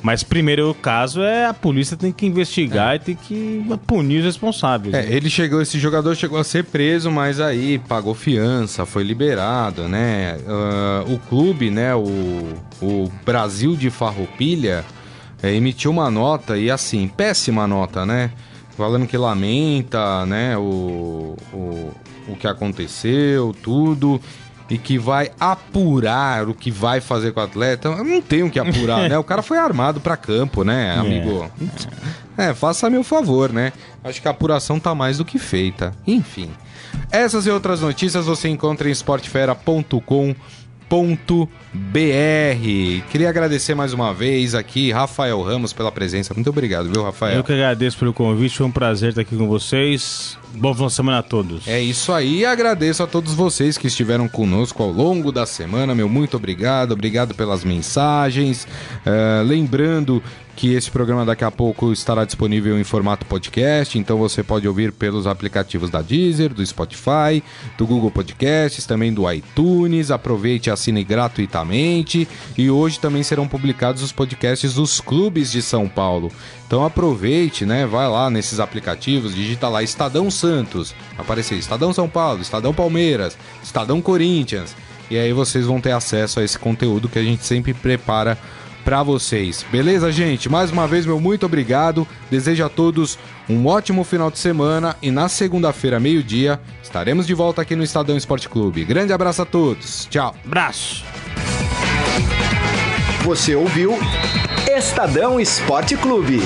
Mas 0.00 0.22
primeiro 0.22 0.70
o 0.70 0.74
caso 0.74 1.22
é 1.22 1.46
a 1.46 1.54
polícia 1.54 1.96
tem 1.96 2.12
que 2.12 2.24
investigar 2.24 2.92
é. 2.92 2.96
e 2.96 2.98
tem 3.00 3.16
que 3.16 3.64
punir 3.86 4.18
os 4.18 4.24
responsáveis. 4.24 4.94
É, 4.94 5.02
né? 5.02 5.12
ele 5.12 5.28
chegou, 5.28 5.60
esse 5.60 5.78
jogador 5.78 6.14
chegou 6.14 6.38
a 6.38 6.44
ser 6.44 6.64
preso, 6.64 7.10
mas 7.10 7.40
aí 7.40 7.80
pagou 7.80 8.14
fiança, 8.14 8.86
foi 8.86 9.02
liberado, 9.02 9.88
né? 9.88 10.36
Uh, 10.46 11.14
o 11.14 11.18
clube, 11.18 11.68
né? 11.70 11.94
O, 11.96 12.54
o 12.80 13.10
Brasil 13.24 13.74
de 13.74 13.90
Farroupilha 13.90 14.84
é, 15.42 15.52
emitiu 15.54 15.90
uma 15.90 16.10
nota, 16.10 16.56
e 16.56 16.70
assim, 16.70 17.08
péssima 17.08 17.66
nota, 17.66 18.04
né? 18.04 18.30
Falando 18.76 19.06
que 19.06 19.16
lamenta, 19.16 20.24
né, 20.26 20.56
o, 20.56 21.36
o, 21.52 21.92
o 22.28 22.36
que 22.36 22.46
aconteceu, 22.46 23.54
tudo, 23.60 24.20
e 24.70 24.78
que 24.78 24.98
vai 24.98 25.32
apurar 25.38 26.48
o 26.48 26.54
que 26.54 26.70
vai 26.70 27.00
fazer 27.00 27.32
com 27.32 27.40
o 27.40 27.42
atleta. 27.42 27.90
Não 28.04 28.22
tem 28.22 28.42
o 28.44 28.50
que 28.50 28.58
apurar, 28.58 29.08
né? 29.08 29.18
O 29.18 29.24
cara 29.24 29.42
foi 29.42 29.58
armado 29.58 30.00
para 30.00 30.16
campo, 30.16 30.62
né, 30.62 30.94
é. 30.94 30.98
amigo? 30.98 31.50
É. 32.36 32.50
é, 32.50 32.54
faça 32.54 32.88
meu 32.88 33.02
favor, 33.02 33.52
né? 33.52 33.72
Acho 34.04 34.22
que 34.22 34.28
a 34.28 34.30
apuração 34.30 34.78
tá 34.78 34.94
mais 34.94 35.18
do 35.18 35.24
que 35.24 35.38
feita. 35.38 35.92
Enfim. 36.06 36.50
Essas 37.10 37.46
e 37.46 37.50
outras 37.50 37.80
notícias 37.80 38.26
você 38.26 38.48
encontra 38.48 38.88
em 38.88 38.92
esportefera.com.br 38.92 40.36
br. 41.72 43.02
Queria 43.10 43.28
agradecer 43.28 43.74
mais 43.74 43.92
uma 43.92 44.14
vez 44.14 44.54
aqui, 44.54 44.90
Rafael 44.90 45.40
Ramos, 45.42 45.72
pela 45.72 45.92
presença. 45.92 46.32
Muito 46.34 46.48
obrigado, 46.48 46.90
viu, 46.90 47.02
Rafael? 47.02 47.36
Eu 47.36 47.44
que 47.44 47.52
agradeço 47.52 47.98
pelo 47.98 48.12
convite, 48.12 48.56
foi 48.56 48.66
um 48.66 48.70
prazer 48.70 49.10
estar 49.10 49.20
aqui 49.20 49.36
com 49.36 49.46
vocês. 49.46 50.38
Boa 50.54 50.74
final 50.74 50.88
de 50.88 50.94
semana 50.94 51.18
a 51.18 51.22
todos. 51.22 51.68
É 51.68 51.80
isso 51.80 52.12
aí, 52.12 52.44
agradeço 52.44 53.02
a 53.02 53.06
todos 53.06 53.34
vocês 53.34 53.76
que 53.76 53.86
estiveram 53.86 54.28
conosco 54.28 54.82
ao 54.82 54.90
longo 54.90 55.30
da 55.30 55.44
semana, 55.44 55.94
meu 55.94 56.08
muito 56.08 56.36
obrigado, 56.36 56.92
obrigado 56.92 57.34
pelas 57.34 57.64
mensagens. 57.64 58.66
Uh, 59.04 59.44
lembrando 59.44 60.22
que 60.58 60.74
esse 60.74 60.90
programa 60.90 61.24
daqui 61.24 61.44
a 61.44 61.52
pouco 61.52 61.92
estará 61.92 62.24
disponível 62.24 62.76
em 62.80 62.82
formato 62.82 63.24
podcast, 63.24 63.96
então 63.96 64.18
você 64.18 64.42
pode 64.42 64.66
ouvir 64.66 64.90
pelos 64.90 65.24
aplicativos 65.24 65.88
da 65.88 66.02
Deezer, 66.02 66.52
do 66.52 66.66
Spotify, 66.66 67.44
do 67.76 67.86
Google 67.86 68.10
Podcasts, 68.10 68.84
também 68.84 69.14
do 69.14 69.32
iTunes. 69.32 70.10
Aproveite 70.10 70.68
e 70.68 70.72
assine 70.72 71.04
gratuitamente. 71.04 72.26
E 72.56 72.68
hoje 72.68 72.98
também 72.98 73.22
serão 73.22 73.46
publicados 73.46 74.02
os 74.02 74.10
podcasts 74.10 74.74
dos 74.74 75.00
clubes 75.00 75.52
de 75.52 75.62
São 75.62 75.88
Paulo. 75.88 76.28
Então 76.66 76.84
aproveite, 76.84 77.64
né? 77.64 77.86
Vai 77.86 78.08
lá 78.08 78.28
nesses 78.28 78.58
aplicativos, 78.58 79.36
digita 79.36 79.68
lá 79.68 79.80
Estadão 79.80 80.28
Santos, 80.28 80.92
aparecer 81.16 81.54
Estadão 81.54 81.92
São 81.92 82.08
Paulo, 82.08 82.42
Estadão 82.42 82.74
Palmeiras, 82.74 83.38
Estadão 83.62 84.02
Corinthians. 84.02 84.74
E 85.08 85.16
aí 85.16 85.32
vocês 85.32 85.66
vão 85.66 85.80
ter 85.80 85.92
acesso 85.92 86.40
a 86.40 86.44
esse 86.44 86.58
conteúdo 86.58 87.08
que 87.08 87.18
a 87.20 87.22
gente 87.22 87.46
sempre 87.46 87.72
prepara 87.72 88.36
para 88.88 89.02
vocês. 89.02 89.66
Beleza, 89.70 90.10
gente? 90.10 90.48
Mais 90.48 90.70
uma 90.70 90.86
vez, 90.86 91.04
meu 91.04 91.20
muito 91.20 91.44
obrigado. 91.44 92.08
Desejo 92.30 92.64
a 92.64 92.70
todos 92.70 93.18
um 93.46 93.66
ótimo 93.66 94.02
final 94.02 94.30
de 94.30 94.38
semana 94.38 94.96
e 95.02 95.10
na 95.10 95.28
segunda-feira, 95.28 96.00
meio-dia, 96.00 96.58
estaremos 96.82 97.26
de 97.26 97.34
volta 97.34 97.60
aqui 97.60 97.76
no 97.76 97.84
Estadão 97.84 98.16
Esporte 98.16 98.48
Clube. 98.48 98.86
Grande 98.86 99.12
abraço 99.12 99.42
a 99.42 99.44
todos. 99.44 100.06
Tchau. 100.06 100.34
Abraço. 100.42 101.04
Você 103.24 103.54
ouviu 103.54 103.92
Estadão 104.74 105.38
Esporte 105.38 105.94
Clube. 105.94 106.40